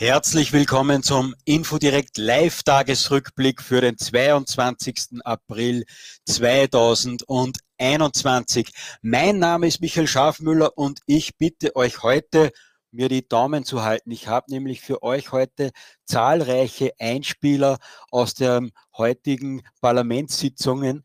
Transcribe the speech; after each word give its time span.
Herzlich 0.00 0.52
willkommen 0.54 1.02
zum 1.02 1.34
Infodirekt 1.44 2.16
Live-Tagesrückblick 2.16 3.60
für 3.60 3.82
den 3.82 3.98
22. 3.98 5.20
April 5.24 5.84
2021. 6.24 8.72
Mein 9.02 9.38
Name 9.38 9.66
ist 9.66 9.82
Michael 9.82 10.06
Schafmüller 10.06 10.78
und 10.78 11.00
ich 11.04 11.36
bitte 11.36 11.76
euch 11.76 12.02
heute, 12.02 12.50
mir 12.90 13.10
die 13.10 13.28
Daumen 13.28 13.66
zu 13.66 13.82
halten. 13.82 14.10
Ich 14.10 14.26
habe 14.26 14.50
nämlich 14.50 14.80
für 14.80 15.02
euch 15.02 15.32
heute 15.32 15.70
zahlreiche 16.06 16.92
Einspieler 16.98 17.76
aus 18.10 18.32
der 18.32 18.62
heutigen 18.96 19.60
Parlamentssitzungen 19.82 21.04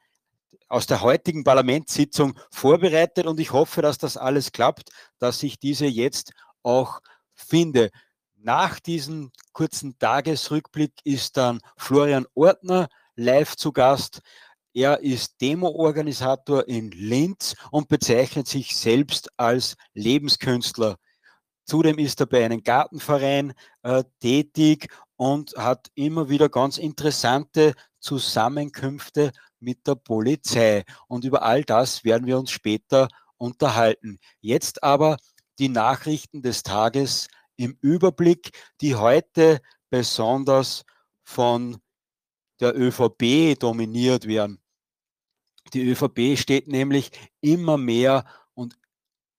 aus 0.69 0.87
der 0.87 1.01
heutigen 1.01 1.43
Parlamentssitzung 1.43 2.39
vorbereitet 2.49 3.27
und 3.27 3.41
ich 3.41 3.51
hoffe, 3.51 3.81
dass 3.81 3.97
das 3.97 4.15
alles 4.15 4.53
klappt, 4.53 4.91
dass 5.19 5.43
ich 5.43 5.59
diese 5.59 5.85
jetzt 5.85 6.31
auch 6.63 7.01
finde. 7.33 7.91
Nach 8.45 8.79
diesem 8.79 9.31
kurzen 9.53 9.97
Tagesrückblick 9.97 10.93
ist 11.03 11.35
dann 11.35 11.61
Florian 11.77 12.27
Ortner 12.35 12.89
live 13.15 13.55
zu 13.55 13.71
Gast. 13.71 14.21
Er 14.71 14.99
ist 15.01 15.41
Demo-Organisator 15.41 16.67
in 16.67 16.91
Linz 16.91 17.55
und 17.71 17.87
bezeichnet 17.87 18.47
sich 18.47 18.77
selbst 18.77 19.31
als 19.35 19.75
Lebenskünstler. 19.95 20.97
Zudem 21.63 21.97
ist 21.97 22.19
er 22.19 22.27
bei 22.27 22.45
einem 22.45 22.61
Gartenverein 22.61 23.53
äh, 23.81 24.03
tätig 24.19 24.93
und 25.15 25.55
hat 25.57 25.87
immer 25.95 26.29
wieder 26.29 26.47
ganz 26.47 26.77
interessante 26.77 27.73
Zusammenkünfte 27.99 29.31
mit 29.59 29.87
der 29.87 29.95
Polizei. 29.95 30.83
Und 31.07 31.25
über 31.25 31.41
all 31.41 31.63
das 31.63 32.03
werden 32.03 32.27
wir 32.27 32.37
uns 32.37 32.51
später 32.51 33.07
unterhalten. 33.37 34.19
Jetzt 34.39 34.83
aber 34.83 35.17
die 35.57 35.69
Nachrichten 35.69 36.43
des 36.43 36.61
Tages 36.61 37.27
im 37.57 37.77
Überblick, 37.81 38.51
die 38.81 38.95
heute 38.95 39.61
besonders 39.89 40.83
von 41.23 41.77
der 42.59 42.77
ÖVP 42.77 43.59
dominiert 43.59 44.27
werden. 44.27 44.61
Die 45.73 45.89
ÖVP 45.89 46.37
steht 46.37 46.67
nämlich 46.67 47.11
immer 47.41 47.77
mehr 47.77 48.25
und 48.53 48.77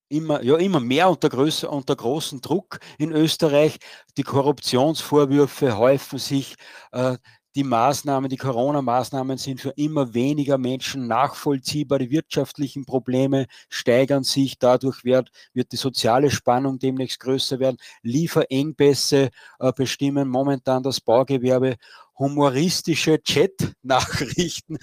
immer, 0.09 0.43
ja, 0.43 0.57
immer 0.57 0.79
mehr 0.79 1.09
unter, 1.09 1.29
größer, 1.29 1.71
unter 1.71 1.95
großen 1.95 2.41
Druck 2.41 2.79
in 2.97 3.11
Österreich. 3.11 3.77
Die 4.17 4.23
Korruptionsvorwürfe 4.23 5.77
häufen 5.77 6.19
sich. 6.19 6.55
Äh, 6.91 7.17
die 7.57 7.63
Maßnahmen, 7.63 8.29
die 8.29 8.37
Corona-Maßnahmen 8.37 9.39
sind 9.39 9.59
für 9.59 9.71
immer 9.71 10.13
weniger 10.13 10.59
Menschen 10.59 11.07
nachvollziehbar. 11.07 11.97
Die 11.97 12.11
wirtschaftlichen 12.11 12.85
Probleme 12.85 13.47
steigern 13.67 14.23
sich. 14.23 14.59
Dadurch 14.59 15.03
wird, 15.03 15.31
wird 15.53 15.71
die 15.71 15.77
soziale 15.77 16.29
Spannung 16.29 16.77
demnächst 16.77 17.19
größer 17.19 17.59
werden. 17.59 17.77
Lieferengpässe 18.03 19.31
äh, 19.59 19.73
bestimmen 19.75 20.29
momentan 20.29 20.83
das 20.83 21.01
Baugewerbe. 21.01 21.77
Humoristische 22.19 23.21
Chat-Nachrichten 23.23 24.77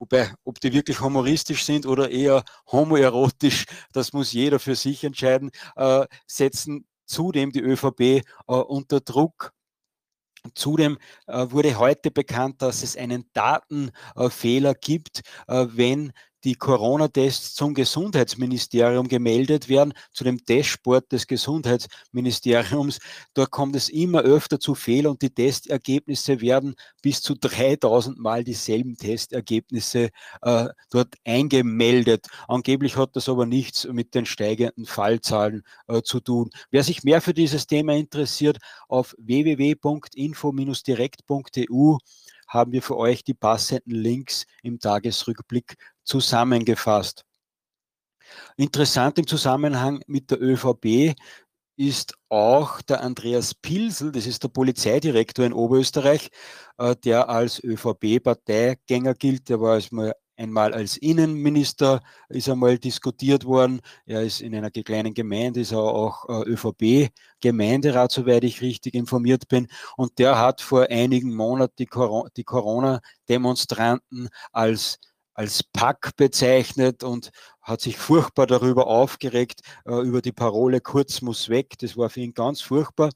Wobei, 0.00 0.32
ob 0.44 0.58
die 0.60 0.72
wirklich 0.72 1.00
humoristisch 1.00 1.64
sind 1.64 1.84
oder 1.84 2.10
eher 2.10 2.42
homoerotisch, 2.72 3.66
das 3.92 4.14
muss 4.14 4.32
jeder 4.32 4.58
für 4.58 4.74
sich 4.74 5.04
entscheiden, 5.04 5.50
äh, 5.76 6.06
setzen 6.26 6.86
zudem 7.04 7.52
die 7.52 7.60
ÖVP 7.60 8.00
äh, 8.00 8.22
unter 8.46 9.00
Druck 9.00 9.52
Zudem 10.54 10.98
äh, 11.26 11.50
wurde 11.50 11.78
heute 11.78 12.10
bekannt, 12.10 12.62
dass 12.62 12.82
es 12.82 12.96
einen 12.96 13.24
Datenfehler 13.32 14.74
gibt, 14.74 15.20
äh, 15.48 15.66
wenn 15.70 16.12
die 16.44 16.54
Corona-Tests 16.54 17.54
zum 17.54 17.74
Gesundheitsministerium 17.74 19.08
gemeldet 19.08 19.68
werden, 19.68 19.92
zu 20.12 20.22
dem 20.24 20.38
Dashboard 20.44 21.10
des 21.12 21.26
Gesundheitsministeriums. 21.26 22.98
Da 23.34 23.46
kommt 23.46 23.76
es 23.76 23.88
immer 23.88 24.22
öfter 24.22 24.60
zu 24.60 24.74
Fehlern 24.74 25.12
und 25.12 25.22
die 25.22 25.30
Testergebnisse 25.30 26.40
werden 26.40 26.74
bis 27.02 27.22
zu 27.22 27.34
3000 27.34 28.18
Mal 28.18 28.44
dieselben 28.44 28.96
Testergebnisse 28.96 30.10
äh, 30.42 30.68
dort 30.90 31.14
eingemeldet. 31.24 32.26
Angeblich 32.48 32.96
hat 32.96 33.16
das 33.16 33.28
aber 33.28 33.46
nichts 33.46 33.86
mit 33.86 34.14
den 34.14 34.26
steigenden 34.26 34.86
Fallzahlen 34.86 35.62
äh, 35.88 36.02
zu 36.02 36.20
tun. 36.20 36.50
Wer 36.70 36.84
sich 36.84 37.02
mehr 37.04 37.20
für 37.20 37.34
dieses 37.34 37.66
Thema 37.66 37.94
interessiert, 37.94 38.58
auf 38.88 39.14
www.info-direkt.eu 39.18 41.98
haben 42.50 42.72
wir 42.72 42.82
für 42.82 42.96
euch 42.96 43.24
die 43.24 43.34
passenden 43.34 43.92
Links 43.92 44.44
im 44.62 44.78
Tagesrückblick 44.78 45.76
zusammengefasst. 46.04 47.24
Interessant 48.56 49.18
im 49.18 49.26
Zusammenhang 49.26 50.02
mit 50.06 50.30
der 50.30 50.42
ÖVP 50.42 51.14
ist 51.76 52.14
auch 52.28 52.82
der 52.82 53.00
Andreas 53.00 53.54
Pilsel, 53.54 54.12
das 54.12 54.26
ist 54.26 54.42
der 54.42 54.48
Polizeidirektor 54.48 55.46
in 55.46 55.54
Oberösterreich, 55.54 56.28
äh, 56.76 56.94
der 56.96 57.28
als 57.28 57.62
ÖVP-Parteigänger 57.62 59.14
gilt. 59.14 59.48
Der 59.48 59.60
war 59.60 59.74
als 59.74 59.90
mal 59.90 60.12
einmal 60.40 60.72
als 60.74 60.96
Innenminister 60.96 62.00
ist 62.28 62.48
einmal 62.48 62.78
diskutiert 62.78 63.44
worden. 63.44 63.80
Er 64.06 64.22
ist 64.22 64.40
in 64.40 64.54
einer 64.54 64.70
kleinen 64.70 65.14
Gemeinde, 65.14 65.60
ist 65.60 65.72
auch 65.74 66.28
äh, 66.28 66.48
ÖVP-Gemeinderat, 66.48 68.10
soweit 68.10 68.44
ich 68.44 68.62
richtig 68.62 68.94
informiert 68.94 69.48
bin. 69.48 69.68
Und 69.96 70.18
der 70.18 70.38
hat 70.38 70.60
vor 70.62 70.86
einigen 70.90 71.34
Monaten 71.34 71.74
die 71.76 72.44
Corona-Demonstranten 72.44 74.28
als 74.52 74.98
als 75.34 75.62
Pack 75.62 76.16
bezeichnet 76.16 77.02
und 77.02 77.30
hat 77.62 77.80
sich 77.80 77.96
furchtbar 77.96 78.46
darüber 78.46 78.86
aufgeregt, 78.86 79.60
äh, 79.86 80.00
über 80.02 80.22
die 80.22 80.32
Parole 80.32 80.80
Kurz 80.80 81.22
muss 81.22 81.48
weg. 81.48 81.78
Das 81.78 81.96
war 81.96 82.10
für 82.10 82.20
ihn 82.20 82.34
ganz 82.34 82.60
furchtbar. 82.60 83.10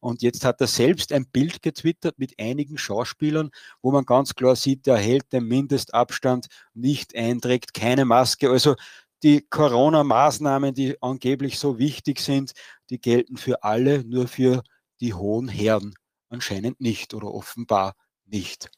Und 0.00 0.22
jetzt 0.22 0.44
hat 0.44 0.60
er 0.60 0.66
selbst 0.66 1.12
ein 1.12 1.26
Bild 1.26 1.62
getwittert 1.62 2.18
mit 2.18 2.38
einigen 2.38 2.78
Schauspielern, 2.78 3.50
wo 3.82 3.92
man 3.92 4.04
ganz 4.04 4.34
klar 4.34 4.56
sieht, 4.56 4.86
er 4.86 4.96
hält 4.96 5.32
den 5.32 5.44
Mindestabstand 5.44 6.46
nicht 6.74 7.14
einträgt, 7.14 7.74
keine 7.74 8.04
Maske. 8.04 8.50
Also 8.50 8.76
die 9.22 9.42
Corona-Maßnahmen, 9.48 10.74
die 10.74 11.00
angeblich 11.02 11.58
so 11.58 11.78
wichtig 11.78 12.20
sind, 12.20 12.52
die 12.90 13.00
gelten 13.00 13.36
für 13.36 13.62
alle, 13.64 14.04
nur 14.04 14.28
für 14.28 14.62
die 15.00 15.14
hohen 15.14 15.48
Herren 15.48 15.94
anscheinend 16.28 16.80
nicht 16.80 17.14
oder 17.14 17.32
offenbar 17.32 17.94
nicht. 18.26 18.70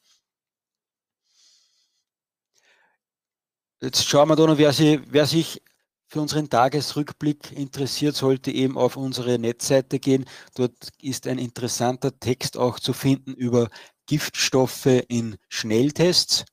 Jetzt 3.83 4.07
schauen 4.07 4.29
wir 4.29 4.35
da 4.35 4.45
noch, 4.45 4.59
wer, 4.59 4.73
sie, 4.73 5.01
wer 5.07 5.25
sich 5.25 5.59
für 6.07 6.21
unseren 6.21 6.49
Tagesrückblick 6.49 7.51
interessiert, 7.51 8.15
sollte 8.15 8.51
eben 8.51 8.77
auf 8.77 8.95
unsere 8.95 9.39
Netzseite 9.39 9.97
gehen. 9.97 10.25
Dort 10.53 10.89
ist 11.01 11.25
ein 11.25 11.39
interessanter 11.39 12.19
Text 12.19 12.57
auch 12.57 12.79
zu 12.79 12.93
finden 12.93 13.33
über 13.33 13.69
Giftstoffe 14.05 14.85
in 15.07 15.37
Schnelltests. 15.49 16.45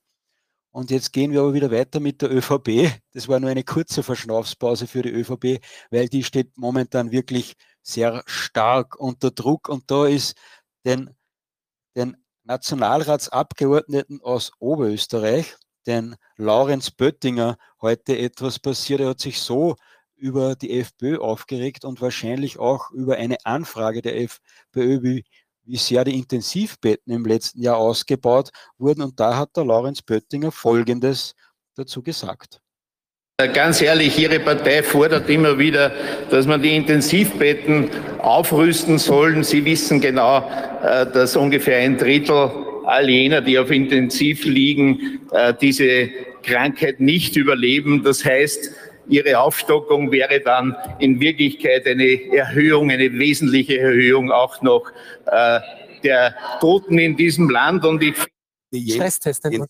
Und 0.71 0.91
jetzt 0.91 1.13
gehen 1.13 1.33
wir 1.33 1.41
aber 1.41 1.53
wieder 1.53 1.71
weiter 1.71 2.01
mit 2.01 2.23
der 2.23 2.33
ÖVP. 2.33 2.91
Das 3.13 3.29
war 3.29 3.41
nur 3.41 3.51
eine 3.51 3.65
kurze 3.65 4.03
Verschnaufspause 4.03 4.87
für 4.87 5.03
die 5.03 5.11
ÖVP, 5.11 5.63
weil 5.91 6.09
die 6.09 6.25
steht 6.25 6.57
momentan 6.57 7.11
wirklich 7.11 7.57
sehr 7.83 8.23
stark 8.25 8.97
unter 8.99 9.33
Druck. 9.33 9.69
Und 9.69 9.91
da 9.91 10.07
ist 10.07 10.35
den, 10.87 11.11
den 11.95 12.17
Nationalratsabgeordneten 12.45 14.23
aus 14.23 14.53
Oberösterreich, 14.61 15.57
den 15.89 16.17
Laurenz 16.37 16.91
Böttinger 16.91 17.57
heute 17.81 18.17
etwas 18.17 18.59
passiert. 18.59 19.01
Er 19.01 19.09
hat 19.09 19.21
sich 19.21 19.41
so 19.41 19.75
über 20.17 20.55
die 20.55 20.79
FPÖ 20.79 21.19
aufgeregt 21.19 21.85
und 21.85 22.01
wahrscheinlich 22.01 22.59
auch 22.59 22.91
über 22.91 23.17
eine 23.17 23.39
Anfrage 23.45 24.03
der 24.03 24.21
FPÖ, 24.21 25.03
wie, 25.03 25.25
wie 25.65 25.77
sehr 25.77 26.05
die 26.05 26.19
Intensivbetten 26.19 27.13
im 27.13 27.25
letzten 27.25 27.63
Jahr 27.63 27.79
ausgebaut 27.79 28.51
wurden. 28.77 29.03
Und 29.03 29.19
da 29.19 29.37
hat 29.37 29.57
der 29.57 29.65
Laurenz 29.65 30.03
Böttinger 30.03 30.53
Folgendes 30.53 31.35
dazu 31.75 32.03
gesagt. 32.03 32.61
Ganz 33.55 33.81
ehrlich, 33.81 34.19
Ihre 34.19 34.41
Partei 34.41 34.83
fordert 34.83 35.31
immer 35.31 35.57
wieder, 35.57 35.93
dass 36.29 36.47
man 36.47 36.61
die 36.61 36.75
Intensivbetten 36.75 37.89
aufrüsten 38.19 38.99
soll. 38.99 39.45
Sie 39.45 39.65
wissen 39.65 40.01
genau, 40.01 40.39
äh, 40.83 41.07
dass 41.07 41.37
ungefähr 41.37 41.79
ein 41.79 41.97
Drittel 41.97 42.51
all 42.89 43.09
jener, 43.09 43.43
die 43.43 43.59
auf 43.59 43.71
Intensiv 43.71 44.45
liegen, 44.45 45.21
äh, 45.33 45.53
diese 45.61 46.09
Krankheit 46.43 47.01
nicht 47.01 47.37
überleben. 47.37 48.03
Das 48.03 48.25
heißt, 48.25 48.73
ihre 49.09 49.39
Aufstockung 49.39 50.11
wäre 50.11 50.41
dann 50.41 50.75
in 50.99 51.21
Wirklichkeit 51.21 51.87
eine 51.87 52.33
Erhöhung, 52.33 52.91
eine 52.91 53.13
wesentliche 53.19 53.79
Erhöhung 53.79 54.33
auch 54.33 54.63
noch 54.63 54.91
äh, 55.27 55.61
der 56.03 56.35
Toten 56.61 56.99
in 56.99 57.17
diesem 57.17 57.51
Land. 57.51 57.85
Und 57.85 58.03
ich 58.03 58.15
Stresstesten. 58.95 59.67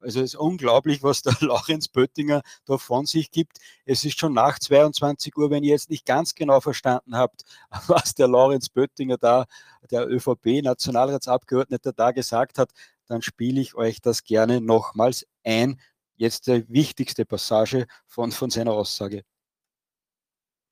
Also 0.00 0.20
es 0.20 0.34
ist 0.34 0.36
unglaublich, 0.36 1.02
was 1.02 1.22
der 1.22 1.34
Laurenz 1.40 1.88
Böttinger 1.88 2.42
da 2.64 2.78
von 2.78 3.06
sich 3.06 3.30
gibt. 3.30 3.58
Es 3.84 4.04
ist 4.04 4.18
schon 4.18 4.34
nach 4.34 4.58
22 4.58 5.36
Uhr, 5.36 5.50
wenn 5.50 5.64
ihr 5.64 5.70
jetzt 5.70 5.90
nicht 5.90 6.06
ganz 6.06 6.34
genau 6.34 6.60
verstanden 6.60 7.16
habt, 7.16 7.44
was 7.86 8.14
der 8.14 8.28
Laurenz 8.28 8.68
Böttinger 8.68 9.18
da, 9.18 9.46
der 9.90 10.08
ÖVP-Nationalratsabgeordneter 10.08 11.92
da 11.92 12.10
gesagt 12.10 12.58
hat, 12.58 12.70
dann 13.06 13.22
spiele 13.22 13.60
ich 13.60 13.74
euch 13.74 14.00
das 14.00 14.24
gerne 14.24 14.60
nochmals 14.60 15.26
ein. 15.44 15.80
Jetzt 16.16 16.46
die 16.46 16.64
wichtigste 16.68 17.24
Passage 17.24 17.86
von, 18.06 18.32
von 18.32 18.50
seiner 18.50 18.72
Aussage. 18.72 19.22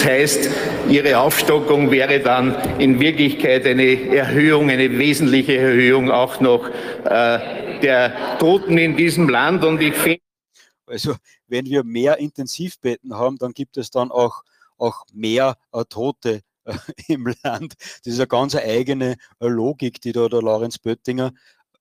Heißt, 0.04 0.50
ihre 0.88 1.18
Aufstockung 1.18 1.90
wäre 1.90 2.20
dann 2.20 2.54
in 2.78 3.00
Wirklichkeit 3.00 3.64
eine 3.66 4.14
Erhöhung, 4.14 4.68
eine 4.68 4.98
wesentliche 4.98 5.56
Erhöhung 5.56 6.10
auch 6.10 6.40
noch 6.40 6.68
äh, 7.04 7.80
der 7.80 8.38
Toten 8.38 8.76
in 8.76 8.96
diesem 8.96 9.30
Land. 9.30 9.64
Und 9.64 9.80
ich 9.80 9.94
finde, 9.94 10.20
also 10.86 11.14
wenn 11.48 11.64
wir 11.64 11.84
mehr 11.84 12.18
Intensivbetten 12.18 13.14
haben, 13.14 13.38
dann 13.38 13.52
gibt 13.52 13.78
es 13.78 13.90
dann 13.90 14.10
auch, 14.10 14.42
auch 14.76 15.06
mehr 15.12 15.56
äh, 15.72 15.84
Tote 15.88 16.42
äh, 16.64 16.74
im 17.08 17.32
Land. 17.42 17.74
Das 17.78 18.12
ist 18.12 18.18
eine 18.18 18.26
ganz 18.26 18.54
eigene 18.54 19.16
äh, 19.40 19.48
Logik, 19.48 20.02
die 20.02 20.12
da 20.12 20.28
der 20.28 20.42
Lorenz 20.42 20.78
Böttinger 20.78 21.32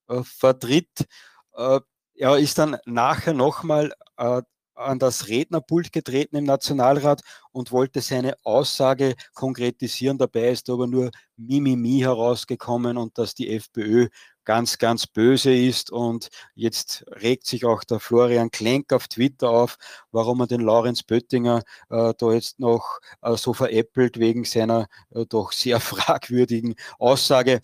äh, 0.08 0.22
vertritt. 0.24 1.08
Äh, 1.56 1.80
er 2.16 2.38
ist 2.38 2.58
dann 2.58 2.78
nachher 2.86 3.34
nochmal 3.34 3.92
äh, 4.18 4.42
an 4.76 5.00
das 5.00 5.28
Rednerpult 5.28 5.92
getreten 5.92 6.36
im 6.36 6.46
Nationalrat 6.46 7.22
und 7.52 7.72
wollte 7.72 8.02
seine 8.02 8.36
Aussage 8.44 9.16
konkretisieren. 9.34 10.18
Dabei 10.18 10.50
ist 10.50 10.70
aber 10.70 10.88
nur 10.88 11.12
Mimimi 11.38 12.00
herausgekommen 12.00 12.98
und 12.98 13.18
dass 13.18 13.36
die 13.36 13.56
FPÖ 13.56 14.10
ganz, 14.46 14.78
ganz 14.78 15.08
böse 15.08 15.56
ist. 15.56 15.92
Und 15.92 16.30
jetzt 16.56 17.06
regt 17.08 17.46
sich 17.46 17.66
auch 17.66 17.84
der 17.84 18.00
Florian 18.00 18.52
Klenk 18.52 18.94
auf 18.94 19.08
Twitter 19.08 19.50
auf, 19.50 19.78
warum 20.12 20.42
er 20.42 20.48
den 20.48 20.62
Laurenz 20.62 21.04
Böttinger 21.04 21.64
äh, 21.90 22.14
da 22.18 22.34
jetzt 22.34 22.60
noch 22.60 23.00
äh, 23.22 23.36
so 23.38 23.54
veräppelt 23.54 24.20
wegen 24.20 24.44
seiner 24.46 24.88
äh, 25.12 25.26
doch 25.26 25.52
sehr 25.52 25.80
fragwürdigen 25.80 26.76
Aussage. 27.00 27.62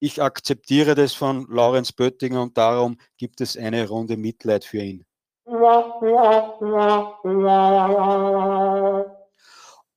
Ich 0.00 0.20
akzeptiere 0.22 0.94
das 0.94 1.14
von 1.14 1.46
Laurenz 1.50 1.92
Böttinger 1.92 2.42
und 2.42 2.58
darum 2.58 2.98
gibt 3.16 3.40
es 3.40 3.56
eine 3.56 3.88
Runde 3.88 4.16
Mitleid 4.16 4.64
für 4.64 4.82
ihn. 4.82 5.06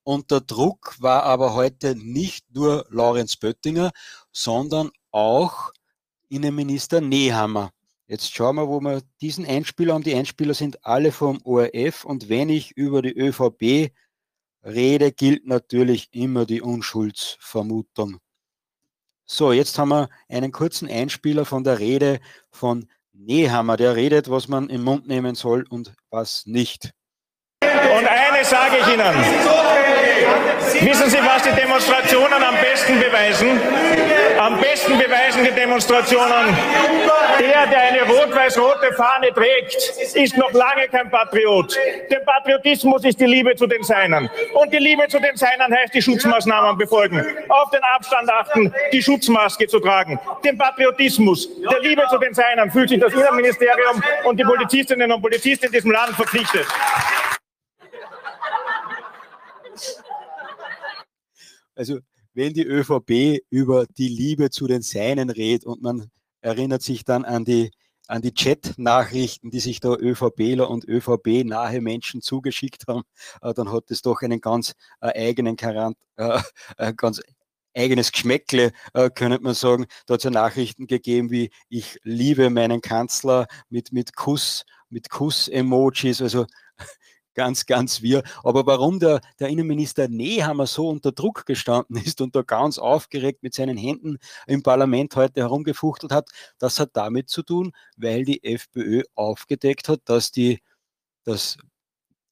Und 0.03 0.31
der 0.31 0.41
Druck 0.41 0.95
war 0.99 1.23
aber 1.23 1.53
heute 1.53 1.95
nicht 1.95 2.53
nur 2.53 2.85
Laurenz 2.89 3.38
Böttinger, 3.38 3.91
sondern 4.31 4.91
auch 5.11 5.71
Innenminister 6.29 6.99
Nehammer. 6.99 7.71
Jetzt 8.07 8.33
schauen 8.33 8.57
wir, 8.57 8.67
wo 8.67 8.81
wir 8.81 9.01
diesen 9.21 9.45
Einspieler 9.45 9.94
haben. 9.94 10.03
Die 10.03 10.15
Einspieler 10.15 10.53
sind 10.53 10.85
alle 10.85 11.11
vom 11.11 11.39
ORF 11.44 12.03
und 12.05 12.29
wenn 12.29 12.50
ich 12.50 12.71
über 12.71 13.01
die 13.01 13.17
ÖVP 13.17 13.91
rede, 14.63 15.11
gilt 15.11 15.45
natürlich 15.45 16.09
immer 16.11 16.45
die 16.45 16.61
Unschuldsvermutung. 16.61 18.19
So, 19.25 19.51
jetzt 19.51 19.77
haben 19.77 19.89
wir 19.89 20.09
einen 20.29 20.53
kurzen 20.53 20.89
Einspieler 20.89 21.43
von 21.43 21.65
der 21.65 21.79
Rede 21.79 22.19
von 22.50 22.88
Nehammer, 23.19 23.77
der 23.77 23.95
redet, 23.95 24.29
was 24.29 24.47
man 24.47 24.69
im 24.69 24.83
Mund 24.83 25.07
nehmen 25.07 25.33
soll 25.35 25.65
und 25.69 25.93
was 26.11 26.43
nicht. 26.45 26.91
Und 27.61 28.07
eines 28.07 28.49
sage 28.49 28.77
ich 28.81 28.87
Ihnen. 28.87 29.15
Wissen 30.87 31.09
Sie, 31.09 31.17
was 31.17 31.41
die 31.41 31.55
Demonstrationen 31.59 32.43
am 32.43 32.55
besten 32.61 32.99
beweisen? 32.99 33.59
Am 34.47 34.57
besten 34.61 34.97
beweisen 34.97 35.44
die 35.44 35.51
Demonstrationen, 35.51 36.55
der, 37.38 37.67
der 37.67 37.81
eine 37.81 38.03
rot-weiß-rote 38.03 38.94
Fahne 38.94 39.33
trägt, 39.33 39.75
ist 40.15 40.38
noch 40.38 40.53
lange 40.53 40.88
kein 40.88 41.11
Patriot. 41.11 41.75
Der 42.09 42.19
Patriotismus 42.21 43.03
ist 43.03 43.19
die 43.19 43.25
Liebe 43.25 43.53
zu 43.57 43.67
den 43.67 43.83
Seinen. 43.83 44.29
Und 44.53 44.71
die 44.71 44.77
Liebe 44.77 45.05
zu 45.09 45.19
den 45.19 45.35
Seinen 45.35 45.69
heißt 45.75 45.94
die 45.94 46.01
Schutzmaßnahmen 46.01 46.77
befolgen, 46.77 47.25
auf 47.49 47.71
den 47.71 47.81
Abstand 47.83 48.29
achten, 48.29 48.73
die 48.94 49.03
Schutzmaske 49.03 49.67
zu 49.67 49.81
tragen. 49.81 50.17
Den 50.45 50.57
Patriotismus, 50.57 51.50
der 51.69 51.81
Liebe 51.81 52.03
zu 52.09 52.17
den 52.17 52.33
Seinen 52.33 52.71
fühlt 52.71 52.88
sich 52.88 53.01
das 53.01 53.11
Innenministerium 53.11 54.01
und 54.23 54.39
die 54.39 54.45
Polizistinnen 54.45 55.11
und 55.11 55.21
Polizisten 55.21 55.65
in 55.65 55.71
diesem 55.73 55.91
Land 55.91 56.15
verpflichtet. 56.15 56.65
Also 61.75 62.00
wenn 62.38 62.54
die 62.54 62.66
ÖVP 62.66 63.42
über 63.50 63.88
die 63.88 64.10
Liebe 64.10 64.51
zu 64.51 64.68
den 64.68 64.84
Seinen 64.84 65.31
redet 65.31 65.66
und 65.66 65.81
man 65.81 66.12
erinnert 66.42 66.84
sich 66.84 67.04
dann 67.04 67.25
an 67.25 67.45
die, 67.45 67.72
an 68.07 68.22
die 68.22 68.31
Chat-Nachrichten, 68.31 69.50
die 69.50 69.60
sich 69.60 69.80
da 69.80 69.95
ÖVPler 69.95 70.69
und 70.69 70.88
ÖVP-nahe 70.88 71.81
Menschen 71.81 72.22
zugeschickt 72.22 72.88
haben, 72.88 73.01
äh, 73.42 73.56
dann 73.56 73.72
hat 73.72 73.89
es 73.89 74.04
doch 74.04 74.22
einen 74.22 74.39
ganz 74.39 74.75
äh, 75.01 75.07
eigenen 75.30 75.56
Charakter, 75.57 75.98
äh, 76.18 76.39
äh, 76.78 76.94
ganz 76.94 77.22
eigenes 77.75 78.12
Geschmäckle, 78.12 78.72
äh, 78.94 79.10
könnte 79.10 79.39
man 79.42 79.56
sagen. 79.56 79.88
Da 80.06 80.13
hat 80.13 80.19
es 80.19 80.24
ja 80.25 80.30
Nachrichten 80.30 80.86
gegeben 80.86 81.31
wie 81.31 81.50
ich 81.69 82.00
liebe 82.04 82.51
meinen 82.51 82.81
Kanzler 82.81 83.48
mit, 83.69 83.92
mit 83.92 84.16
Kuss, 84.16 84.63
mit 84.89 85.10
Kuss-Emojis. 85.10 86.22
Also 86.22 86.45
ganz, 87.38 87.68
ganz 87.68 88.01
wir. 88.01 88.24
Aber 88.44 88.66
warum 88.66 89.00
der, 89.00 89.22
der 89.39 89.50
Innenminister 89.50 90.07
Nehammer 90.07 90.66
so 90.66 90.89
unter 90.89 91.12
Druck 91.12 91.45
gestanden 91.45 91.95
ist 92.04 92.19
und 92.19 92.36
da 92.36 92.42
ganz 92.42 92.80
aufgeregt 92.80 93.44
mit 93.44 93.54
seinen 93.54 93.78
Händen 93.78 94.18
im 94.48 94.63
Parlament 94.63 95.16
heute 95.16 95.42
herumgefuchtelt 95.42 96.12
hat, 96.12 96.30
das 96.57 96.80
hat 96.80 96.89
damit 96.94 97.30
zu 97.30 97.44
tun, 97.44 97.72
weil 97.95 98.25
die 98.25 98.44
FPÖ 98.44 99.04
aufgedeckt 99.16 99.88
hat, 99.88 100.01
dass 100.06 100.31
die, 100.31 100.62
das 101.24 101.57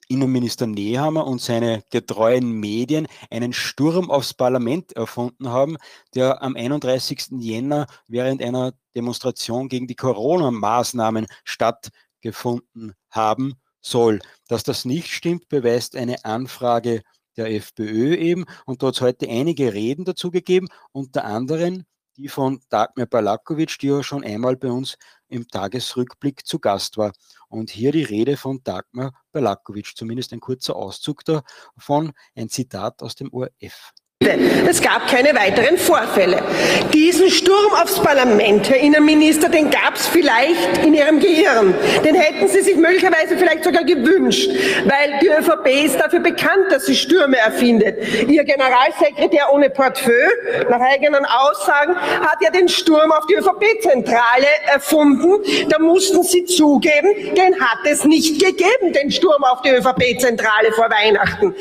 Innenminister 0.08 0.66
Nehammer 0.66 1.26
und 1.26 1.40
seine 1.40 1.82
getreuen 1.90 2.50
Medien 2.50 3.06
einen 3.30 3.52
Sturm 3.52 4.10
aufs 4.10 4.34
Parlament 4.34 4.92
erfunden 4.92 5.48
haben, 5.50 5.76
der 6.14 6.42
am 6.42 6.56
31. 6.56 7.28
Jänner 7.38 7.86
während 8.08 8.42
einer 8.42 8.72
Demonstration 8.94 9.68
gegen 9.68 9.86
die 9.86 9.96
Corona-Maßnahmen 9.96 11.26
stattgefunden 11.44 12.94
haben 13.10 13.54
soll. 13.86 14.20
Dass 14.48 14.62
das 14.62 14.84
nicht 14.84 15.08
stimmt, 15.08 15.48
beweist 15.48 15.96
eine 15.96 16.24
Anfrage 16.24 17.02
der 17.36 17.50
FPÖ 17.50 18.14
eben. 18.16 18.44
Und 18.64 18.82
dort 18.82 18.96
hat 18.96 19.16
es 19.16 19.22
heute 19.24 19.28
einige 19.28 19.72
Reden 19.74 20.04
dazu 20.04 20.30
gegeben, 20.30 20.68
unter 20.92 21.24
anderem 21.24 21.84
die 22.16 22.28
von 22.28 22.60
Dagmar 22.70 23.06
Balakovic, 23.06 23.78
die 23.78 23.88
ja 23.88 24.02
schon 24.02 24.24
einmal 24.24 24.56
bei 24.56 24.70
uns 24.70 24.96
im 25.28 25.46
Tagesrückblick 25.48 26.46
zu 26.46 26.58
Gast 26.58 26.96
war. 26.96 27.12
Und 27.48 27.70
hier 27.70 27.92
die 27.92 28.04
Rede 28.04 28.36
von 28.36 28.62
Dagmar 28.64 29.12
Balakovic, 29.32 29.96
zumindest 29.96 30.32
ein 30.32 30.40
kurzer 30.40 30.76
Auszug 30.76 31.24
davon, 31.24 32.12
ein 32.34 32.48
Zitat 32.48 33.02
aus 33.02 33.14
dem 33.14 33.32
ORF. 33.32 33.92
Es 34.66 34.80
gab 34.80 35.06
keine 35.08 35.34
weiteren 35.36 35.76
Vorfälle. 35.76 36.42
Diesen 36.94 37.30
Sturm 37.30 37.74
aufs 37.74 38.00
Parlament, 38.00 38.68
Herr 38.68 38.78
Innenminister, 38.78 39.50
den 39.50 39.70
gab 39.70 39.94
es 39.94 40.06
vielleicht 40.06 40.78
in 40.84 40.94
Ihrem 40.94 41.20
Gehirn. 41.20 41.74
Den 42.02 42.14
hätten 42.14 42.48
Sie 42.48 42.62
sich 42.62 42.76
möglicherweise 42.76 43.36
vielleicht 43.36 43.62
sogar 43.62 43.84
gewünscht, 43.84 44.50
weil 44.86 45.18
die 45.20 45.28
ÖVP 45.28 45.84
ist 45.84 46.00
dafür 46.00 46.20
bekannt, 46.20 46.70
dass 46.70 46.86
sie 46.86 46.96
Stürme 46.96 47.36
erfindet. 47.36 47.98
Ihr 48.26 48.42
Generalsekretär 48.44 49.52
ohne 49.52 49.68
Portfolio, 49.68 50.16
nach 50.70 50.80
eigenen 50.80 51.26
Aussagen, 51.26 51.94
hat 51.94 52.38
ja 52.40 52.50
den 52.50 52.68
Sturm 52.68 53.12
auf 53.12 53.26
die 53.26 53.34
ÖVP-Zentrale 53.34 54.46
erfunden. 54.72 55.34
Da 55.68 55.78
mussten 55.78 56.22
Sie 56.22 56.46
zugeben, 56.46 57.34
den 57.36 57.60
hat 57.60 57.78
es 57.84 58.04
nicht 58.04 58.42
gegeben, 58.42 58.94
den 58.94 59.10
Sturm 59.10 59.44
auf 59.44 59.60
die 59.60 59.70
ÖVP-Zentrale 59.70 60.72
vor 60.72 60.88
Weihnachten. 60.90 61.54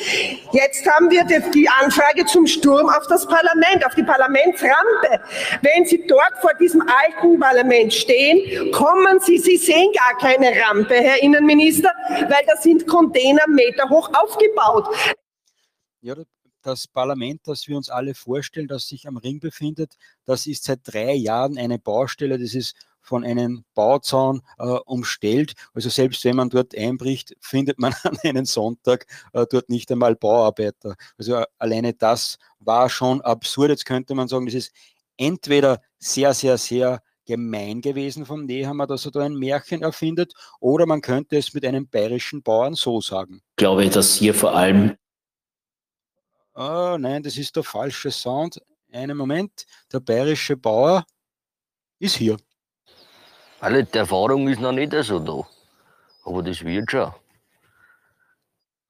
Jetzt 0.53 0.89
haben 0.89 1.11
wir 1.11 1.25
die 1.25 1.69
Anfrage 1.83 2.25
zum 2.25 2.44
Sturm 2.47 2.89
auf 2.89 3.07
das 3.07 3.25
Parlament, 3.25 3.85
auf 3.85 3.95
die 3.95 4.03
Parlamentsrampe. 4.03 5.21
Wenn 5.61 5.85
Sie 5.85 6.05
dort 6.07 6.33
vor 6.41 6.53
diesem 6.59 6.81
alten 6.81 7.39
Parlament 7.39 7.93
stehen, 7.93 8.71
kommen 8.71 9.19
Sie, 9.19 9.37
Sie 9.37 9.57
sehen 9.57 9.91
gar 9.93 10.17
keine 10.17 10.51
Rampe, 10.61 10.95
Herr 10.95 11.21
Innenminister, 11.21 11.91
weil 12.09 12.45
da 12.47 12.55
sind 12.57 12.87
Container 12.87 13.47
Meter 13.47 13.89
hoch 13.89 14.09
aufgebaut. 14.13 14.87
Ja, 16.01 16.15
das 16.61 16.87
Parlament, 16.87 17.41
das 17.45 17.67
wir 17.67 17.77
uns 17.77 17.89
alle 17.89 18.15
vorstellen, 18.15 18.67
das 18.67 18.87
sich 18.87 19.07
am 19.07 19.17
Ring 19.17 19.39
befindet, 19.39 19.95
das 20.25 20.47
ist 20.47 20.63
seit 20.63 20.79
drei 20.83 21.13
Jahren 21.13 21.57
eine 21.57 21.77
Baustelle. 21.77 22.39
Das 22.39 22.55
ist 22.55 22.75
von 23.05 23.23
einem 23.23 23.63
Bauzaun 23.73 24.41
äh, 24.57 24.63
umstellt. 24.63 25.53
Also 25.73 25.89
selbst 25.89 26.23
wenn 26.25 26.35
man 26.35 26.49
dort 26.49 26.77
einbricht, 26.77 27.35
findet 27.41 27.79
man 27.79 27.93
an 28.03 28.17
einem 28.23 28.45
Sonntag 28.45 29.05
äh, 29.33 29.45
dort 29.49 29.69
nicht 29.69 29.91
einmal 29.91 30.15
Bauarbeiter. 30.15 30.95
Also 31.17 31.35
äh, 31.35 31.45
alleine 31.57 31.93
das 31.93 32.37
war 32.59 32.89
schon 32.89 33.21
absurd. 33.21 33.69
Jetzt 33.69 33.85
könnte 33.85 34.15
man 34.15 34.27
sagen, 34.27 34.45
das 34.45 34.55
ist 34.55 34.73
entweder 35.17 35.81
sehr, 35.99 36.33
sehr, 36.33 36.57
sehr 36.57 37.01
gemein 37.25 37.81
gewesen 37.81 38.25
vom 38.25 38.45
Nehammer, 38.45 38.87
dass 38.87 39.05
er 39.05 39.11
da 39.11 39.21
ein 39.21 39.35
Märchen 39.35 39.81
erfindet, 39.81 40.33
oder 40.59 40.85
man 40.85 41.01
könnte 41.01 41.37
es 41.37 41.53
mit 41.53 41.65
einem 41.65 41.87
bayerischen 41.87 42.43
Bauern 42.43 42.75
so 42.75 43.01
sagen. 43.01 43.41
Ich 43.51 43.55
glaube, 43.57 43.89
dass 43.89 44.15
hier 44.15 44.33
vor 44.33 44.55
allem. 44.55 44.95
Oh, 46.53 46.95
nein, 46.99 47.23
das 47.23 47.37
ist 47.37 47.55
der 47.55 47.63
falsche 47.63 48.11
Sound. 48.11 48.61
Einen 48.91 49.17
Moment, 49.17 49.65
der 49.91 49.99
bayerische 49.99 50.55
Bauer 50.55 51.05
ist 51.99 52.15
hier. 52.15 52.37
Alle, 53.65 53.83
die 53.83 53.97
Erfahrung 53.97 54.47
ist 54.47 54.61
noch 54.61 54.73
nicht 54.73 54.93
so 54.93 55.17
da. 55.17 55.41
Aber 56.23 56.43
das 56.43 56.63
wird 56.63 56.91
schon. 56.91 57.11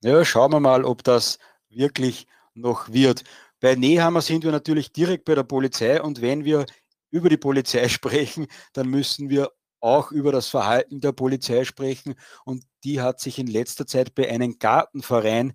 Ja, 0.04 0.26
schauen 0.26 0.52
wir 0.52 0.60
mal, 0.60 0.84
ob 0.84 1.02
das 1.02 1.40
wirklich 1.70 2.28
noch 2.56 2.92
wird. 2.92 3.24
Bei 3.62 3.76
Nehammer 3.76 4.20
sind 4.20 4.44
wir 4.44 4.52
natürlich 4.52 4.92
direkt 4.92 5.24
bei 5.24 5.34
der 5.34 5.44
Polizei 5.44 6.02
und 6.02 6.20
wenn 6.20 6.44
wir 6.44 6.66
über 7.10 7.30
die 7.30 7.38
Polizei 7.38 7.88
sprechen, 8.00 8.48
dann 8.74 8.90
müssen 8.90 9.30
wir 9.30 9.50
auch 9.80 10.12
über 10.12 10.34
das 10.34 10.50
Verhalten 10.50 11.00
der 11.00 11.14
Polizei 11.14 11.64
sprechen 11.64 12.16
und 12.44 12.66
die 12.84 13.00
hat 13.00 13.22
sich 13.22 13.40
in 13.40 13.48
letzter 13.48 13.88
Zeit 13.88 14.14
bei 14.14 14.30
einem 14.30 14.60
Gartenverein 14.60 15.54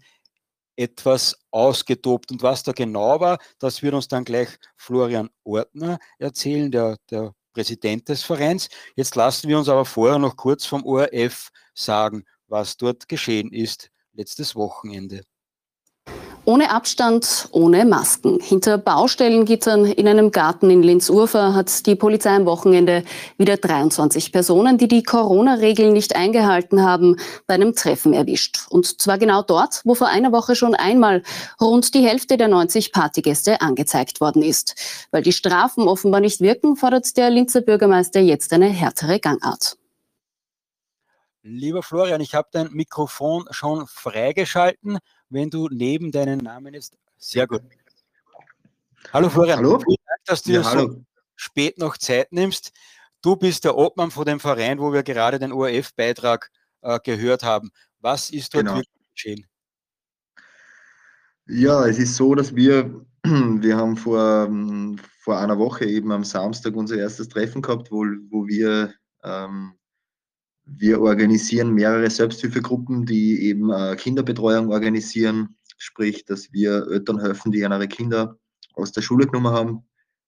etwas 0.77 1.39
ausgetobt. 1.51 2.31
Und 2.33 2.43
was 2.43 2.63
da 2.63 2.73
genau 2.73 3.21
war, 3.21 3.39
das 3.59 3.83
wird 3.83 3.93
uns 3.93 4.09
dann 4.09 4.25
gleich 4.25 4.49
Florian 4.79 5.29
Ortner 5.45 5.99
erzählen, 6.19 6.71
der, 6.71 6.97
der 7.11 7.35
Präsident 7.53 8.09
des 8.09 8.23
Vereins. 8.23 8.69
Jetzt 8.97 9.17
lassen 9.17 9.49
wir 9.49 9.59
uns 9.59 9.69
aber 9.69 9.85
vorher 9.85 10.19
noch 10.19 10.37
kurz 10.37 10.67
vom 10.67 10.85
ORF 10.85 11.51
sagen, 11.75 12.25
was 12.49 12.77
dort 12.77 13.09
geschehen 13.09 13.53
ist 13.53 13.91
letztes 14.13 14.57
Wochenende. 14.57 15.25
Ohne 16.47 16.71
Abstand, 16.71 17.49
ohne 17.53 17.85
Masken. 17.85 18.41
Hinter 18.41 18.79
Baustellengittern 18.79 19.85
in 19.85 20.09
einem 20.09 20.31
Garten 20.31 20.71
in 20.71 20.83
Linz-Urfer 20.83 21.55
hat 21.55 21.87
die 21.87 21.95
Polizei 21.95 22.35
am 22.35 22.47
Wochenende 22.47 23.05
wieder 23.37 23.59
23 23.59 24.33
Personen, 24.33 24.79
die 24.79 24.89
die 24.89 25.03
Corona-Regeln 25.03 25.93
nicht 25.93 26.17
eingehalten 26.17 26.83
haben, 26.83 27.17
bei 27.47 27.55
einem 27.55 27.75
Treffen 27.75 28.15
erwischt. 28.15 28.67
Und 28.71 29.01
zwar 29.01 29.19
genau 29.19 29.43
dort, 29.43 29.83
wo 29.85 29.95
vor 29.95 30.09
einer 30.09 30.33
Woche 30.33 30.57
schon 30.57 30.75
einmal 30.75 31.23
rund 31.61 31.95
die 31.95 32.07
Hälfte 32.07 32.39
der 32.39 32.49
90 32.49 32.93
Partygäste 32.93 33.61
angezeigt 33.61 34.23
worden 34.23 34.43
ist. 34.43 35.07
Weil 35.11 35.23
die 35.23 35.33
Strafen 35.33 35.89
offenbar 35.89 36.21
nicht 36.21 36.41
wirken, 36.41 36.75
fordert 36.75 37.17
der 37.19 37.29
Linzer 37.29 37.61
Bürgermeister 37.61 38.21
jetzt 38.21 38.53
eine 38.55 38.69
härtere 38.69 39.21
Gangart. 39.21 39.77
Lieber 41.43 41.83
Florian, 41.83 42.21
ich 42.21 42.35
habe 42.35 42.49
dein 42.53 42.71
Mikrofon 42.73 43.47
schon 43.51 43.87
freigeschalten 43.87 44.99
wenn 45.31 45.49
du 45.49 45.69
neben 45.71 46.13
deinen 46.13 46.39
Namen 46.39 46.75
ist. 46.75 46.97
Sehr 47.17 47.47
gut. 47.47 47.63
Hallo 49.13 49.31
Florian. 49.31 49.59
Hallo. 49.59 49.79
Vielen 49.79 49.97
Dank, 50.07 50.25
dass 50.27 50.43
du 50.43 50.53
ja, 50.53 50.63
dir 50.63 50.69
so 50.69 51.05
spät 51.37 51.79
noch 51.79 51.97
Zeit 51.97 52.33
nimmst. 52.33 52.73
Du 53.23 53.37
bist 53.37 53.65
der 53.65 53.77
Obmann 53.77 54.11
von 54.11 54.25
dem 54.25 54.41
Verein, 54.41 54.79
wo 54.79 54.93
wir 54.93 55.03
gerade 55.03 55.39
den 55.39 55.53
ORF-Beitrag 55.53 56.51
äh, 56.83 56.99
gehört 57.03 57.43
haben. 57.43 57.71
Was 58.01 58.31
ist 58.31 58.55
dort 58.55 58.65
genau. 58.65 58.77
wirklich 58.77 59.13
geschehen? 59.15 59.47
Ja, 61.47 61.87
es 61.87 61.99
ist 61.99 62.17
so, 62.17 62.35
dass 62.35 62.55
wir, 62.55 63.05
wir 63.25 63.77
haben 63.77 63.97
vor, 63.97 64.47
ähm, 64.47 64.99
vor 65.23 65.39
einer 65.39 65.59
Woche 65.59 65.85
eben 65.85 66.13
am 66.13 66.25
Samstag 66.25 66.75
unser 66.75 66.97
erstes 66.97 67.29
Treffen 67.29 67.63
gehabt, 67.63 67.91
wo, 67.91 68.05
wo 68.31 68.47
wir 68.47 68.95
ähm, 69.23 69.75
wir 70.77 71.01
organisieren 71.01 71.73
mehrere 71.73 72.09
Selbsthilfegruppen, 72.09 73.05
die 73.05 73.43
eben 73.43 73.71
äh, 73.71 73.97
Kinderbetreuung 73.97 74.71
organisieren, 74.71 75.57
sprich, 75.79 76.25
dass 76.25 76.53
wir 76.53 76.87
Eltern 76.91 77.21
helfen, 77.21 77.51
die 77.51 77.59
ihre 77.59 77.89
Kinder 77.89 78.39
aus 78.75 78.93
der 78.93 79.03
Schule 79.03 79.27
genommen 79.27 79.53
haben, 79.53 79.83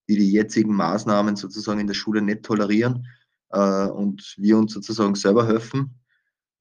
die 0.09 0.17
die 0.17 0.33
jetzigen 0.33 0.75
Maßnahmen 0.75 1.37
sozusagen 1.37 1.81
in 1.81 1.87
der 1.87 1.95
Schule 1.95 2.23
nicht 2.23 2.43
tolerieren 2.43 3.07
äh, 3.51 3.87
und 3.87 4.35
wir 4.39 4.59
uns 4.59 4.73
sozusagen 4.73 5.15
selber 5.15 5.47
helfen. 5.47 5.95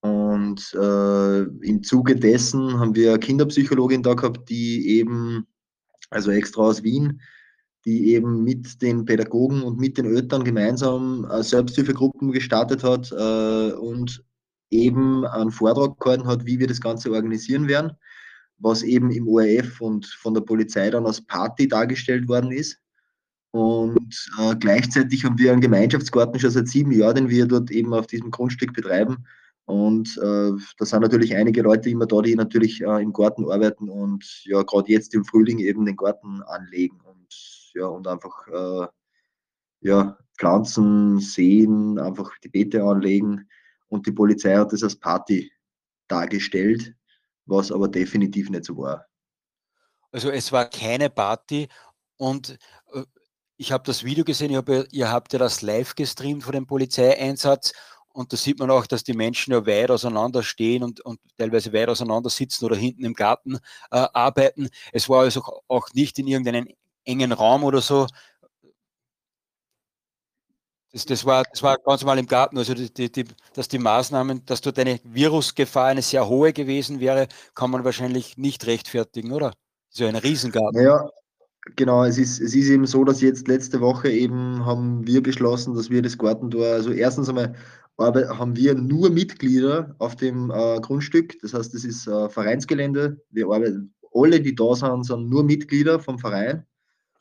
Und 0.02 0.74
äh, 0.74 1.42
im 1.42 1.84
Zuge 1.84 2.16
dessen 2.16 2.80
haben 2.80 2.96
wir 2.96 3.12
eine 3.12 3.20
Kinderpsychologin 3.20 4.04
da 4.04 4.14
gehabt, 4.14 4.50
die 4.50 5.00
eben, 5.00 5.48
also 6.10 6.32
extra 6.32 6.62
aus 6.62 6.84
Wien, 6.84 7.22
die 7.86 8.14
eben 8.14 8.44
mit 8.44 8.82
den 8.82 9.06
Pädagogen 9.06 9.64
und 9.64 9.80
mit 9.80 9.98
den 9.98 10.06
Eltern 10.06 10.44
gemeinsam 10.44 11.28
äh, 11.32 11.42
Selbsthilfegruppen 11.42 12.32
gestartet 12.32 12.84
hat 12.84 13.12
äh, 13.12 13.74
und 13.74 14.24
eben 14.70 15.26
einen 15.26 15.52
Vortrag 15.52 16.00
gehalten 16.00 16.28
hat, 16.28 16.46
wie 16.46 16.60
wir 16.60 16.68
das 16.68 16.82
Ganze 16.82 17.12
organisieren 17.12 17.68
werden, 17.68 17.92
was 18.60 18.84
eben 18.84 19.12
im 19.12 19.28
ORF 19.28 19.82
und 19.82 20.06
von 20.06 20.34
der 20.34 20.42
Polizei 20.42 20.90
dann 20.90 21.06
als 21.06 21.22
Party 21.22 21.68
dargestellt 21.68 22.28
worden 22.28 22.52
ist. 22.52 22.78
Und 23.52 24.32
äh, 24.40 24.56
gleichzeitig 24.56 25.26
haben 25.26 25.38
wir 25.38 25.52
einen 25.52 25.62
Gemeinschaftsgarten 25.62 26.40
schon 26.40 26.52
seit 26.52 26.70
sieben 26.70 26.92
Jahren, 26.92 27.16
den 27.16 27.30
wir 27.30 27.46
dort 27.48 27.70
eben 27.72 27.94
auf 27.94 28.08
diesem 28.08 28.32
Grundstück 28.32 28.74
betreiben. 28.74 29.26
Und 29.66 30.18
äh, 30.18 30.52
da 30.78 30.86
sind 30.86 31.02
natürlich 31.02 31.36
einige 31.36 31.62
Leute 31.62 31.90
immer 31.90 32.06
da, 32.06 32.22
die 32.22 32.36
natürlich 32.36 32.82
äh, 32.82 33.02
im 33.02 33.14
Garten 33.14 33.50
arbeiten 33.50 33.90
und 33.90 34.26
ja, 34.46 34.64
gerade 34.64 34.92
jetzt 34.92 35.14
im 35.14 35.26
Frühling 35.26 35.60
eben 35.60 35.86
den 35.86 35.96
Garten 35.96 36.42
anlegen. 36.44 37.00
Ja, 37.74 37.86
und 37.86 38.08
einfach 38.08 38.48
äh, 38.48 38.88
ja, 39.82 40.18
Pflanzen, 40.38 41.20
Seen, 41.20 42.00
einfach 42.00 42.32
die 42.44 42.50
Beete 42.50 42.84
anlegen. 42.84 43.50
Und 43.88 44.08
die 44.08 44.12
Polizei 44.12 44.56
hat 44.56 44.72
das 44.74 44.84
als 44.84 44.96
Party 44.96 45.52
dargestellt, 46.08 46.94
was 47.46 47.72
aber 47.72 47.88
definitiv 47.88 48.50
nicht 48.50 48.66
so 48.66 48.78
war. 48.78 49.06
Also 50.12 50.30
es 50.30 50.52
war 50.52 50.70
keine 50.70 51.10
Party 51.10 51.68
und 52.18 52.58
äh, 52.94 53.04
ich 53.58 53.72
habe 53.72 53.84
das 53.86 54.04
Video 54.04 54.24
gesehen, 54.24 54.56
hab, 54.56 54.68
ihr 54.70 55.12
habt 55.12 55.34
ja 55.34 55.40
das 55.40 55.62
live 55.62 55.96
gestreamt 55.96 56.44
vor 56.44 56.54
dem 56.54 56.66
Polizeieinsatz 56.66 57.74
und 58.14 58.34
da 58.34 58.38
sieht 58.38 58.60
man 58.60 58.72
auch, 58.72 58.88
dass 58.88 59.04
die 59.04 59.14
Menschen 59.14 59.54
ja 59.54 59.66
weit 59.66 59.92
auseinander 59.92 60.44
stehen 60.44 60.84
und, 60.84 61.00
und 61.02 61.20
teilweise 61.38 61.72
weit 61.72 61.90
auseinander 61.90 62.30
sitzen 62.30 62.66
oder 62.66 62.76
hinten 62.76 63.06
im 63.06 63.14
Garten 63.14 63.56
äh, 63.92 64.08
arbeiten. 64.14 64.70
Es 64.92 65.08
war 65.08 65.22
also 65.22 65.42
auch 65.68 65.88
nicht 65.94 66.20
in 66.20 66.28
irgendeinem 66.28 66.68
engen 67.06 67.32
Raum 67.32 67.64
oder 67.64 67.82
so. 67.82 68.08
Das, 70.94 71.06
das, 71.06 71.26
war, 71.26 71.44
das 71.50 71.64
war 71.64 71.78
ganz 71.78 72.04
mal 72.04 72.20
im 72.20 72.28
Garten, 72.28 72.58
also 72.58 72.74
die, 72.74 73.10
die, 73.10 73.26
dass 73.54 73.70
die 73.70 73.80
Maßnahmen, 73.80 74.46
dass 74.46 74.60
dort 74.60 74.78
eine 74.78 75.00
Virusgefahr 75.06 75.88
eine 75.88 76.02
sehr 76.02 76.28
hohe 76.28 76.52
gewesen 76.52 77.00
wäre, 77.00 77.30
kann 77.56 77.72
man 77.72 77.86
wahrscheinlich 77.86 78.38
nicht 78.38 78.68
rechtfertigen, 78.68 79.32
oder? 79.32 79.54
So 79.90 80.06
ein 80.06 80.18
Riesengarten. 80.18 80.82
Ja, 80.82 81.10
genau. 81.78 82.04
Es 82.04 82.18
ist, 82.18 82.42
es 82.42 82.54
ist 82.54 82.70
eben 82.70 82.86
so, 82.86 83.06
dass 83.06 83.22
jetzt 83.22 83.48
letzte 83.48 83.80
Woche 83.80 84.10
eben 84.10 84.66
haben 84.66 85.08
wir 85.08 85.24
beschlossen, 85.24 85.76
dass 85.76 85.90
wir 85.90 86.02
das 86.02 86.18
Gartentor, 86.18 86.66
also 86.66 86.92
erstens 86.92 87.30
einmal 87.30 87.56
haben 87.98 88.56
wir 88.56 88.74
nur 88.74 89.10
Mitglieder 89.10 89.96
auf 90.00 90.16
dem 90.16 90.50
äh, 90.50 90.80
Grundstück. 90.82 91.40
Das 91.42 91.54
heißt, 91.54 91.74
das 91.74 91.86
ist 91.86 92.08
äh, 92.08 92.30
Vereinsgelände. 92.30 93.22
Wir 93.30 93.46
arbeiten, 93.46 93.94
alle, 94.14 94.42
die 94.42 94.56
da 94.56 94.76
sind, 94.76 95.06
sind 95.06 95.30
nur 95.30 95.44
Mitglieder 95.44 96.00
vom 96.00 96.18
Verein. 96.20 96.66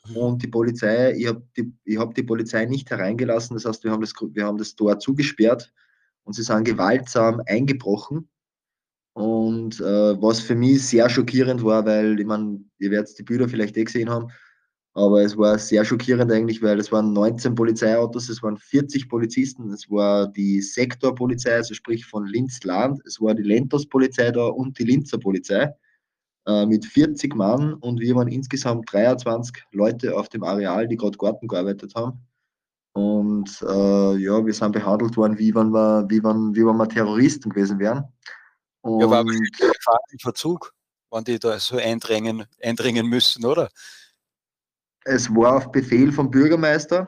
Mhm. 0.07 0.17
Und 0.17 0.43
die 0.43 0.47
Polizei, 0.47 1.13
ich 1.13 1.27
habe 1.27 1.43
die, 1.55 1.97
hab 1.97 2.15
die 2.15 2.23
Polizei 2.23 2.65
nicht 2.65 2.89
hereingelassen, 2.89 3.55
das 3.55 3.65
heißt, 3.65 3.83
wir 3.83 3.91
haben 3.91 4.01
das, 4.01 4.13
wir 4.19 4.45
haben 4.45 4.57
das 4.57 4.75
Tor 4.75 4.99
zugesperrt 4.99 5.71
und 6.23 6.33
sie 6.33 6.43
sind 6.43 6.63
gewaltsam 6.63 7.41
eingebrochen. 7.45 8.27
Und 9.13 9.81
äh, 9.81 10.21
was 10.21 10.39
für 10.39 10.55
mich 10.55 10.87
sehr 10.87 11.09
schockierend 11.09 11.63
war, 11.63 11.85
weil, 11.85 12.19
ich 12.19 12.25
meine, 12.25 12.63
ihr 12.79 12.91
werdet 12.91 13.17
die 13.19 13.23
Bilder 13.23 13.49
vielleicht 13.49 13.75
eh 13.75 13.83
gesehen 13.83 14.09
haben, 14.09 14.31
aber 14.93 15.21
es 15.21 15.37
war 15.37 15.57
sehr 15.57 15.85
schockierend 15.85 16.31
eigentlich, 16.31 16.61
weil 16.61 16.79
es 16.79 16.91
waren 16.91 17.13
19 17.13 17.55
Polizeiautos, 17.55 18.29
es 18.29 18.43
waren 18.43 18.57
40 18.57 19.07
Polizisten, 19.07 19.71
es 19.71 19.89
war 19.89 20.27
die 20.27 20.61
Sektorpolizei, 20.61 21.55
also 21.55 21.73
sprich 21.73 22.05
von 22.05 22.25
Linz-Land, 22.25 23.01
es 23.05 23.21
war 23.21 23.33
die 23.33 23.43
Lentos-Polizei 23.43 24.31
da 24.31 24.47
und 24.47 24.77
die 24.79 24.83
Linzer 24.83 25.17
Polizei. 25.17 25.73
Äh, 26.47 26.65
mit 26.65 26.85
40 26.85 27.35
Mann 27.35 27.75
und 27.75 27.99
wir 27.99 28.15
waren 28.15 28.27
insgesamt 28.27 28.91
23 28.91 29.63
Leute 29.73 30.17
auf 30.17 30.27
dem 30.27 30.43
Areal, 30.43 30.87
die 30.87 30.97
gerade 30.97 31.17
Garten 31.17 31.47
gearbeitet 31.47 31.93
haben. 31.93 32.19
Und 32.93 33.61
äh, 33.61 34.17
ja, 34.17 34.43
wir 34.43 34.53
sind 34.53 34.71
behandelt 34.71 35.15
worden, 35.17 35.37
wie 35.37 35.53
wenn 35.53 35.69
wir, 35.69 36.05
wie 36.09 36.23
wenn, 36.23 36.55
wie 36.55 36.65
wenn 36.65 36.77
wir 36.77 36.89
Terroristen 36.89 37.51
gewesen 37.51 37.77
wären. 37.77 38.05
Und 38.81 39.01
ja, 39.01 39.09
war 39.09 39.21
im 39.21 40.19
Verzug, 40.19 40.73
wann 41.11 41.23
die 41.23 41.37
da 41.37 41.59
so 41.59 41.77
eindringen, 41.77 42.45
eindringen 42.59 43.05
müssen, 43.05 43.45
oder? 43.45 43.69
Es 45.03 45.29
war 45.35 45.57
auf 45.57 45.71
Befehl 45.71 46.11
vom 46.11 46.31
Bürgermeister 46.31 47.07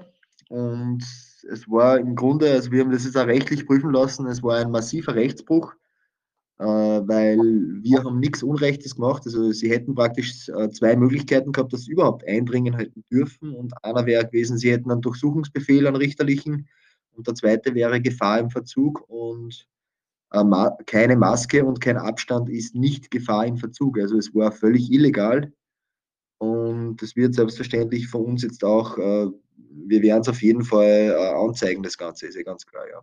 und 0.49 1.03
es 1.51 1.67
war 1.67 1.97
im 1.97 2.15
Grunde, 2.15 2.51
also 2.51 2.71
wir 2.71 2.81
haben 2.81 2.91
das 2.91 3.05
jetzt 3.05 3.17
auch 3.17 3.25
rechtlich 3.25 3.65
prüfen 3.65 3.91
lassen, 3.91 4.27
es 4.27 4.43
war 4.43 4.57
ein 4.57 4.69
massiver 4.69 5.15
Rechtsbruch 5.15 5.73
weil 6.57 7.37
wir 7.81 8.03
haben 8.03 8.19
nichts 8.19 8.43
Unrechtes 8.43 8.95
gemacht. 8.95 9.23
Also 9.25 9.51
sie 9.51 9.69
hätten 9.69 9.95
praktisch 9.95 10.49
äh, 10.49 10.69
zwei 10.69 10.95
Möglichkeiten 10.95 11.51
gehabt, 11.51 11.73
dass 11.73 11.83
sie 11.83 11.91
überhaupt 11.91 12.27
eindringen 12.27 12.75
hätten 12.75 13.03
dürfen. 13.11 13.53
Und 13.53 13.73
einer 13.83 14.05
wäre 14.05 14.25
gewesen, 14.25 14.57
sie 14.57 14.71
hätten 14.71 14.91
einen 14.91 15.01
Durchsuchungsbefehl, 15.01 15.87
einen 15.87 15.95
richterlichen. 15.95 16.67
Und 17.11 17.27
der 17.27 17.35
zweite 17.35 17.73
wäre 17.75 18.01
Gefahr 18.01 18.39
im 18.39 18.49
Verzug. 18.49 19.03
Und 19.09 19.67
äh, 20.31 20.43
keine 20.85 21.15
Maske 21.17 21.65
und 21.65 21.81
kein 21.81 21.97
Abstand 21.97 22.49
ist 22.49 22.75
nicht 22.75 23.11
Gefahr 23.11 23.45
im 23.45 23.57
Verzug. 23.57 23.99
Also 23.99 24.17
es 24.17 24.33
war 24.35 24.51
völlig 24.51 24.91
illegal. 24.91 25.51
Und 26.37 27.01
das 27.01 27.15
wird 27.15 27.35
selbstverständlich 27.35 28.07
von 28.07 28.25
uns 28.25 28.43
jetzt 28.43 28.65
auch, 28.65 28.97
wir 28.97 30.01
werden 30.01 30.21
es 30.21 30.27
auf 30.27 30.41
jeden 30.41 30.63
Fall 30.63 31.15
anzeigen, 31.15 31.83
das 31.83 31.97
Ganze, 31.97 32.27
ist 32.27 32.35
ja 32.35 32.43
ganz 32.43 32.65
klar, 32.65 32.83
ja. 32.89 33.01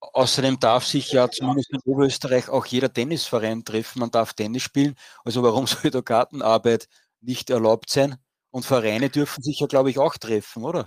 Außerdem 0.00 0.60
darf 0.60 0.84
sich 0.84 1.10
ja 1.12 1.28
zumindest 1.28 1.72
in 1.72 1.80
Oberösterreich 1.84 2.48
auch 2.48 2.66
jeder 2.66 2.92
Tennisverein 2.92 3.64
treffen. 3.64 3.98
Man 4.00 4.10
darf 4.10 4.32
Tennis 4.34 4.62
spielen. 4.62 4.94
Also 5.24 5.42
warum 5.42 5.66
soll 5.66 5.90
da 5.90 6.00
Gartenarbeit 6.00 6.88
nicht 7.20 7.50
erlaubt 7.50 7.90
sein? 7.90 8.16
Und 8.50 8.64
Vereine 8.64 9.10
dürfen 9.10 9.42
sich 9.42 9.60
ja, 9.60 9.66
glaube 9.66 9.90
ich, 9.90 9.98
auch 9.98 10.16
treffen, 10.16 10.64
oder? 10.64 10.86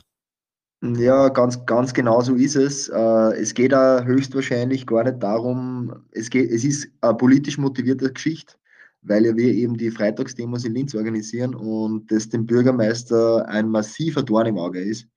Ja, 0.84 1.30
ganz, 1.30 1.64
ganz 1.68 1.94
genau 1.94 2.22
so 2.22 2.36
ist 2.36 2.56
es. 2.56 2.88
Äh, 2.90 3.40
es 3.40 3.54
geht 3.54 3.72
auch 3.74 4.04
höchstwahrscheinlich 4.04 4.88
gar 4.88 5.04
nicht 5.04 5.22
darum, 5.22 5.94
es, 6.12 6.30
geht, 6.32 6.50
es 6.50 6.64
ist 6.64 6.88
eine 7.02 7.14
politisch 7.14 7.60
motivierte 7.60 8.12
Geschichte, 8.12 8.56
weil 9.04 9.26
ja 9.28 9.36
wir 9.36 9.54
eben 9.54 9.78
die 9.78 9.92
Freitagsdemos 9.92 10.66
in 10.66 10.74
Linz 10.74 10.96
organisieren 10.96 11.54
und 11.54 12.12
das 12.12 12.30
dem 12.30 12.48
Bürgermeister 12.48 13.48
ein 13.48 13.70
massiver 13.70 14.24
Dorn 14.24 14.48
im 14.48 14.58
Auge 14.58 14.82
ist. 14.82 15.08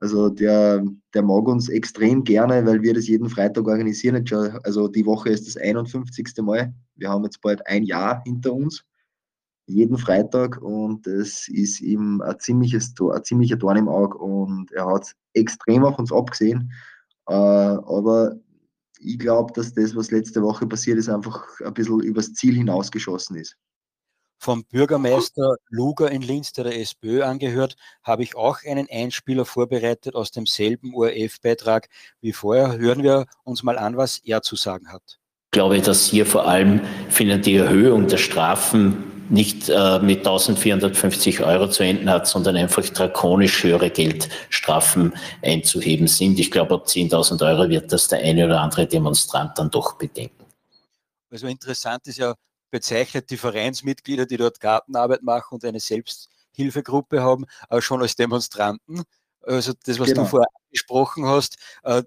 Also 0.00 0.28
der, 0.28 0.84
der 1.12 1.22
mag 1.22 1.48
uns 1.48 1.68
extrem 1.68 2.22
gerne, 2.22 2.64
weil 2.64 2.82
wir 2.82 2.94
das 2.94 3.08
jeden 3.08 3.28
Freitag 3.28 3.66
organisieren. 3.66 4.24
Also 4.62 4.86
die 4.86 5.06
Woche 5.06 5.30
ist 5.30 5.46
das 5.46 5.56
51. 5.56 6.36
Mal. 6.42 6.72
Wir 6.94 7.10
haben 7.10 7.24
jetzt 7.24 7.40
bald 7.40 7.66
ein 7.66 7.82
Jahr 7.82 8.22
hinter 8.24 8.52
uns. 8.52 8.84
Jeden 9.66 9.98
Freitag 9.98 10.62
und 10.62 11.06
es 11.06 11.48
ist 11.48 11.80
ihm 11.80 12.22
ein, 12.22 12.38
ziemliches, 12.38 12.94
ein 12.98 13.24
ziemlicher 13.24 13.56
Dorn 13.56 13.76
im 13.76 13.88
Auge 13.88 14.16
und 14.16 14.72
er 14.72 14.86
hat 14.86 15.14
extrem 15.34 15.84
auf 15.84 15.98
uns 15.98 16.10
abgesehen. 16.10 16.72
Äh, 17.28 17.34
aber 17.34 18.36
ich 19.00 19.18
glaube, 19.18 19.52
dass 19.52 19.74
das, 19.74 19.94
was 19.94 20.10
letzte 20.10 20.42
Woche 20.42 20.66
passiert 20.66 20.98
ist, 20.98 21.10
einfach 21.10 21.44
ein 21.60 21.74
bisschen 21.74 22.00
übers 22.00 22.32
Ziel 22.32 22.54
hinausgeschossen 22.54 23.36
ist. 23.36 23.56
Vom 24.38 24.64
Bürgermeister 24.64 25.56
Luger 25.68 26.10
in 26.10 26.22
Linz, 26.22 26.52
der 26.52 26.64
der 26.64 26.80
SPÖ 26.80 27.24
angehört, 27.24 27.76
habe 28.04 28.22
ich 28.22 28.36
auch 28.36 28.58
einen 28.64 28.86
Einspieler 28.90 29.44
vorbereitet 29.44 30.14
aus 30.14 30.30
demselben 30.30 30.94
ORF-Beitrag 30.94 31.88
wie 32.20 32.32
vorher. 32.32 32.78
Hören 32.78 33.02
wir 33.02 33.26
uns 33.42 33.64
mal 33.64 33.76
an, 33.76 33.96
was 33.96 34.18
er 34.18 34.42
zu 34.42 34.54
sagen 34.54 34.92
hat. 34.92 35.18
Ich 35.48 35.52
glaube, 35.52 35.80
dass 35.80 36.06
hier 36.06 36.24
vor 36.24 36.46
allem 36.46 36.80
findet 37.08 37.46
die 37.46 37.56
Erhöhung 37.56 38.06
der 38.06 38.18
Strafen 38.18 39.04
nicht 39.30 39.68
äh, 39.68 39.98
mit 39.98 40.18
1450 40.18 41.42
Euro 41.42 41.68
zu 41.68 41.82
enden 41.82 42.08
hat, 42.08 42.26
sondern 42.26 42.56
einfach 42.56 42.82
drakonisch 42.88 43.62
höhere 43.62 43.90
Geldstrafen 43.90 45.14
einzuheben 45.42 46.06
sind. 46.06 46.38
Ich 46.38 46.50
glaube, 46.50 46.74
ab 46.74 46.86
10.000 46.86 47.44
Euro 47.46 47.68
wird 47.68 47.92
das 47.92 48.08
der 48.08 48.20
eine 48.20 48.46
oder 48.46 48.60
andere 48.60 48.86
Demonstrant 48.86 49.58
dann 49.58 49.70
doch 49.70 49.94
bedenken. 49.94 50.44
Also 51.30 51.46
interessant 51.46 52.06
ist 52.06 52.18
ja, 52.18 52.34
bezeichnet 52.70 53.30
die 53.30 53.36
Vereinsmitglieder, 53.36 54.26
die 54.26 54.36
dort 54.36 54.60
Gartenarbeit 54.60 55.22
machen 55.22 55.54
und 55.54 55.64
eine 55.64 55.80
Selbsthilfegruppe 55.80 57.22
haben, 57.22 57.46
auch 57.68 57.80
schon 57.80 58.02
als 58.02 58.16
Demonstranten. 58.16 59.02
Also 59.42 59.72
das, 59.84 59.98
was 59.98 60.08
genau. 60.08 60.22
du 60.22 60.28
vorher 60.28 60.48
angesprochen 60.66 61.26
hast, 61.26 61.56
äh, 61.84 62.02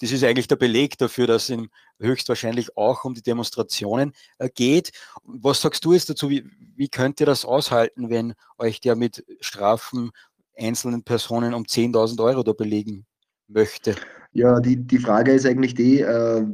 das 0.00 0.12
ist 0.12 0.24
eigentlich 0.24 0.48
der 0.48 0.56
Beleg 0.56 0.96
dafür, 0.96 1.26
dass 1.26 1.50
es 1.50 1.58
höchstwahrscheinlich 1.98 2.76
auch 2.76 3.04
um 3.04 3.14
die 3.14 3.22
Demonstrationen 3.22 4.14
äh, 4.38 4.48
geht. 4.48 4.92
Was 5.24 5.60
sagst 5.60 5.84
du 5.84 5.92
jetzt 5.92 6.08
dazu? 6.08 6.30
Wie, 6.30 6.44
wie 6.74 6.88
könnt 6.88 7.20
ihr 7.20 7.26
das 7.26 7.44
aushalten, 7.44 8.08
wenn 8.08 8.34
euch 8.56 8.80
der 8.80 8.96
mit 8.96 9.24
Strafen 9.40 10.10
einzelnen 10.56 11.02
Personen 11.02 11.52
um 11.52 11.64
10.000 11.64 12.22
Euro 12.24 12.42
da 12.42 12.52
belegen 12.52 13.06
möchte? 13.46 13.94
Ja, 14.32 14.60
die, 14.60 14.76
die 14.76 14.98
Frage 14.98 15.32
ist 15.32 15.46
eigentlich 15.46 15.74
die, 15.74 16.00
äh, 16.00 16.46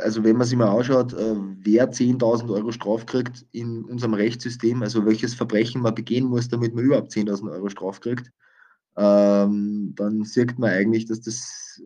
also 0.00 0.24
wenn 0.24 0.36
man 0.36 0.46
sich 0.46 0.58
mal 0.58 0.74
anschaut, 0.76 1.12
äh, 1.14 1.34
wer 1.60 1.90
10.000 1.90 2.50
Euro 2.50 2.70
Straf 2.72 3.06
kriegt 3.06 3.46
in 3.52 3.84
unserem 3.84 4.14
Rechtssystem, 4.14 4.82
also 4.82 5.04
welches 5.06 5.34
Verbrechen 5.34 5.80
man 5.80 5.94
begehen 5.94 6.26
muss, 6.26 6.48
damit 6.48 6.74
man 6.74 6.84
überhaupt 6.84 7.12
10.000 7.12 7.50
Euro 7.50 7.68
Straf 7.68 8.00
kriegt, 8.00 8.30
ähm, 8.96 9.92
dann 9.96 10.24
sieht 10.24 10.58
man 10.58 10.70
eigentlich, 10.70 11.06
dass 11.06 11.20
das 11.20 11.82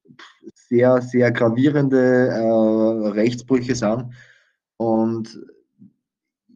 sehr, 0.54 1.00
sehr 1.00 1.30
gravierende 1.32 2.28
äh, 2.28 3.08
Rechtsbrüche 3.08 3.74
sind. 3.74 4.06
Und 4.76 5.40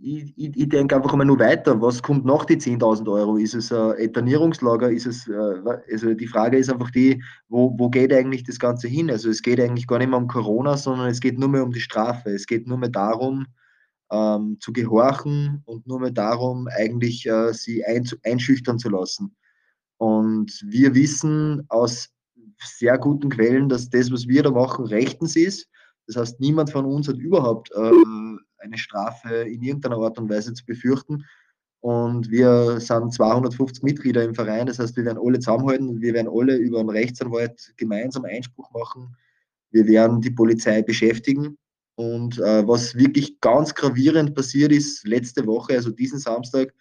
ich, 0.02 0.32
ich, 0.36 0.56
ich 0.56 0.68
denke 0.68 0.96
einfach 0.96 1.14
mal 1.14 1.24
nur 1.24 1.38
weiter. 1.38 1.80
Was 1.80 2.02
kommt 2.02 2.24
nach 2.24 2.44
die 2.44 2.56
10.000 2.56 3.10
Euro? 3.10 3.36
Ist 3.36 3.54
es 3.54 3.72
ein 3.72 3.96
Eternierungslager? 3.98 4.90
Ist 4.90 5.06
es, 5.06 5.28
äh, 5.28 5.62
also 5.92 6.14
die 6.14 6.26
Frage 6.26 6.58
ist 6.58 6.70
einfach 6.70 6.90
die, 6.90 7.22
wo, 7.48 7.74
wo 7.78 7.88
geht 7.88 8.12
eigentlich 8.12 8.42
das 8.42 8.58
Ganze 8.58 8.88
hin? 8.88 9.10
Also 9.10 9.30
es 9.30 9.42
geht 9.42 9.60
eigentlich 9.60 9.86
gar 9.86 9.98
nicht 9.98 10.08
mehr 10.08 10.18
um 10.18 10.26
Corona, 10.26 10.76
sondern 10.76 11.08
es 11.08 11.20
geht 11.20 11.38
nur 11.38 11.48
mehr 11.48 11.64
um 11.64 11.72
die 11.72 11.80
Strafe. 11.80 12.30
Es 12.30 12.46
geht 12.46 12.66
nur 12.66 12.78
mehr 12.78 12.88
darum, 12.88 13.46
ähm, 14.10 14.58
zu 14.60 14.72
gehorchen 14.72 15.62
und 15.64 15.86
nur 15.86 16.00
mehr 16.00 16.10
darum, 16.10 16.68
eigentlich 16.76 17.26
äh, 17.26 17.52
sie 17.52 17.84
ein, 17.84 18.08
einschüchtern 18.24 18.78
zu 18.78 18.90
lassen. 18.90 19.36
Und 19.98 20.50
wir 20.66 20.94
wissen 20.94 21.64
aus 21.68 22.10
sehr 22.58 22.98
guten 22.98 23.30
Quellen, 23.30 23.68
dass 23.68 23.88
das, 23.88 24.10
was 24.10 24.26
wir 24.26 24.42
da 24.42 24.50
machen, 24.50 24.84
rechtens 24.86 25.36
ist. 25.36 25.68
Das 26.08 26.16
heißt, 26.16 26.40
niemand 26.40 26.70
von 26.70 26.84
uns 26.84 27.08
hat 27.08 27.16
überhaupt 27.16 27.70
äh, 27.72 27.90
eine 28.62 28.78
Strafe 28.78 29.34
in 29.34 29.62
irgendeiner 29.62 29.98
Art 29.98 30.18
und 30.18 30.30
Weise 30.30 30.54
zu 30.54 30.64
befürchten. 30.64 31.24
Und 31.80 32.30
wir 32.30 32.78
sind 32.78 33.12
250 33.12 33.82
Mitglieder 33.82 34.22
im 34.22 34.36
Verein, 34.36 34.66
das 34.66 34.78
heißt, 34.78 34.96
wir 34.96 35.04
werden 35.04 35.18
alle 35.20 35.40
zusammenhalten, 35.40 36.00
wir 36.00 36.14
werden 36.14 36.30
alle 36.32 36.56
über 36.56 36.78
einen 36.78 36.90
Rechtsanwalt 36.90 37.74
gemeinsam 37.76 38.24
Einspruch 38.24 38.70
machen. 38.70 39.16
Wir 39.72 39.86
werden 39.88 40.20
die 40.20 40.30
Polizei 40.30 40.82
beschäftigen. 40.82 41.58
Und 41.96 42.38
äh, 42.38 42.66
was 42.66 42.94
wirklich 42.94 43.40
ganz 43.40 43.74
gravierend 43.74 44.34
passiert 44.34 44.72
ist 44.72 45.06
letzte 45.06 45.44
Woche, 45.46 45.74
also 45.74 45.90
diesen 45.90 46.18
Samstag, 46.18 46.72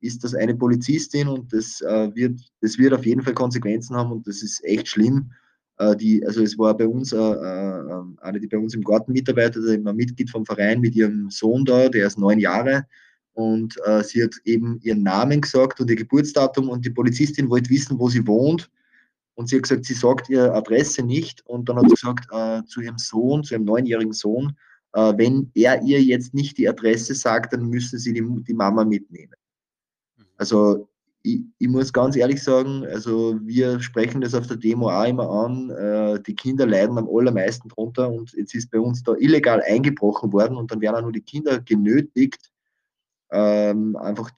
ist 0.00 0.24
das 0.24 0.34
eine 0.34 0.54
Polizistin 0.54 1.28
und 1.28 1.52
das, 1.52 1.80
äh, 1.80 2.14
wird, 2.14 2.40
das 2.60 2.78
wird 2.78 2.92
auf 2.92 3.04
jeden 3.04 3.22
Fall 3.22 3.34
Konsequenzen 3.34 3.96
haben 3.96 4.12
und 4.12 4.26
das 4.26 4.42
ist 4.42 4.62
echt 4.64 4.88
schlimm. 4.88 5.32
Äh, 5.80 5.96
die, 5.96 6.24
also 6.26 6.42
es 6.42 6.58
war 6.58 6.76
bei 6.76 6.86
uns 6.86 7.12
äh, 7.12 7.16
äh 7.16 8.02
eine, 8.20 8.38
die 8.38 8.48
bei 8.48 8.58
uns 8.58 8.74
im 8.74 8.84
Garten 8.84 9.12
mitarbeitet, 9.12 9.64
ein 9.66 9.96
Mitglied 9.96 10.30
vom 10.30 10.44
Verein 10.44 10.80
mit 10.80 10.94
ihrem 10.94 11.30
Sohn 11.30 11.64
da, 11.64 11.88
der 11.88 12.06
ist 12.06 12.18
neun 12.18 12.38
Jahre. 12.38 12.86
Und 13.32 13.78
äh, 13.86 14.04
sie 14.04 14.22
hat 14.22 14.34
eben 14.44 14.78
ihren 14.82 15.02
Namen 15.02 15.40
gesagt 15.40 15.80
und 15.80 15.88
ihr 15.88 15.96
Geburtsdatum 15.96 16.68
und 16.68 16.84
die 16.84 16.90
Polizistin 16.90 17.48
wollte 17.48 17.70
wissen, 17.70 17.98
wo 17.98 18.10
sie 18.10 18.26
wohnt. 18.26 18.70
Und 19.34 19.48
sie 19.48 19.56
hat 19.56 19.62
gesagt, 19.62 19.86
sie 19.86 19.94
sagt 19.94 20.28
ihre 20.28 20.52
Adresse 20.52 21.02
nicht. 21.02 21.46
Und 21.46 21.70
dann 21.70 21.76
hat 21.76 21.88
sie 21.88 21.94
gesagt 21.94 22.26
äh, 22.30 22.62
zu 22.66 22.82
ihrem 22.82 22.98
Sohn, 22.98 23.42
zu 23.42 23.54
ihrem 23.54 23.64
neunjährigen 23.64 24.12
Sohn, 24.12 24.56
wenn 24.92 25.52
er 25.54 25.80
ihr 25.82 26.02
jetzt 26.02 26.34
nicht 26.34 26.58
die 26.58 26.68
Adresse 26.68 27.14
sagt, 27.14 27.52
dann 27.52 27.66
müssen 27.66 28.00
sie 28.00 28.12
die, 28.12 28.24
die 28.42 28.54
Mama 28.54 28.84
mitnehmen. 28.84 29.36
Also 30.36 30.89
ich, 31.22 31.40
ich, 31.58 31.68
muss 31.68 31.92
ganz 31.92 32.16
ehrlich 32.16 32.42
sagen, 32.42 32.86
also 32.86 33.38
wir 33.42 33.80
sprechen 33.80 34.20
das 34.20 34.34
auf 34.34 34.46
der 34.46 34.56
Demo 34.56 34.88
auch 34.90 35.06
immer 35.06 35.28
an, 35.28 35.70
äh, 35.70 36.20
die 36.22 36.34
Kinder 36.34 36.66
leiden 36.66 36.98
am 36.98 37.08
allermeisten 37.08 37.68
drunter 37.68 38.10
und 38.10 38.32
jetzt 38.32 38.54
ist 38.54 38.70
bei 38.70 38.80
uns 38.80 39.02
da 39.02 39.14
illegal 39.18 39.62
eingebrochen 39.62 40.32
worden 40.32 40.56
und 40.56 40.70
dann 40.70 40.80
werden 40.80 40.96
auch 40.96 41.02
nur 41.02 41.12
die 41.12 41.20
Kinder 41.20 41.60
genötigt, 41.60 42.50
ähm, 43.30 43.96
einfach 43.96 44.30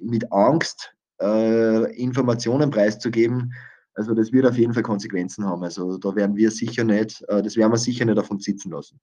mit 0.00 0.30
Angst 0.32 0.94
äh, 1.20 1.94
Informationen 1.96 2.70
preiszugeben. 2.70 3.52
Also 3.94 4.14
das 4.14 4.32
wird 4.32 4.46
auf 4.46 4.56
jeden 4.56 4.72
Fall 4.72 4.82
Konsequenzen 4.82 5.44
haben. 5.44 5.62
Also 5.62 5.98
da 5.98 6.14
werden 6.14 6.36
wir 6.36 6.50
sicher 6.50 6.84
nicht, 6.84 7.22
äh, 7.28 7.42
das 7.42 7.56
werden 7.56 7.72
wir 7.72 7.78
sicher 7.78 8.04
nicht 8.04 8.18
davon 8.18 8.40
sitzen 8.40 8.70
lassen. 8.70 8.98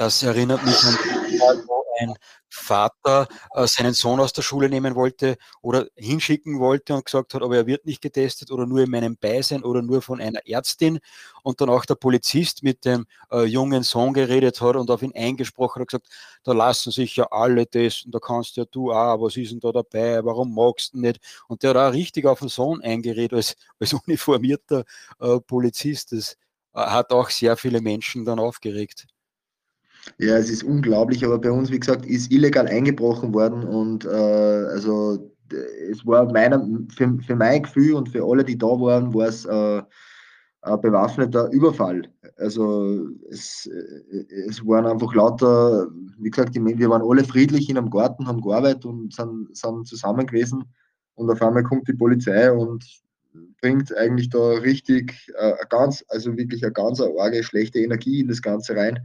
Das 0.00 0.22
erinnert 0.22 0.64
mich 0.64 0.82
an 0.82 0.96
wo 1.66 1.84
ein 2.00 2.14
Vater 2.48 3.28
äh, 3.54 3.66
seinen 3.66 3.92
Sohn 3.92 4.18
aus 4.18 4.32
der 4.32 4.40
Schule 4.40 4.70
nehmen 4.70 4.94
wollte 4.94 5.36
oder 5.60 5.88
hinschicken 5.94 6.58
wollte 6.58 6.94
und 6.94 7.04
gesagt 7.04 7.34
hat, 7.34 7.42
aber 7.42 7.56
er 7.56 7.66
wird 7.66 7.84
nicht 7.84 8.00
getestet 8.00 8.50
oder 8.50 8.64
nur 8.64 8.80
in 8.80 8.90
meinem 8.90 9.18
Beisein 9.18 9.62
oder 9.62 9.82
nur 9.82 10.00
von 10.00 10.18
einer 10.18 10.40
Ärztin. 10.46 11.00
Und 11.42 11.60
dann 11.60 11.68
auch 11.68 11.84
der 11.84 11.96
Polizist 11.96 12.62
mit 12.62 12.86
dem 12.86 13.04
äh, 13.30 13.44
jungen 13.44 13.82
Sohn 13.82 14.14
geredet 14.14 14.62
hat 14.62 14.76
und 14.76 14.90
auf 14.90 15.02
ihn 15.02 15.12
eingesprochen 15.14 15.82
hat, 15.82 15.88
gesagt, 15.88 16.08
da 16.44 16.52
lassen 16.52 16.92
sich 16.92 17.16
ja 17.16 17.26
alle 17.30 17.66
testen, 17.66 18.10
da 18.10 18.20
kannst 18.20 18.56
ja 18.56 18.64
du 18.64 18.92
auch, 18.92 19.20
was 19.20 19.36
ist 19.36 19.52
denn 19.52 19.60
da 19.60 19.70
dabei, 19.70 20.24
warum 20.24 20.54
magst 20.54 20.94
du 20.94 21.00
nicht? 21.00 21.20
Und 21.46 21.62
der 21.62 21.74
hat 21.74 21.76
auch 21.76 21.92
richtig 21.92 22.24
auf 22.24 22.38
den 22.38 22.48
Sohn 22.48 22.80
eingeredet 22.80 23.34
als, 23.34 23.54
als 23.78 23.92
uniformierter 23.92 24.84
äh, 25.20 25.40
Polizist. 25.40 26.12
Das 26.12 26.38
äh, 26.72 26.80
hat 26.80 27.12
auch 27.12 27.28
sehr 27.28 27.58
viele 27.58 27.82
Menschen 27.82 28.24
dann 28.24 28.38
aufgeregt. 28.38 29.06
Ja, 30.18 30.36
es 30.36 30.50
ist 30.50 30.64
unglaublich, 30.64 31.24
aber 31.24 31.38
bei 31.38 31.50
uns, 31.50 31.70
wie 31.70 31.80
gesagt, 31.80 32.06
ist 32.06 32.30
illegal 32.30 32.66
eingebrochen 32.66 33.32
worden 33.32 33.64
und 33.64 34.04
äh, 34.04 34.08
also 34.08 35.30
es 35.90 36.06
war 36.06 36.30
meiner, 36.32 36.66
für, 36.94 37.18
für 37.26 37.36
mein 37.36 37.62
Gefühl 37.62 37.94
und 37.94 38.08
für 38.08 38.24
alle, 38.24 38.44
die 38.44 38.56
da 38.56 38.66
waren, 38.66 39.12
war 39.14 39.26
es 39.26 39.44
äh, 39.44 39.82
ein 40.62 40.80
bewaffneter 40.80 41.50
Überfall. 41.50 42.02
Also 42.36 43.08
es, 43.30 43.68
es 44.48 44.64
waren 44.66 44.86
einfach 44.86 45.14
lauter, 45.14 45.88
wie 46.18 46.30
gesagt, 46.30 46.54
wir 46.54 46.90
waren 46.90 47.02
alle 47.02 47.24
friedlich 47.24 47.68
in 47.70 47.78
einem 47.78 47.90
Garten, 47.90 48.26
haben 48.26 48.42
gearbeitet 48.42 48.84
und 48.84 49.14
sind, 49.14 49.56
sind 49.56 49.86
zusammen 49.86 50.26
gewesen 50.26 50.64
und 51.14 51.30
auf 51.30 51.42
einmal 51.42 51.62
kommt 51.62 51.88
die 51.88 51.94
Polizei 51.94 52.52
und 52.52 52.84
bringt 53.60 53.96
eigentlich 53.96 54.28
da 54.28 54.50
richtig 54.58 55.14
äh, 55.38 55.52
ganz, 55.68 56.04
also 56.08 56.36
wirklich 56.36 56.62
eine 56.62 56.72
ganz 56.72 57.00
arge, 57.00 57.42
schlechte 57.42 57.78
Energie 57.78 58.20
in 58.20 58.28
das 58.28 58.42
Ganze 58.42 58.76
rein 58.76 58.98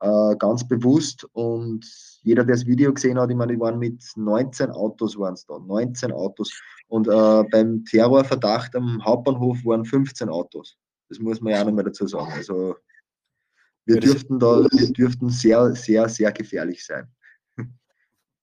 äh, 0.00 0.36
ganz 0.36 0.66
bewusst. 0.66 1.26
Und 1.32 1.86
jeder, 2.22 2.44
der 2.44 2.56
das 2.56 2.66
Video 2.66 2.92
gesehen 2.92 3.18
hat, 3.18 3.30
ich 3.30 3.36
meine, 3.36 3.52
die 3.54 3.60
waren 3.60 3.78
mit 3.78 4.02
19 4.16 4.70
Autos 4.70 5.18
waren 5.18 5.34
es 5.34 5.46
da, 5.46 5.58
19 5.58 6.12
Autos. 6.12 6.52
Und 6.88 7.08
äh, 7.08 7.44
beim 7.50 7.84
Terrorverdacht 7.84 8.74
am 8.76 9.04
Hauptbahnhof 9.04 9.64
waren 9.64 9.84
15 9.84 10.28
Autos. 10.28 10.76
Das 11.08 11.18
muss 11.18 11.40
man 11.40 11.52
ja 11.52 11.62
auch 11.62 11.66
nochmal 11.66 11.84
dazu 11.84 12.06
sagen. 12.06 12.32
Also 12.32 12.76
wir 13.86 14.00
dürften 14.00 14.38
da, 14.38 14.66
wir 14.70 14.92
dürften 14.92 15.30
sehr, 15.30 15.74
sehr, 15.74 16.08
sehr 16.08 16.30
gefährlich 16.32 16.84
sein. 16.84 17.10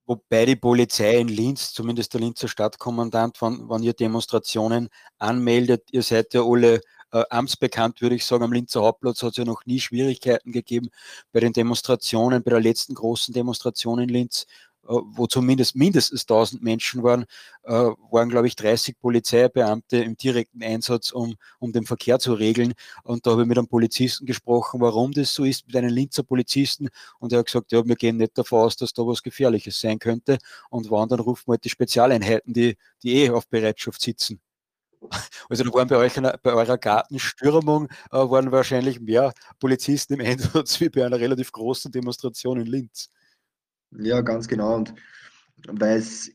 Wobei 0.07 0.45
die 0.45 0.55
Polizei 0.55 1.19
in 1.19 1.27
Linz, 1.27 1.71
zumindest 1.71 2.13
der 2.13 2.21
Linzer 2.21 2.47
Stadtkommandant, 2.47 3.39
wenn, 3.41 3.69
wenn 3.69 3.83
ihr 3.83 3.93
Demonstrationen 3.93 4.89
anmeldet, 5.19 5.83
ihr 5.91 6.01
seid 6.01 6.33
ja 6.33 6.41
alle 6.41 6.81
äh, 7.15 7.23
amtsbekannt, 7.29 8.01
würde 8.01 8.15
ich 8.15 8.25
sagen. 8.25 8.43
Am 8.43 8.53
Linzer 8.53 8.81
Hauptplatz 8.81 9.23
hat 9.23 9.31
es 9.31 9.37
ja 9.37 9.45
noch 9.45 9.65
nie 9.65 9.79
Schwierigkeiten 9.79 10.51
gegeben 10.51 10.89
bei 11.31 11.39
den 11.39 11.53
Demonstrationen, 11.53 12.43
bei 12.43 12.51
der 12.51 12.61
letzten 12.61 12.93
großen 12.95 13.33
Demonstration 13.33 13.99
in 13.99 14.09
Linz 14.09 14.45
wo 14.87 15.27
zumindest 15.27 15.75
mindestens 15.75 16.21
1000 16.23 16.61
Menschen 16.61 17.03
waren, 17.03 17.25
waren, 17.63 18.29
glaube 18.29 18.47
ich, 18.47 18.55
30 18.55 18.99
Polizeibeamte 18.99 19.97
im 19.97 20.15
direkten 20.15 20.61
Einsatz, 20.63 21.11
um, 21.11 21.35
um 21.59 21.71
den 21.71 21.85
Verkehr 21.85 22.19
zu 22.19 22.33
regeln. 22.33 22.73
Und 23.03 23.25
da 23.25 23.31
habe 23.31 23.41
ich 23.43 23.47
mit 23.47 23.57
einem 23.57 23.67
Polizisten 23.67 24.25
gesprochen, 24.25 24.81
warum 24.81 25.11
das 25.11 25.33
so 25.33 25.43
ist, 25.43 25.65
mit 25.67 25.75
einem 25.75 25.89
Linzer 25.89 26.23
Polizisten. 26.23 26.89
Und 27.19 27.33
er 27.33 27.39
hat 27.39 27.47
gesagt, 27.47 27.71
ja, 27.71 27.85
wir 27.85 27.95
gehen 27.95 28.17
nicht 28.17 28.37
davon 28.37 28.61
aus, 28.65 28.75
dass 28.75 28.93
da 28.93 29.03
was 29.03 29.23
Gefährliches 29.23 29.79
sein 29.79 29.99
könnte. 29.99 30.37
Und 30.69 30.91
wann, 30.91 31.09
dann 31.09 31.19
rufen 31.19 31.47
wir 31.47 31.53
halt 31.53 31.65
die 31.65 31.69
Spezialeinheiten, 31.69 32.53
die, 32.53 32.77
die 33.03 33.15
eh 33.15 33.29
auf 33.31 33.47
Bereitschaft 33.47 34.01
sitzen. 34.01 34.39
Also 35.49 35.63
da 35.63 35.73
waren 35.73 35.87
bei 35.87 35.97
euch 35.97 36.15
bei 36.15 36.53
eurer 36.53 36.77
Gartenstürmung 36.77 37.87
äh, 38.11 38.17
waren 38.17 38.51
wahrscheinlich 38.51 38.99
mehr 38.99 39.31
Polizisten 39.59 40.15
im 40.15 40.21
Einsatz 40.25 40.79
wie 40.79 40.89
bei 40.89 41.05
einer 41.05 41.19
relativ 41.19 41.51
großen 41.51 41.91
Demonstration 41.91 42.59
in 42.59 42.67
Linz. 42.67 43.09
Ja, 43.91 44.21
ganz 44.21 44.47
genau. 44.47 44.75
Und 44.75 44.93
weil 45.67 45.97
es 45.99 46.31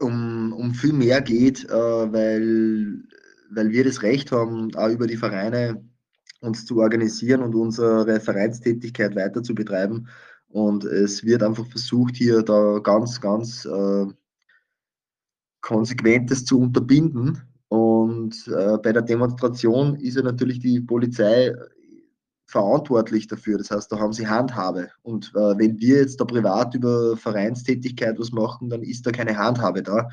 um, 0.00 0.52
um 0.52 0.74
viel 0.74 0.92
mehr 0.92 1.22
geht, 1.22 1.64
äh, 1.64 1.72
weil, 1.72 3.02
weil 3.50 3.70
wir 3.70 3.84
das 3.84 4.02
Recht 4.02 4.32
haben, 4.32 4.74
auch 4.74 4.88
über 4.88 5.06
die 5.06 5.16
Vereine 5.16 5.82
uns 6.40 6.66
zu 6.66 6.78
organisieren 6.78 7.42
und 7.42 7.54
unsere 7.54 8.20
Vereinstätigkeit 8.20 9.16
weiter 9.16 9.42
zu 9.42 9.54
betreiben. 9.54 10.08
Und 10.48 10.84
es 10.84 11.24
wird 11.24 11.42
einfach 11.42 11.66
versucht, 11.66 12.16
hier 12.16 12.42
da 12.42 12.78
ganz, 12.78 13.20
ganz 13.20 13.64
äh, 13.64 14.06
konsequentes 15.62 16.44
zu 16.44 16.60
unterbinden. 16.60 17.42
Und 17.74 18.46
äh, 18.46 18.78
bei 18.78 18.92
der 18.92 19.02
Demonstration 19.02 19.96
ist 19.96 20.16
ja 20.16 20.22
natürlich 20.22 20.60
die 20.60 20.80
Polizei 20.80 21.52
verantwortlich 22.46 23.26
dafür. 23.26 23.58
Das 23.58 23.72
heißt, 23.72 23.90
da 23.90 23.98
haben 23.98 24.12
sie 24.12 24.28
Handhabe. 24.28 24.90
Und 25.02 25.32
äh, 25.34 25.58
wenn 25.58 25.80
wir 25.80 25.98
jetzt 25.98 26.20
da 26.20 26.24
privat 26.24 26.76
über 26.76 27.16
Vereinstätigkeit 27.16 28.16
was 28.16 28.30
machen, 28.30 28.68
dann 28.68 28.84
ist 28.84 29.04
da 29.04 29.10
keine 29.10 29.36
Handhabe 29.36 29.82
da. 29.82 30.08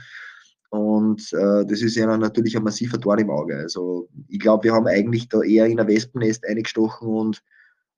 Und 0.71 1.31
äh, 1.33 1.63
das 1.67 1.83
ist 1.83 1.95
ja 1.95 2.17
natürlich 2.17 2.57
ein 2.57 2.63
massiver 2.63 2.97
Dorn 2.97 3.19
im 3.19 3.29
Auge. 3.29 3.55
Also 3.57 4.09
ich 4.27 4.39
glaube, 4.39 4.63
wir 4.63 4.73
haben 4.73 4.87
eigentlich 4.87 5.29
da 5.29 5.41
eher 5.43 5.67
in 5.67 5.79
ein 5.79 5.87
Wespennest 5.87 6.43
eingestochen 6.47 7.09
und 7.09 7.43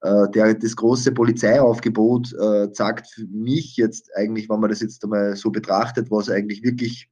äh, 0.01 0.29
der, 0.31 0.55
das 0.55 0.75
große 0.75 1.13
Polizeiaufgebot 1.13 2.33
äh, 2.33 2.69
zeigt 2.73 3.07
für 3.07 3.27
mich 3.27 3.77
jetzt 3.77 4.09
eigentlich, 4.17 4.49
wenn 4.49 4.59
man 4.59 4.71
das 4.71 4.81
jetzt 4.81 5.05
einmal 5.05 5.37
so 5.37 5.51
betrachtet, 5.51 6.11
was 6.11 6.29
eigentlich 6.29 6.63
wirklich 6.63 7.09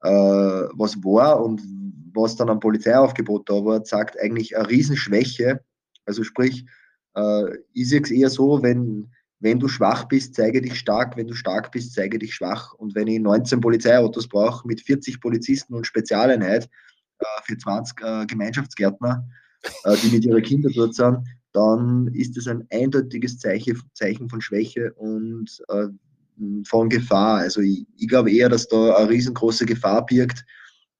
was 0.00 0.96
war 1.02 1.42
und 1.42 1.62
was 2.14 2.36
dann 2.36 2.50
am 2.50 2.60
Polizeiaufgebot 2.60 3.48
da 3.48 3.64
war, 3.64 3.84
zeigt 3.84 4.18
eigentlich 4.18 4.56
eine 4.56 4.68
Riesenschwäche. 4.68 5.60
Also 6.04 6.24
sprich, 6.24 6.66
äh, 7.14 7.44
ist 7.74 7.92
jetzt 7.92 8.10
eher 8.10 8.30
so, 8.30 8.62
wenn, 8.62 9.10
wenn 9.40 9.60
du 9.60 9.68
schwach 9.68 10.04
bist, 10.04 10.34
zeige 10.34 10.60
dich 10.60 10.78
stark, 10.78 11.16
wenn 11.16 11.28
du 11.28 11.34
stark 11.34 11.70
bist, 11.72 11.94
zeige 11.94 12.18
dich 12.18 12.34
schwach. 12.34 12.72
Und 12.74 12.94
wenn 12.94 13.06
ich 13.06 13.20
19 13.20 13.60
Polizeiautos 13.60 14.28
brauche 14.28 14.66
mit 14.66 14.80
40 14.80 15.20
Polizisten 15.20 15.74
und 15.74 15.86
Spezialeinheit 15.86 16.68
äh, 17.18 17.24
für 17.44 17.56
20 17.56 18.00
äh, 18.02 18.26
Gemeinschaftsgärtner, 18.26 19.26
äh, 19.84 19.96
die 20.02 20.14
mit 20.14 20.24
ihren 20.24 20.42
Kindern 20.42 20.72
dort 20.74 20.94
sind, 20.94 21.18
dann 21.52 22.08
ist 22.08 22.36
das 22.36 22.46
ein 22.46 22.66
eindeutiges 22.70 23.38
Zeichen, 23.38 23.80
Zeichen 23.94 24.28
von 24.28 24.42
Schwäche 24.42 24.92
und 24.94 25.62
äh, 25.68 25.86
von 26.66 26.88
Gefahr. 26.88 27.38
Also 27.38 27.60
ich, 27.60 27.86
ich 27.96 28.08
glaube 28.08 28.30
eher, 28.30 28.48
dass 28.48 28.68
da 28.68 28.96
eine 28.96 29.08
riesengroße 29.08 29.66
Gefahr 29.66 30.04
birgt 30.04 30.44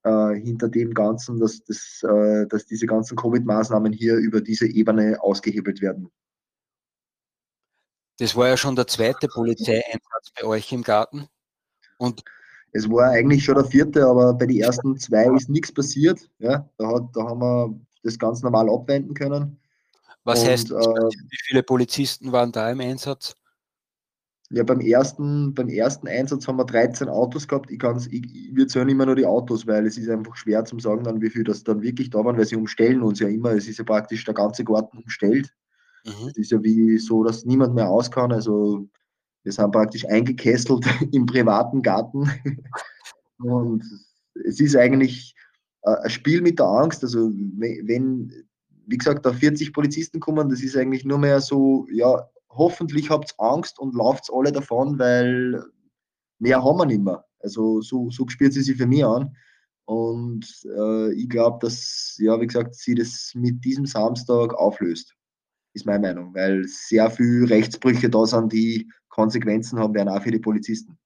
äh, 0.05 0.35
hinter 0.35 0.68
dem 0.68 0.94
Ganzen, 0.94 1.38
dass, 1.40 1.62
das, 1.64 2.03
äh, 2.03 2.46
dass 2.46 2.66
diese 2.66 2.87
ganzen 2.87 3.16
Covid-Maßnahmen 3.16 3.92
hier 3.92 4.16
über 4.16 4.40
diese 4.40 4.66
Ebene 4.66 5.18
ausgehebelt 5.20 5.81
werden. 5.81 6.11
Das 8.18 8.35
war 8.35 8.49
ja 8.49 8.57
schon 8.57 8.77
der 8.77 8.87
zweite 8.87 9.29
Polizeieinsatz 9.29 10.33
bei 10.35 10.46
euch 10.46 10.72
im 10.72 10.83
Garten. 10.83 11.29
Und 11.99 12.25
es 12.72 12.88
war 12.88 13.11
eigentlich 13.11 13.44
schon 13.44 13.57
der 13.57 13.64
vierte, 13.64 14.07
aber 14.07 14.35
bei 14.35 14.46
den 14.46 14.59
ersten 14.59 14.96
zwei 14.99 15.27
ist 15.35 15.49
nichts 15.49 15.72
passiert. 15.72 16.31
Ja, 16.38 16.68
da, 16.79 16.88
hat, 16.88 17.05
da 17.14 17.22
haben 17.25 17.40
wir 17.40 17.81
das 18.03 18.18
ganz 18.18 18.42
normal 18.42 18.70
abwenden 18.70 19.14
können. 19.14 19.59
Was 20.25 20.42
Und, 20.42 20.49
heißt, 20.49 20.70
äh, 20.70 20.75
wie 20.75 21.38
viele 21.46 21.62
Polizisten 21.62 22.33
waren 22.33 22.53
da 22.53 22.70
im 22.70 22.81
Einsatz? 22.81 23.37
Ja, 24.51 24.63
beim 24.63 24.81
ersten, 24.81 25.55
beim 25.55 25.69
ersten 25.69 26.07
Einsatz 26.07 26.47
haben 26.47 26.59
wir 26.59 26.65
13 26.65 27.09
Autos 27.09 27.49
gehabt. 27.49 27.71
Ich, 27.71 27.83
ich, 27.83 28.51
wir 28.55 28.69
zählen 28.69 28.89
immer 28.89 29.07
nur 29.07 29.17
die 29.17 29.27
Autos, 29.27 29.67
weil 29.67 29.85
es 29.87 29.99
ist 29.99 30.09
einfach 30.09 30.37
schwer 30.37 30.65
zu 30.65 30.79
sagen, 30.79 31.03
dann, 31.03 31.21
wie 31.21 31.31
viel 31.31 31.43
das 31.43 31.65
dann 31.65 31.83
wirklich 31.83 32.11
da 32.11 32.25
waren, 32.25 32.37
weil 32.37 32.47
sie 32.47 32.55
umstellen 32.55 33.03
uns 33.03 33.19
ja 33.19 33.29
immer. 33.29 33.51
Es 33.53 33.67
ist 33.67 33.79
ja 33.79 33.85
praktisch 33.85 34.25
der 34.25 34.35
ganze 34.35 34.63
Garten 34.65 34.99
umstellt. 34.99 35.53
Mhm. 36.05 36.29
Es 36.29 36.37
ist 36.37 36.53
ja 36.53 36.63
wie 36.63 36.97
so, 36.99 37.25
dass 37.25 37.45
niemand 37.45 37.75
mehr 37.75 37.89
aus 37.89 38.09
kann. 38.09 38.31
Also 38.31 38.89
wir 39.43 39.53
sind 39.53 39.73
praktisch 39.73 40.07
eingekesselt 40.07 40.87
im 41.13 41.27
privaten 41.27 41.83
Garten. 41.83 42.31
Und 43.39 43.85
es 44.45 44.61
ist 44.61 44.77
eigentlich 44.77 45.35
äh, 45.83 45.97
ein 46.03 46.11
Spiel 46.11 46.41
mit 46.41 46.61
der 46.61 46.67
Angst. 46.67 47.03
Also 47.03 47.33
wenn, 47.33 48.33
wie 48.87 48.99
gesagt, 48.99 49.27
da 49.27 49.33
40 49.33 49.73
Polizisten 49.73 50.21
kommen, 50.21 50.49
das 50.49 50.63
ist 50.63 50.77
eigentlich 50.77 51.05
nur 51.05 51.19
mehr 51.19 51.41
so, 51.41 51.87
ja, 51.91 52.29
hoffentlich 52.57 53.11
habt 53.11 53.35
ihr 53.38 53.45
Angst 53.45 53.79
und 53.79 53.95
lauft 53.95 54.31
alle 54.33 54.53
davon, 54.53 54.99
weil 54.99 55.64
mehr 56.38 56.62
haben 56.62 56.79
wir 56.79 56.87
nicht 56.87 57.03
mehr. 57.03 57.25
Also 57.40 57.81
so, 57.81 58.11
so 58.11 58.27
spürt 58.29 58.53
sie 58.53 58.62
sich 58.62 58.77
für 58.77 58.87
mich 58.87 59.05
an. 59.05 59.37
Und 59.85 60.47
äh, 60.64 61.12
ich 61.12 61.29
glaube, 61.29 61.59
dass, 61.61 62.16
ja, 62.19 62.40
wie 62.40 62.47
gesagt, 62.47 62.75
sie 62.75 62.95
das 62.95 63.33
mit 63.35 63.64
diesem 63.64 63.87
Samstag 63.87 64.53
auflöst. 64.55 65.14
Ist 65.75 65.87
meine 65.87 66.01
Meinung, 66.01 66.35
weil 66.35 66.64
sehr 66.66 67.11
viele 67.11 67.49
Rechtsbrüche 67.49 68.11
da 68.11 68.27
sind, 68.27 68.53
die 68.53 68.90
Konsequenzen 69.09 69.79
haben 69.79 69.95
werden, 69.95 70.09
auch 70.09 70.23
für 70.23 70.31
die 70.31 70.38
Polizisten. 70.38 70.99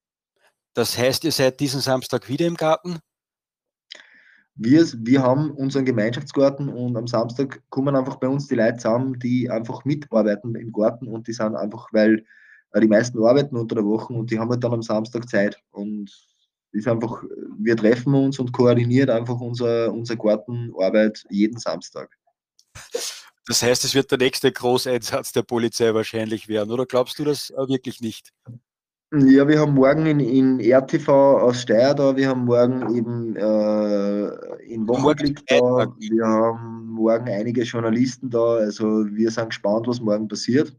Das 0.74 0.96
heißt, 0.96 1.24
ihr 1.24 1.32
seid 1.32 1.60
diesen 1.60 1.80
Samstag 1.80 2.28
wieder 2.28 2.46
im 2.46 2.54
Garten? 2.54 3.00
Wir, 4.62 4.86
wir 4.98 5.22
haben 5.22 5.52
unseren 5.52 5.86
Gemeinschaftsgarten 5.86 6.68
und 6.68 6.94
am 6.94 7.06
Samstag 7.06 7.62
kommen 7.70 7.96
einfach 7.96 8.16
bei 8.16 8.28
uns 8.28 8.46
die 8.46 8.56
Leute 8.56 8.76
zusammen, 8.76 9.18
die 9.18 9.48
einfach 9.48 9.86
mitarbeiten 9.86 10.54
im 10.54 10.70
Garten 10.70 11.08
und 11.08 11.26
die 11.26 11.32
sind 11.32 11.56
einfach, 11.56 11.88
weil 11.92 12.26
äh, 12.72 12.80
die 12.80 12.86
meisten 12.86 13.24
arbeiten 13.24 13.56
unter 13.56 13.76
der 13.76 13.86
Woche 13.86 14.12
und 14.12 14.30
die 14.30 14.38
haben 14.38 14.50
halt 14.50 14.62
dann 14.62 14.74
am 14.74 14.82
Samstag 14.82 15.26
Zeit 15.30 15.58
und 15.70 16.10
ist 16.72 16.86
einfach, 16.86 17.22
wir 17.58 17.74
treffen 17.74 18.14
uns 18.14 18.38
und 18.38 18.52
koordinieren 18.52 19.08
einfach 19.08 19.40
unsere, 19.40 19.90
unsere 19.90 20.18
Gartenarbeit 20.18 21.24
jeden 21.30 21.58
Samstag. 21.58 22.14
Das 23.46 23.62
heißt, 23.62 23.84
es 23.84 23.94
wird 23.94 24.10
der 24.10 24.18
nächste 24.18 24.52
Großeinsatz 24.52 25.32
der 25.32 25.42
Polizei 25.42 25.94
wahrscheinlich 25.94 26.48
werden, 26.48 26.70
oder 26.70 26.84
glaubst 26.84 27.18
du 27.18 27.24
das 27.24 27.48
äh, 27.48 27.66
wirklich 27.66 28.02
nicht? 28.02 28.30
Ja, 29.12 29.48
wir 29.48 29.58
haben 29.58 29.74
morgen 29.74 30.06
in, 30.06 30.20
in 30.20 30.60
RTV 30.60 31.08
aus 31.08 31.62
Steyr 31.62 31.94
da, 31.94 32.16
wir 32.16 32.28
haben 32.28 32.44
morgen 32.44 32.94
eben 32.94 33.34
äh, 33.34 34.26
in 34.72 34.86
Wochenblick 34.86 35.44
da, 35.46 35.92
wir 35.98 36.24
haben 36.24 36.86
morgen 36.86 37.28
einige 37.28 37.62
Journalisten 37.62 38.30
da, 38.30 38.54
also 38.54 39.04
wir 39.10 39.32
sind 39.32 39.48
gespannt, 39.48 39.88
was 39.88 40.00
morgen 40.00 40.28
passiert. 40.28 40.76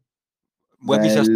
Morgen 0.79 1.01
weil, 1.01 1.07
ist 1.07 1.15
erst, 1.17 1.31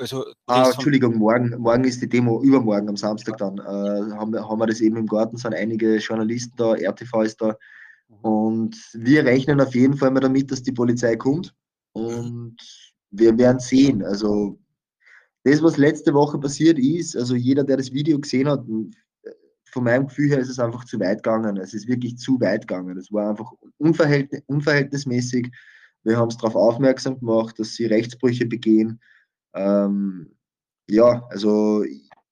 also 0.00 0.24
ah, 0.46 0.70
Entschuldigung, 0.72 1.16
morgen, 1.16 1.54
morgen 1.58 1.84
ist 1.84 2.00
die 2.00 2.08
Demo, 2.08 2.42
übermorgen 2.42 2.88
am 2.88 2.96
Samstag 2.96 3.36
dann, 3.36 3.58
äh, 3.58 4.14
haben, 4.16 4.32
wir, 4.32 4.48
haben 4.48 4.58
wir 4.58 4.66
das 4.68 4.80
eben 4.80 4.96
im 4.96 5.06
Garten, 5.06 5.36
sind 5.36 5.52
einige 5.52 5.96
Journalisten 5.98 6.56
da, 6.56 6.76
RTV 6.76 7.22
ist 7.22 7.42
da. 7.42 7.54
Und 8.22 8.74
wir 8.94 9.26
rechnen 9.26 9.60
auf 9.60 9.74
jeden 9.74 9.98
Fall 9.98 10.10
mal 10.12 10.20
damit, 10.20 10.50
dass 10.50 10.62
die 10.62 10.72
Polizei 10.72 11.16
kommt. 11.16 11.54
Und 11.92 12.56
wir 13.10 13.36
werden 13.36 13.60
sehen, 13.60 14.02
also 14.02 14.58
das, 15.44 15.62
was 15.62 15.76
letzte 15.76 16.12
Woche 16.12 16.38
passiert 16.38 16.78
ist, 16.78 17.16
also 17.16 17.34
jeder, 17.34 17.64
der 17.64 17.78
das 17.78 17.92
Video 17.92 18.18
gesehen 18.18 18.48
hat, 18.48 18.64
von 19.70 19.84
meinem 19.84 20.06
Gefühl 20.06 20.30
her 20.30 20.38
ist 20.38 20.48
es 20.48 20.58
einfach 20.58 20.84
zu 20.84 20.98
weit 21.00 21.22
gegangen. 21.22 21.56
Es 21.56 21.74
ist 21.74 21.88
wirklich 21.88 22.18
zu 22.18 22.40
weit 22.40 22.66
gegangen. 22.66 22.98
Es 22.98 23.12
war 23.12 23.30
einfach 23.30 23.52
unverhältnis, 23.78 24.42
unverhältnismäßig. 24.46 25.50
Wir 26.02 26.16
haben 26.16 26.28
es 26.28 26.36
darauf 26.36 26.56
aufmerksam 26.56 27.18
gemacht, 27.18 27.58
dass 27.58 27.74
sie 27.74 27.86
Rechtsbrüche 27.86 28.46
begehen. 28.46 29.00
Ähm, 29.54 30.34
ja, 30.88 31.24
also 31.30 31.84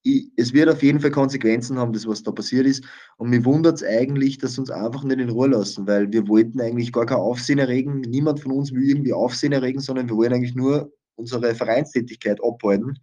ich, 0.03 0.33
es 0.37 0.53
wird 0.53 0.68
auf 0.68 0.83
jeden 0.83 1.01
Fall 1.01 1.11
Konsequenzen 1.11 1.79
haben, 1.79 1.92
das 1.92 2.07
was 2.07 2.23
da 2.23 2.33
passiert 2.33 2.66
ist. 2.66 2.85
Und 3.18 3.31
mir 3.31 3.44
wundert 3.44 3.77
es 3.77 3.85
eigentlich, 3.85 4.38
dass 4.38 4.55
sie 4.55 4.61
uns 4.61 4.71
einfach 4.71 5.05
nicht 5.05 5.21
in 5.21 5.29
Ruhe 5.29 5.49
lassen, 5.49 5.87
weil 5.87 6.11
wir 6.12 6.27
wollten 6.29 6.61
eigentlich 6.61 6.92
gar 6.92 7.07
kein 7.07 7.18
Aufsehen 7.18 7.59
erregen. 7.59 8.01
Niemand 8.01 8.40
von 8.40 8.53
uns 8.53 8.73
will 8.73 8.83
irgendwie 8.83 9.12
Aufsehen 9.12 9.53
erregen, 9.53 9.81
sondern 9.81 10.09
wir 10.09 10.16
wollen 10.16 10.33
eigentlich 10.33 10.55
nur 10.55 10.92
unsere 11.18 11.54
Vereinstätigkeit 11.54 12.38
abhalten 12.42 12.98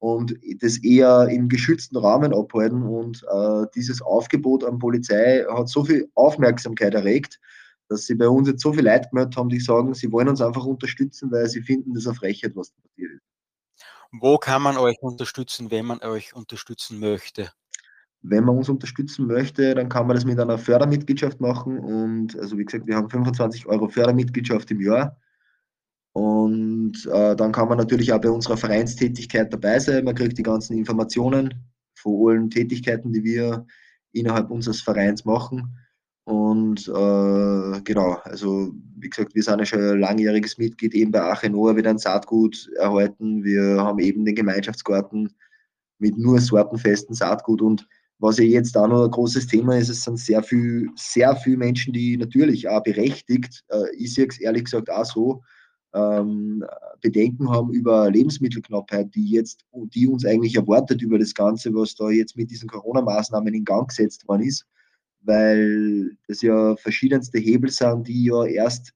und 0.00 0.34
das 0.60 0.78
eher 0.78 1.28
im 1.28 1.48
geschützten 1.48 1.96
Rahmen 1.98 2.34
abhalten. 2.34 2.82
Und 2.82 3.22
äh, 3.30 3.66
dieses 3.74 4.00
Aufgebot 4.02 4.64
an 4.64 4.78
Polizei 4.78 5.44
hat 5.48 5.68
so 5.68 5.84
viel 5.84 6.10
Aufmerksamkeit 6.14 6.94
erregt, 6.94 7.38
dass 7.88 8.06
sie 8.06 8.14
bei 8.14 8.28
uns 8.28 8.48
jetzt 8.48 8.62
so 8.62 8.72
viel 8.72 8.84
Leid 8.84 9.10
gemeldet 9.10 9.36
haben, 9.36 9.48
die 9.48 9.60
sagen, 9.60 9.94
sie 9.94 10.10
wollen 10.10 10.28
uns 10.28 10.40
einfach 10.40 10.64
unterstützen, 10.64 11.30
weil 11.30 11.46
sie 11.48 11.60
finden, 11.60 11.92
das 11.92 12.06
eine 12.06 12.14
Frechheit, 12.14 12.56
was 12.56 12.70
passiert 12.70 13.12
ist. 13.12 13.22
Wo 14.12 14.38
kann 14.38 14.62
man 14.62 14.76
euch 14.76 14.96
unterstützen, 15.02 15.70
wenn 15.70 15.86
man 15.86 16.00
euch 16.00 16.34
unterstützen 16.34 16.98
möchte? 16.98 17.52
Wenn 18.22 18.44
man 18.44 18.56
uns 18.56 18.68
unterstützen 18.68 19.26
möchte, 19.26 19.74
dann 19.74 19.88
kann 19.88 20.06
man 20.06 20.16
das 20.16 20.24
mit 20.24 20.38
einer 20.38 20.58
Fördermitgliedschaft 20.58 21.40
machen. 21.40 21.78
Und 21.78 22.38
also 22.38 22.58
wie 22.58 22.64
gesagt, 22.64 22.86
wir 22.86 22.96
haben 22.96 23.08
25 23.08 23.66
Euro 23.66 23.88
Fördermitgliedschaft 23.88 24.70
im 24.70 24.80
Jahr. 24.80 25.16
Und 26.20 27.06
äh, 27.10 27.34
dann 27.34 27.50
kann 27.50 27.68
man 27.68 27.78
natürlich 27.78 28.12
auch 28.12 28.20
bei 28.20 28.28
unserer 28.28 28.58
Vereinstätigkeit 28.58 29.50
dabei 29.50 29.78
sein. 29.78 30.04
Man 30.04 30.14
kriegt 30.14 30.36
die 30.36 30.42
ganzen 30.42 30.76
Informationen 30.76 31.54
von 31.94 32.28
allen 32.28 32.50
Tätigkeiten, 32.50 33.10
die 33.10 33.24
wir 33.24 33.64
innerhalb 34.12 34.50
unseres 34.50 34.82
Vereins 34.82 35.24
machen. 35.24 35.74
Und 36.24 36.86
äh, 36.88 37.80
genau, 37.84 38.18
also 38.24 38.70
wie 38.98 39.08
gesagt, 39.08 39.34
wir 39.34 39.42
sind 39.42 39.60
ja 39.60 39.64
schon 39.64 39.80
ein 39.80 40.00
langjähriges 40.00 40.58
Mitglied 40.58 40.94
eben 40.94 41.10
bei 41.10 41.22
Achenoa, 41.22 41.74
wir 41.74 41.86
ein 41.86 41.96
Saatgut 41.96 42.68
erhalten. 42.76 43.42
Wir 43.42 43.78
haben 43.78 43.98
eben 43.98 44.26
den 44.26 44.34
Gemeinschaftsgarten 44.34 45.32
mit 46.00 46.18
nur 46.18 46.38
sortenfesten 46.38 47.14
Saatgut. 47.14 47.62
Und 47.62 47.88
was 48.18 48.36
ja 48.36 48.44
jetzt 48.44 48.76
auch 48.76 48.88
noch 48.88 49.04
ein 49.04 49.10
großes 49.10 49.46
Thema 49.46 49.78
ist, 49.78 49.88
es 49.88 50.04
sind 50.04 50.18
sehr 50.18 50.42
viel, 50.42 50.90
sehr 50.96 51.34
viele 51.36 51.56
Menschen, 51.56 51.94
die 51.94 52.18
natürlich 52.18 52.68
auch 52.68 52.82
berechtigt, 52.82 53.64
äh, 53.68 53.96
ich 53.96 54.12
sehe 54.12 54.26
es 54.28 54.38
ehrlich 54.38 54.64
gesagt 54.64 54.90
auch 54.90 55.06
so, 55.06 55.42
ähm, 55.94 56.64
Bedenken 57.00 57.50
haben 57.50 57.72
über 57.72 58.10
Lebensmittelknappheit, 58.10 59.14
die 59.14 59.30
jetzt, 59.30 59.64
die 59.72 60.06
uns 60.06 60.24
eigentlich 60.24 60.56
erwartet 60.56 61.02
über 61.02 61.18
das 61.18 61.34
Ganze, 61.34 61.74
was 61.74 61.94
da 61.94 62.10
jetzt 62.10 62.36
mit 62.36 62.50
diesen 62.50 62.68
Corona-Maßnahmen 62.68 63.54
in 63.54 63.64
Gang 63.64 63.88
gesetzt 63.88 64.26
worden 64.28 64.42
ist, 64.42 64.66
weil 65.22 66.16
das 66.28 66.42
ja 66.42 66.76
verschiedenste 66.76 67.38
Hebel 67.38 67.70
sind, 67.70 68.08
die 68.08 68.24
ja 68.24 68.44
erst, 68.44 68.92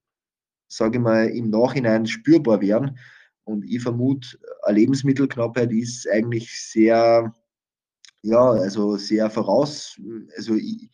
sage 0.69 0.99
ich 0.99 1.03
mal, 1.03 1.29
im 1.29 1.51
Nachhinein 1.51 2.07
spürbar 2.07 2.61
werden. 2.61 2.99
Und 3.45 3.65
ich 3.65 3.83
vermute, 3.83 4.39
eine 4.63 4.79
Lebensmittelknappheit 4.79 5.73
ist 5.73 6.09
eigentlich 6.09 6.51
sehr, 6.59 7.35
ja, 8.23 8.51
also 8.51 8.97
sehr 8.97 9.29
voraus, 9.29 10.01
also 10.37 10.55
ich, 10.55 10.91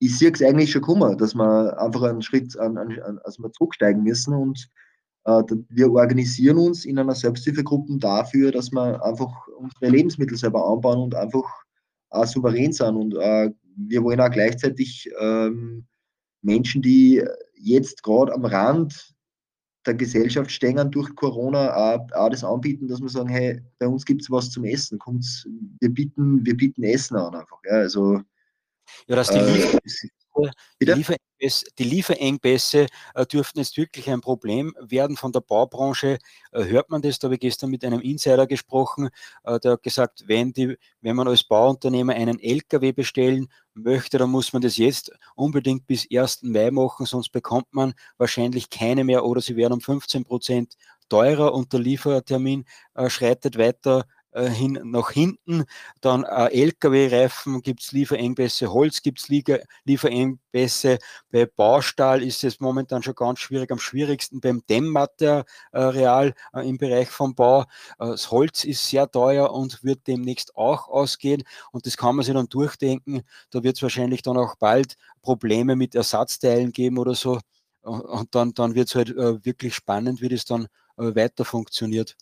ich 0.00 0.18
sehe 0.18 0.30
es 0.30 0.42
eigentlich 0.42 0.70
schon 0.70 0.82
kommen, 0.82 1.16
dass 1.16 1.34
wir 1.34 1.80
einfach 1.80 2.02
einen 2.02 2.20
Schritt 2.20 2.58
an, 2.58 2.76
an, 2.76 2.98
an 3.00 3.18
also 3.24 3.42
wir 3.42 3.52
zurücksteigen 3.52 4.02
müssen 4.02 4.34
und 4.34 4.68
wir 5.24 5.90
organisieren 5.90 6.58
uns 6.58 6.84
in 6.84 6.98
einer 6.98 7.14
Selbsthilfegruppe 7.14 7.96
dafür, 7.98 8.52
dass 8.52 8.70
wir 8.70 9.02
einfach 9.04 9.48
unsere 9.58 9.88
Lebensmittel 9.90 10.36
selber 10.36 10.66
anbauen 10.66 10.98
und 10.98 11.14
einfach 11.14 11.44
auch 12.10 12.26
souverän 12.26 12.72
sind. 12.72 12.96
Und 12.96 13.14
äh, 13.16 13.50
wir 13.76 14.02
wollen 14.04 14.20
auch 14.20 14.30
gleichzeitig 14.30 15.10
ähm, 15.18 15.86
Menschen, 16.42 16.82
die 16.82 17.24
jetzt 17.54 18.02
gerade 18.02 18.32
am 18.34 18.44
Rand 18.44 19.14
der 19.86 19.94
Gesellschaft 19.94 20.50
stehen 20.50 20.90
durch 20.90 21.14
Corona, 21.14 21.74
auch, 21.74 22.12
auch, 22.12 22.30
das 22.30 22.44
anbieten, 22.44 22.88
dass 22.88 23.00
wir 23.00 23.08
sagen, 23.08 23.28
hey, 23.28 23.60
bei 23.78 23.86
uns 23.86 24.04
gibt 24.04 24.22
es 24.22 24.30
was 24.30 24.50
zum 24.50 24.64
Essen. 24.64 24.98
Kommt's, 24.98 25.46
wir, 25.80 25.90
bieten, 25.90 26.44
wir 26.44 26.56
bieten 26.56 26.82
Essen 26.84 27.16
an 27.16 27.34
einfach. 27.34 27.58
Ja, 27.64 27.78
also, 27.78 28.20
ja, 29.08 29.16
dass 29.16 29.28
die 29.28 29.38
äh, 29.38 29.78
die, 30.80 30.86
Lieferengpässe, 30.86 31.66
die 31.78 31.84
Lieferengpässe 31.84 32.86
äh, 33.14 33.26
dürften 33.26 33.58
jetzt 33.58 33.76
wirklich 33.76 34.10
ein 34.10 34.20
Problem 34.20 34.74
werden 34.80 35.16
von 35.16 35.32
der 35.32 35.40
Baubranche. 35.40 36.18
Äh, 36.52 36.64
hört 36.64 36.90
man 36.90 37.02
das? 37.02 37.18
Da 37.18 37.26
habe 37.26 37.34
ich 37.34 37.40
gestern 37.40 37.70
mit 37.70 37.84
einem 37.84 38.00
Insider 38.00 38.46
gesprochen, 38.46 39.10
äh, 39.44 39.58
der 39.60 39.72
hat 39.72 39.82
gesagt, 39.82 40.24
wenn, 40.26 40.52
die, 40.52 40.76
wenn 41.00 41.16
man 41.16 41.28
als 41.28 41.44
Bauunternehmer 41.44 42.14
einen 42.14 42.40
LKW 42.40 42.92
bestellen 42.92 43.48
möchte, 43.74 44.18
dann 44.18 44.30
muss 44.30 44.52
man 44.52 44.62
das 44.62 44.76
jetzt 44.76 45.12
unbedingt 45.34 45.86
bis 45.86 46.06
1. 46.10 46.42
Mai 46.42 46.70
machen, 46.70 47.06
sonst 47.06 47.30
bekommt 47.30 47.72
man 47.72 47.94
wahrscheinlich 48.18 48.70
keine 48.70 49.04
mehr 49.04 49.24
oder 49.24 49.40
sie 49.40 49.56
werden 49.56 49.74
um 49.74 49.80
15 49.80 50.24
Prozent 50.24 50.74
teurer 51.08 51.52
und 51.52 51.72
der 51.72 51.80
Liefertermin 51.80 52.64
schreitet 53.08 53.58
weiter 53.58 54.06
äh, 54.34 54.48
hin, 54.48 54.78
nach 54.84 55.10
hinten. 55.10 55.64
Dann 56.00 56.24
äh, 56.24 56.48
Lkw-Reifen 56.48 57.62
gibt 57.62 57.82
es 57.82 57.92
Lieferengpässe, 57.92 58.72
Holz 58.72 59.00
gibt 59.02 59.20
es 59.20 59.28
Lieferengpässe. 59.84 60.98
Bei 61.30 61.46
Baustahl 61.46 62.22
ist 62.22 62.44
es 62.44 62.60
momentan 62.60 63.02
schon 63.02 63.14
ganz 63.14 63.38
schwierig, 63.38 63.70
am 63.70 63.78
schwierigsten 63.78 64.40
beim 64.40 64.62
Dämmmaterial 64.68 66.34
äh, 66.52 66.68
im 66.68 66.78
Bereich 66.78 67.10
vom 67.10 67.34
Bau. 67.34 67.62
Äh, 67.62 67.66
das 67.98 68.30
Holz 68.30 68.64
ist 68.64 68.86
sehr 68.88 69.10
teuer 69.10 69.52
und 69.52 69.84
wird 69.84 70.06
demnächst 70.06 70.56
auch 70.56 70.88
ausgehen. 70.88 71.44
Und 71.72 71.86
das 71.86 71.96
kann 71.96 72.16
man 72.16 72.24
sich 72.24 72.34
dann 72.34 72.48
durchdenken. 72.48 73.22
Da 73.50 73.62
wird 73.62 73.76
es 73.76 73.82
wahrscheinlich 73.82 74.22
dann 74.22 74.36
auch 74.36 74.56
bald 74.56 74.96
Probleme 75.22 75.76
mit 75.76 75.94
Ersatzteilen 75.94 76.72
geben 76.72 76.98
oder 76.98 77.14
so. 77.14 77.38
Und 77.82 78.34
dann, 78.34 78.54
dann 78.54 78.74
wird 78.74 78.88
es 78.88 78.94
halt 78.94 79.10
äh, 79.10 79.44
wirklich 79.44 79.74
spannend, 79.74 80.20
wie 80.22 80.28
das 80.28 80.44
dann 80.44 80.66
äh, 80.98 81.14
weiter 81.14 81.44
funktioniert. 81.44 82.16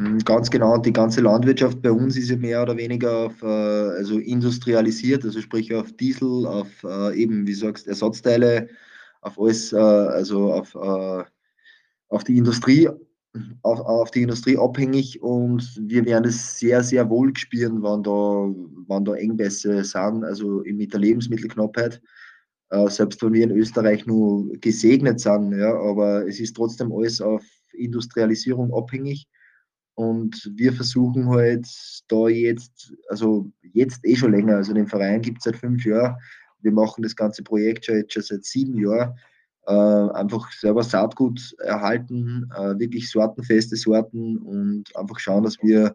Mm, 0.00 0.18
ganz 0.24 0.50
genau, 0.50 0.78
die 0.78 0.92
ganze 0.94 1.20
Landwirtschaft 1.20 1.82
bei 1.82 1.90
uns 1.92 2.16
ist 2.16 2.30
ja 2.30 2.36
mehr 2.36 2.62
oder 2.62 2.76
weniger 2.76 3.26
auf, 3.26 3.42
äh, 3.42 3.46
also 3.46 4.18
industrialisiert, 4.18 5.24
also 5.24 5.40
sprich 5.42 5.74
auf 5.74 5.92
Diesel, 5.92 6.46
auf 6.46 6.68
äh, 6.84 7.20
eben, 7.20 7.46
wie 7.46 7.52
sagst, 7.52 7.86
Ersatzteile, 7.86 8.68
auf 9.20 9.38
alles, 9.38 9.72
äh, 9.74 9.76
also 9.76 10.52
auf, 10.54 10.74
auf 12.08 12.24
die 12.24 12.38
Industrie, 12.38 12.88
auf, 13.62 13.80
auf, 13.80 14.10
die 14.10 14.22
Industrie 14.22 14.56
abhängig 14.56 15.20
und 15.22 15.62
wir 15.82 16.04
werden 16.06 16.24
es 16.24 16.58
sehr, 16.58 16.82
sehr 16.82 17.08
wohl 17.10 17.36
spüren, 17.36 17.82
wann 17.82 18.02
da, 18.02 18.10
wann 18.88 19.04
da 19.04 19.14
Engpässe 19.14 19.84
sind, 19.84 20.24
also 20.24 20.62
mit 20.64 20.92
der 20.92 21.00
Lebensmittelknappheit. 21.00 22.00
Selbst 22.86 23.22
wenn 23.22 23.32
wir 23.32 23.44
in 23.44 23.50
Österreich 23.50 24.06
nur 24.06 24.48
gesegnet 24.60 25.20
sind, 25.20 25.58
ja, 25.58 25.74
aber 25.74 26.26
es 26.26 26.40
ist 26.40 26.56
trotzdem 26.56 26.92
alles 26.92 27.20
auf 27.20 27.44
Industrialisierung 27.72 28.72
abhängig. 28.72 29.26
Und 30.00 30.50
wir 30.54 30.72
versuchen 30.72 31.28
halt 31.28 31.68
da 32.08 32.26
jetzt, 32.28 32.90
also 33.10 33.52
jetzt 33.74 34.00
eh 34.06 34.16
schon 34.16 34.32
länger, 34.32 34.56
also 34.56 34.72
den 34.72 34.86
Verein 34.86 35.20
gibt 35.20 35.38
es 35.38 35.44
seit 35.44 35.56
fünf 35.56 35.84
Jahren. 35.84 36.16
Wir 36.62 36.72
machen 36.72 37.02
das 37.02 37.14
ganze 37.14 37.42
Projekt 37.42 37.84
schon 37.84 37.96
jetzt 37.96 38.14
schon 38.14 38.22
seit 38.22 38.44
sieben 38.46 38.78
Jahren. 38.78 39.14
Äh, 39.66 40.18
einfach 40.18 40.50
selber 40.52 40.82
Saatgut 40.84 41.54
erhalten, 41.58 42.50
äh, 42.56 42.78
wirklich 42.78 43.10
sortenfeste 43.10 43.76
Sorten 43.76 44.38
und 44.38 44.84
einfach 44.96 45.18
schauen, 45.18 45.44
dass 45.44 45.58
wir 45.62 45.94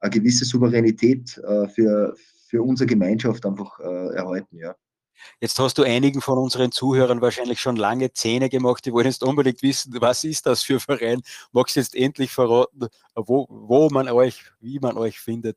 eine 0.00 0.10
gewisse 0.10 0.46
Souveränität 0.46 1.36
äh, 1.36 1.68
für, 1.68 2.14
für 2.48 2.62
unsere 2.62 2.86
Gemeinschaft 2.86 3.44
einfach 3.44 3.78
äh, 3.80 4.14
erhalten. 4.14 4.56
Ja. 4.56 4.74
Jetzt 5.40 5.58
hast 5.58 5.78
du 5.78 5.82
einigen 5.82 6.20
von 6.20 6.38
unseren 6.38 6.72
Zuhörern 6.72 7.20
wahrscheinlich 7.20 7.60
schon 7.60 7.76
lange 7.76 8.12
Zähne 8.12 8.48
gemacht. 8.48 8.84
Die 8.84 8.92
wollen 8.92 9.06
jetzt 9.06 9.22
unbedingt 9.22 9.62
wissen, 9.62 9.94
was 10.00 10.24
ist 10.24 10.46
das 10.46 10.62
für 10.62 10.74
ein 10.74 10.80
Verein? 10.80 11.22
Magst 11.52 11.76
du 11.76 11.80
jetzt 11.80 11.94
endlich 11.94 12.32
verraten, 12.32 12.88
wo, 13.14 13.46
wo 13.48 13.88
man 13.90 14.08
euch, 14.08 14.44
wie 14.60 14.78
man 14.78 14.96
euch 14.96 15.20
findet? 15.20 15.56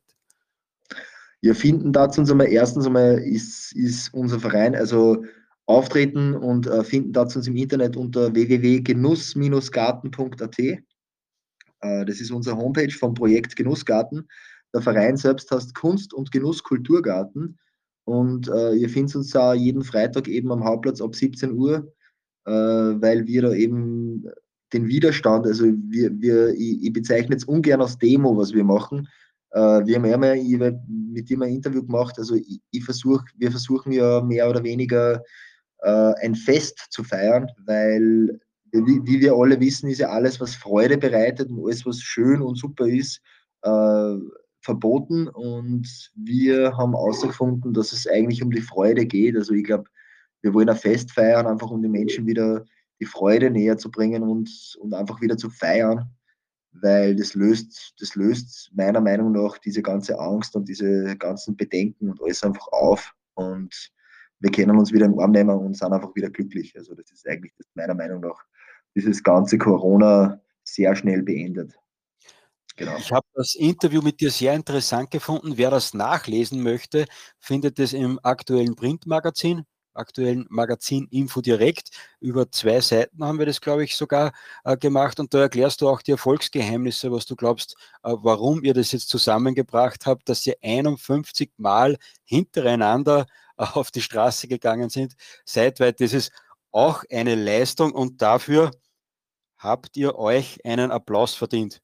Wir 1.40 1.54
finden 1.54 1.92
dazu 1.92 2.20
uns 2.20 2.30
einmal, 2.30 2.48
erstens 2.48 2.86
einmal 2.86 3.18
ist, 3.18 3.72
ist 3.72 4.12
unser 4.14 4.40
Verein, 4.40 4.74
also 4.74 5.22
auftreten 5.66 6.34
und 6.34 6.66
äh, 6.66 6.82
finden 6.84 7.12
dazu 7.12 7.38
uns 7.38 7.46
im 7.46 7.56
Internet 7.56 7.96
unter 7.96 8.34
www.genuss-garten.at. 8.34 10.58
Äh, 10.58 10.82
das 11.80 12.20
ist 12.20 12.30
unsere 12.30 12.56
Homepage 12.56 12.92
vom 12.92 13.14
Projekt 13.14 13.56
Genussgarten. 13.56 14.28
Der 14.72 14.82
Verein 14.82 15.16
selbst 15.16 15.50
heißt 15.50 15.74
Kunst- 15.74 16.14
und 16.14 16.30
Genusskulturgarten. 16.32 17.58
Und 18.06 18.48
äh, 18.48 18.74
ihr 18.74 18.88
findet 18.88 19.16
uns 19.16 19.30
da 19.30 19.52
jeden 19.52 19.82
Freitag 19.82 20.28
eben 20.28 20.52
am 20.52 20.64
Hauptplatz 20.64 21.00
ab 21.00 21.14
17 21.14 21.52
Uhr, 21.52 21.92
äh, 22.46 22.50
weil 22.52 23.26
wir 23.26 23.42
da 23.42 23.52
eben 23.52 24.24
den 24.72 24.86
Widerstand, 24.86 25.44
also 25.44 25.64
wir, 25.64 26.10
wir, 26.20 26.50
ich, 26.50 26.84
ich 26.84 26.92
bezeichne 26.92 27.34
jetzt 27.34 27.48
ungern 27.48 27.80
als 27.80 27.98
Demo, 27.98 28.36
was 28.36 28.52
wir 28.52 28.62
machen. 28.62 29.08
Äh, 29.50 29.58
wir 29.86 29.96
haben 29.96 30.04
ja 30.04 30.16
mal 30.16 30.80
mit 30.88 31.28
dem 31.28 31.42
ein 31.42 31.52
Interview 31.54 31.84
gemacht, 31.84 32.16
also 32.18 32.36
ich, 32.36 32.60
ich 32.70 32.84
versuch, 32.84 33.22
wir 33.36 33.50
versuchen 33.50 33.90
ja 33.90 34.20
mehr 34.20 34.48
oder 34.48 34.62
weniger 34.62 35.20
äh, 35.82 36.12
ein 36.22 36.36
Fest 36.36 36.86
zu 36.90 37.02
feiern, 37.02 37.48
weil 37.64 38.38
wie, 38.70 39.00
wie, 39.04 39.20
wir 39.20 39.34
alle 39.34 39.58
wissen, 39.58 39.90
ist 39.90 39.98
ja 39.98 40.10
alles, 40.10 40.40
was 40.40 40.54
Freude 40.54 40.96
bereitet 40.96 41.50
und 41.50 41.64
alles, 41.64 41.84
was 41.84 42.00
schön 42.00 42.40
und 42.40 42.56
super 42.56 42.86
ist, 42.86 43.20
äh, 43.62 44.16
verboten 44.66 45.28
und 45.28 46.10
wir 46.16 46.76
haben 46.76 46.92
herausgefunden, 46.92 47.72
dass 47.72 47.92
es 47.92 48.06
eigentlich 48.06 48.42
um 48.42 48.50
die 48.50 48.60
Freude 48.60 49.06
geht. 49.06 49.36
Also 49.36 49.54
ich 49.54 49.64
glaube, 49.64 49.88
wir 50.42 50.52
wollen 50.52 50.68
ein 50.68 50.76
Fest 50.76 51.12
feiern, 51.12 51.46
einfach 51.46 51.70
um 51.70 51.80
den 51.80 51.92
Menschen 51.92 52.26
wieder 52.26 52.64
die 53.00 53.06
Freude 53.06 53.50
näher 53.50 53.78
zu 53.78 53.90
bringen 53.90 54.22
und, 54.24 54.76
und 54.80 54.92
einfach 54.92 55.20
wieder 55.20 55.36
zu 55.36 55.50
feiern, 55.50 56.10
weil 56.72 57.14
das 57.14 57.34
löst, 57.34 57.94
das 58.00 58.16
löst 58.16 58.72
meiner 58.74 59.00
Meinung 59.00 59.32
nach 59.32 59.56
diese 59.58 59.82
ganze 59.82 60.18
Angst 60.18 60.56
und 60.56 60.68
diese 60.68 61.16
ganzen 61.16 61.56
Bedenken 61.56 62.10
und 62.10 62.20
alles 62.20 62.42
einfach 62.42 62.66
auf 62.72 63.14
und 63.34 63.92
wir 64.40 64.50
können 64.50 64.78
uns 64.78 64.92
wieder 64.92 65.06
im 65.06 65.18
Arm 65.18 65.30
nehmen 65.30 65.50
und 65.50 65.76
sind 65.76 65.92
einfach 65.92 66.14
wieder 66.14 66.28
glücklich. 66.28 66.74
Also 66.76 66.94
das 66.94 67.10
ist 67.10 67.26
eigentlich 67.26 67.54
das 67.56 67.66
meiner 67.74 67.94
Meinung 67.94 68.20
nach 68.20 68.44
dieses 68.94 69.22
ganze 69.22 69.58
Corona 69.58 70.40
sehr 70.64 70.94
schnell 70.96 71.22
beendet. 71.22 71.78
Genau. 72.76 72.96
Ich 72.98 73.10
habe 73.10 73.26
das 73.34 73.54
Interview 73.54 74.02
mit 74.02 74.20
dir 74.20 74.30
sehr 74.30 74.54
interessant 74.54 75.10
gefunden. 75.10 75.56
Wer 75.56 75.70
das 75.70 75.94
nachlesen 75.94 76.62
möchte, 76.62 77.06
findet 77.38 77.78
es 77.78 77.94
im 77.94 78.20
aktuellen 78.22 78.76
Printmagazin, 78.76 79.64
aktuellen 79.94 80.46
Magazin 80.50 81.06
Info 81.10 81.40
Direkt. 81.40 81.88
Über 82.20 82.50
zwei 82.52 82.80
Seiten 82.82 83.24
haben 83.24 83.38
wir 83.38 83.46
das, 83.46 83.62
glaube 83.62 83.84
ich, 83.84 83.96
sogar 83.96 84.32
äh, 84.64 84.76
gemacht. 84.76 85.18
Und 85.18 85.32
da 85.32 85.40
erklärst 85.40 85.80
du 85.80 85.88
auch 85.88 86.02
die 86.02 86.10
Erfolgsgeheimnisse, 86.12 87.10
was 87.10 87.24
du 87.24 87.34
glaubst, 87.34 87.76
äh, 88.02 88.12
warum 88.12 88.62
ihr 88.62 88.74
das 88.74 88.92
jetzt 88.92 89.08
zusammengebracht 89.08 90.04
habt, 90.04 90.28
dass 90.28 90.46
ihr 90.46 90.56
51 90.62 91.52
Mal 91.56 91.96
hintereinander 92.24 93.26
äh, 93.56 93.64
auf 93.64 93.90
die 93.90 94.02
Straße 94.02 94.48
gegangen 94.48 94.90
sind. 94.90 95.14
Seitweit, 95.46 96.00
das 96.00 96.12
ist 96.12 96.30
auch 96.72 97.04
eine 97.10 97.36
Leistung 97.36 97.92
und 97.92 98.20
dafür 98.20 98.70
habt 99.58 99.96
ihr 99.96 100.16
euch 100.18 100.64
einen 100.64 100.90
Applaus 100.90 101.34
verdient. 101.34 101.80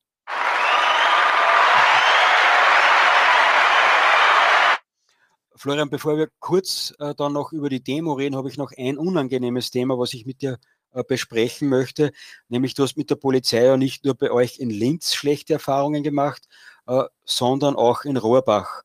Florian, 5.62 5.90
bevor 5.90 6.16
wir 6.16 6.28
kurz 6.40 6.92
äh, 6.98 7.14
dann 7.14 7.34
noch 7.34 7.52
über 7.52 7.68
die 7.68 7.84
Demo 7.84 8.14
reden, 8.14 8.34
habe 8.34 8.48
ich 8.48 8.56
noch 8.56 8.72
ein 8.76 8.98
unangenehmes 8.98 9.70
Thema, 9.70 9.96
was 9.96 10.12
ich 10.12 10.26
mit 10.26 10.42
dir 10.42 10.58
äh, 10.90 11.04
besprechen 11.04 11.68
möchte. 11.68 12.10
Nämlich, 12.48 12.74
du 12.74 12.82
hast 12.82 12.96
mit 12.96 13.10
der 13.10 13.14
Polizei 13.14 13.64
ja 13.64 13.76
nicht 13.76 14.04
nur 14.04 14.14
bei 14.14 14.32
euch 14.32 14.58
in 14.58 14.70
Linz 14.70 15.14
schlechte 15.14 15.52
Erfahrungen 15.52 16.02
gemacht, 16.02 16.48
äh, 16.88 17.04
sondern 17.24 17.76
auch 17.76 18.02
in 18.04 18.16
Rohrbach. 18.16 18.82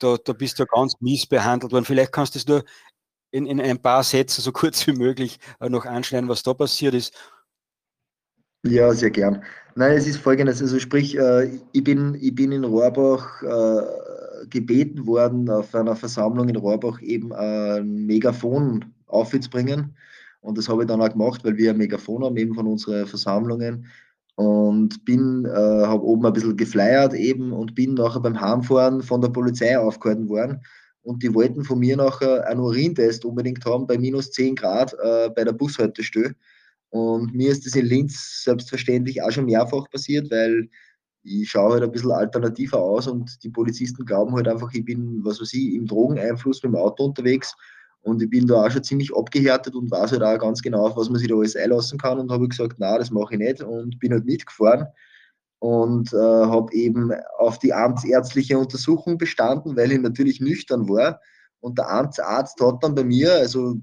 Da, 0.00 0.16
da 0.16 0.32
bist 0.32 0.58
du 0.58 0.66
ganz 0.66 0.94
mies 0.98 1.24
behandelt 1.24 1.72
worden. 1.72 1.84
Vielleicht 1.84 2.10
kannst 2.10 2.34
du 2.34 2.40
es 2.40 2.48
nur 2.48 2.64
in, 3.30 3.46
in 3.46 3.60
ein 3.60 3.80
paar 3.80 4.02
Sätzen 4.02 4.42
so 4.42 4.50
kurz 4.52 4.84
wie 4.88 4.94
möglich 4.94 5.38
äh, 5.60 5.68
noch 5.68 5.86
anschneiden, 5.86 6.28
was 6.28 6.42
da 6.42 6.52
passiert 6.52 6.94
ist. 6.94 7.14
Ja, 8.64 8.92
sehr 8.92 9.10
gern. 9.10 9.44
Nein, 9.76 9.96
es 9.96 10.08
ist 10.08 10.18
folgendes, 10.18 10.60
also 10.60 10.80
sprich, 10.80 11.16
äh, 11.16 11.60
ich, 11.70 11.84
bin, 11.84 12.16
ich 12.20 12.34
bin 12.34 12.50
in 12.50 12.64
Rohrbach 12.64 13.40
äh, 13.42 14.21
gebeten 14.52 15.06
worden, 15.06 15.48
auf 15.50 15.74
einer 15.74 15.96
Versammlung 15.96 16.48
in 16.48 16.56
Rohrbach 16.56 17.00
eben 17.00 17.32
ein 17.32 18.06
Megafon 18.06 18.84
aufzubringen. 19.06 19.96
Und 20.40 20.58
das 20.58 20.68
habe 20.68 20.82
ich 20.82 20.88
dann 20.88 21.00
auch 21.00 21.08
gemacht, 21.08 21.44
weil 21.44 21.56
wir 21.56 21.70
ein 21.70 21.78
Megafon 21.78 22.24
haben, 22.24 22.36
eben 22.36 22.54
von 22.54 22.66
unseren 22.66 23.06
Versammlungen. 23.06 23.86
Und 24.34 25.04
bin, 25.04 25.44
äh, 25.44 25.50
habe 25.50 26.04
oben 26.04 26.26
ein 26.26 26.32
bisschen 26.32 26.56
geflyert 26.56 27.14
eben 27.14 27.52
und 27.52 27.74
bin 27.74 27.94
nachher 27.94 28.20
beim 28.20 28.40
Heimfahren 28.40 29.02
von 29.02 29.20
der 29.20 29.28
Polizei 29.28 29.78
aufgehalten 29.78 30.28
worden. 30.28 30.60
Und 31.02 31.22
die 31.22 31.34
wollten 31.34 31.64
von 31.64 31.78
mir 31.78 31.96
nachher 31.96 32.46
einen 32.46 32.60
Urintest 32.60 33.24
unbedingt 33.24 33.64
haben 33.64 33.86
bei 33.86 33.98
minus 33.98 34.30
10 34.30 34.54
Grad 34.54 34.94
äh, 35.02 35.30
bei 35.34 35.44
der 35.44 35.52
Bushaltestelle. 35.52 36.34
Und 36.90 37.34
mir 37.34 37.50
ist 37.50 37.66
das 37.66 37.74
in 37.74 37.86
Linz 37.86 38.42
selbstverständlich 38.44 39.22
auch 39.22 39.30
schon 39.30 39.46
mehrfach 39.46 39.88
passiert, 39.90 40.30
weil 40.30 40.68
ich 41.24 41.48
schaue 41.48 41.74
halt 41.74 41.82
ein 41.82 41.92
bisschen 41.92 42.10
alternativer 42.10 42.78
aus 42.78 43.06
und 43.06 43.42
die 43.44 43.50
Polizisten 43.50 44.04
glauben 44.04 44.34
halt 44.34 44.48
einfach, 44.48 44.72
ich 44.72 44.84
bin, 44.84 45.20
was 45.24 45.40
weiß 45.40 45.52
ich, 45.54 45.74
im 45.74 45.86
Drogeneinfluss 45.86 46.62
mit 46.62 46.72
dem 46.72 46.76
Auto 46.76 47.04
unterwegs 47.04 47.54
und 48.02 48.20
ich 48.20 48.30
bin 48.30 48.46
da 48.46 48.64
auch 48.64 48.70
schon 48.70 48.82
ziemlich 48.82 49.14
abgehärtet 49.14 49.74
und 49.74 49.90
weiß 49.90 50.12
halt 50.12 50.22
auch 50.22 50.38
ganz 50.38 50.62
genau, 50.62 50.86
auf 50.86 50.96
was 50.96 51.08
man 51.08 51.18
sich 51.18 51.28
da 51.28 51.36
alles 51.36 51.56
einlassen 51.56 51.98
kann 51.98 52.18
und 52.18 52.30
habe 52.32 52.48
gesagt, 52.48 52.76
na, 52.78 52.98
das 52.98 53.10
mache 53.10 53.34
ich 53.34 53.40
nicht 53.40 53.62
und 53.62 53.98
bin 54.00 54.12
halt 54.12 54.24
mitgefahren 54.24 54.86
und 55.60 56.12
äh, 56.12 56.16
habe 56.16 56.72
eben 56.72 57.12
auf 57.38 57.58
die 57.60 57.72
amtsärztliche 57.72 58.58
Untersuchung 58.58 59.18
bestanden, 59.18 59.76
weil 59.76 59.92
ich 59.92 60.00
natürlich 60.00 60.40
nüchtern 60.40 60.88
war 60.88 61.20
und 61.60 61.78
der 61.78 61.88
Amtsarzt 61.88 62.60
hat 62.60 62.82
dann 62.82 62.96
bei 62.96 63.04
mir, 63.04 63.32
also 63.34 63.76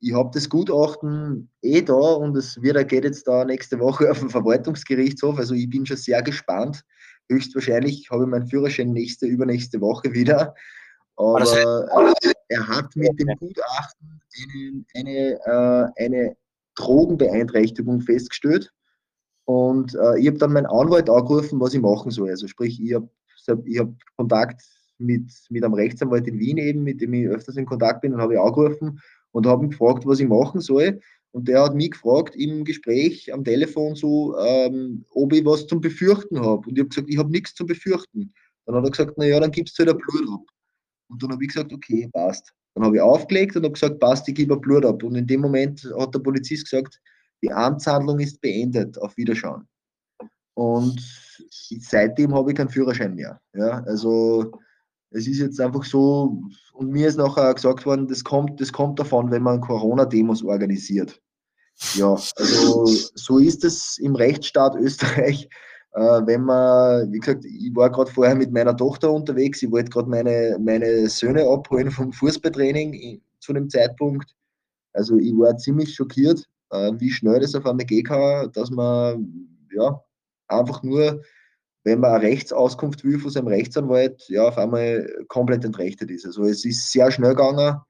ich 0.00 0.12
habe 0.12 0.30
das 0.32 0.48
Gutachten 0.48 1.50
eh 1.62 1.82
da 1.82 1.94
und 1.94 2.36
es 2.36 2.60
wird, 2.62 2.88
geht 2.88 3.04
jetzt 3.04 3.26
da 3.26 3.44
nächste 3.44 3.78
Woche 3.78 4.10
auf 4.10 4.20
den 4.20 4.30
Verwaltungsgerichtshof. 4.30 5.38
Also 5.38 5.54
ich 5.54 5.68
bin 5.68 5.86
schon 5.86 5.96
sehr 5.96 6.22
gespannt. 6.22 6.84
Höchstwahrscheinlich 7.28 8.08
habe 8.10 8.24
ich 8.24 8.30
meinen 8.30 8.46
Führerschein 8.46 8.92
nächste, 8.92 9.26
übernächste 9.26 9.80
Woche 9.80 10.12
wieder. 10.12 10.54
Aber 11.16 11.40
äh, 11.40 12.32
er 12.48 12.68
hat 12.68 12.94
mit 12.94 13.18
dem 13.18 13.28
Gutachten 13.38 14.20
eine, 14.36 14.84
eine, 14.94 15.92
äh, 15.98 16.04
eine 16.04 16.36
Drogenbeeinträchtigung 16.74 18.02
festgestellt. 18.02 18.72
Und 19.44 19.94
äh, 19.94 20.18
ich 20.18 20.26
habe 20.26 20.38
dann 20.38 20.52
meinen 20.52 20.66
Anwalt 20.66 21.08
angerufen, 21.08 21.60
was 21.60 21.74
ich 21.74 21.80
machen 21.80 22.10
soll. 22.10 22.30
Also 22.30 22.46
sprich, 22.48 22.80
ich 22.80 22.94
habe 22.94 23.08
ich 23.64 23.78
hab 23.78 23.88
Kontakt 24.16 24.62
mit, 24.98 25.30
mit 25.50 25.64
einem 25.64 25.74
Rechtsanwalt 25.74 26.26
in 26.26 26.38
Wien 26.38 26.58
eben, 26.58 26.82
mit 26.82 27.00
dem 27.00 27.14
ich 27.14 27.28
öfters 27.28 27.56
in 27.56 27.66
Kontakt 27.66 28.02
bin, 28.02 28.14
und 28.14 28.20
habe 28.20 28.34
ich 28.34 28.40
angerufen 28.40 29.00
und 29.36 29.46
habe 29.46 29.66
ihn 29.66 29.70
gefragt, 29.70 30.06
was 30.06 30.18
ich 30.18 30.28
machen 30.28 30.62
soll. 30.62 30.98
Und 31.32 31.46
der 31.46 31.62
hat 31.62 31.74
mich 31.74 31.90
gefragt 31.90 32.34
im 32.36 32.64
Gespräch 32.64 33.30
am 33.34 33.44
Telefon 33.44 33.94
so, 33.94 34.34
ähm, 34.38 35.04
ob 35.10 35.30
ich 35.34 35.44
was 35.44 35.66
zum 35.66 35.82
Befürchten 35.82 36.40
habe. 36.40 36.66
Und 36.66 36.78
ich 36.78 36.78
habe 36.78 36.88
gesagt, 36.88 37.10
ich 37.10 37.18
habe 37.18 37.30
nichts 37.30 37.54
zum 37.54 37.66
Befürchten. 37.66 38.32
Dann 38.64 38.76
hat 38.76 38.84
er 38.84 38.90
gesagt, 38.90 39.18
naja, 39.18 39.38
dann 39.38 39.50
gibst 39.50 39.78
du 39.78 39.84
halt 39.84 39.94
ein 39.94 39.98
Blut 39.98 40.26
ab. 40.32 40.40
Und 41.10 41.22
dann 41.22 41.32
habe 41.32 41.44
ich 41.44 41.50
gesagt, 41.52 41.70
okay, 41.70 42.08
passt. 42.14 42.50
Dann 42.74 42.84
habe 42.86 42.96
ich 42.96 43.02
aufgelegt 43.02 43.54
und 43.56 43.64
habe 43.64 43.74
gesagt, 43.74 44.00
passt, 44.00 44.26
ich 44.26 44.34
gebe 44.34 44.54
ein 44.54 44.60
Blut 44.62 44.86
ab. 44.86 45.02
Und 45.02 45.14
in 45.16 45.26
dem 45.26 45.42
Moment 45.42 45.86
hat 45.98 46.14
der 46.14 46.20
Polizist 46.20 46.70
gesagt, 46.70 46.98
die 47.42 47.52
Amtshandlung 47.52 48.18
ist 48.20 48.40
beendet, 48.40 48.96
auf 49.02 49.14
Wiederschauen. 49.18 49.68
Und 50.54 50.98
seitdem 51.80 52.34
habe 52.34 52.52
ich 52.52 52.56
keinen 52.56 52.70
Führerschein 52.70 53.14
mehr. 53.14 53.38
Ja, 53.52 53.82
also 53.84 54.58
es 55.10 55.26
ist 55.26 55.38
jetzt 55.38 55.60
einfach 55.60 55.84
so, 55.84 56.42
und 56.72 56.90
mir 56.90 57.08
ist 57.08 57.16
nachher 57.16 57.54
gesagt 57.54 57.86
worden, 57.86 58.06
das 58.08 58.24
kommt, 58.24 58.60
das 58.60 58.72
kommt 58.72 58.98
davon, 58.98 59.30
wenn 59.30 59.42
man 59.42 59.60
Corona-Demos 59.60 60.42
organisiert. 60.42 61.20
Ja, 61.94 62.16
also 62.36 62.86
so 62.86 63.38
ist 63.38 63.64
es 63.64 63.98
im 63.98 64.14
Rechtsstaat 64.14 64.76
Österreich. 64.76 65.48
Äh, 65.92 66.26
wenn 66.26 66.42
man, 66.42 67.10
wie 67.10 67.18
gesagt, 67.18 67.44
ich 67.46 67.74
war 67.74 67.90
gerade 67.90 68.10
vorher 68.10 68.34
mit 68.34 68.52
meiner 68.52 68.76
Tochter 68.76 69.10
unterwegs, 69.10 69.62
ich 69.62 69.70
wollte 69.70 69.90
gerade 69.90 70.10
meine, 70.10 70.58
meine 70.60 71.08
Söhne 71.08 71.48
abholen 71.48 71.90
vom 71.90 72.12
Fußballtraining 72.12 73.22
zu 73.40 73.54
dem 73.54 73.70
Zeitpunkt. 73.70 74.34
Also 74.92 75.16
ich 75.16 75.32
war 75.32 75.56
ziemlich 75.56 75.94
schockiert, 75.94 76.44
äh, 76.70 76.92
wie 76.98 77.10
schnell 77.10 77.40
das 77.40 77.54
auf 77.54 77.64
einmal 77.64 77.86
kann, 78.02 78.52
dass 78.52 78.70
man 78.70 79.48
ja 79.74 79.98
einfach 80.48 80.82
nur 80.82 81.22
wenn 81.86 82.00
man 82.00 82.10
eine 82.10 82.24
Rechtsauskunft 82.24 83.04
will 83.04 83.20
von 83.20 83.30
seinem 83.30 83.46
Rechtsanwalt, 83.46 84.28
ja, 84.28 84.48
auf 84.48 84.58
einmal 84.58 85.08
komplett 85.28 85.64
entrechtet 85.64 86.10
ist. 86.10 86.26
Also 86.26 86.42
es 86.42 86.64
ist 86.64 86.90
sehr 86.90 87.12
schnell 87.12 87.30
gegangen 87.30 87.80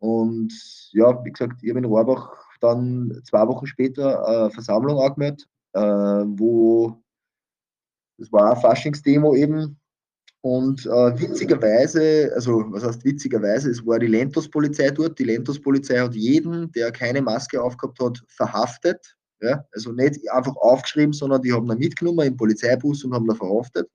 und 0.00 0.52
ja, 0.90 1.24
wie 1.24 1.30
gesagt, 1.30 1.62
ich 1.62 1.70
habe 1.70 1.78
in 1.78 1.84
Rohrbach 1.84 2.32
dann 2.60 3.22
zwei 3.24 3.46
Wochen 3.46 3.68
später 3.68 4.26
eine 4.26 4.50
Versammlung 4.50 4.98
angemeldet, 4.98 5.46
äh, 5.72 5.80
wo 5.80 7.00
das 8.18 8.32
war 8.32 8.50
eine 8.50 8.60
Faschingsdemo 8.60 9.36
eben 9.36 9.78
und 10.40 10.84
äh, 10.86 11.20
witzigerweise, 11.20 12.32
also 12.34 12.64
was 12.72 12.82
heißt 12.82 13.04
witzigerweise, 13.04 13.70
es 13.70 13.86
war 13.86 14.00
die 14.00 14.08
Lentos-Polizei 14.08 14.90
dort. 14.90 15.16
Die 15.16 15.24
Lentos-Polizei 15.24 15.98
hat 15.98 16.16
jeden, 16.16 16.72
der 16.72 16.90
keine 16.90 17.22
Maske 17.22 17.62
aufgehabt 17.62 18.00
hat, 18.00 18.20
verhaftet 18.26 19.16
ja? 19.40 19.64
Also 19.72 19.92
nicht 19.92 20.30
einfach 20.30 20.56
aufgeschrieben, 20.56 21.12
sondern 21.12 21.42
die 21.42 21.52
haben 21.52 21.70
ihn 21.70 21.78
mitgenommen 21.78 22.26
im 22.26 22.36
Polizeibus 22.36 23.04
und 23.04 23.14
haben 23.14 23.30
ihn 23.30 23.36
verhaftet. 23.36 23.88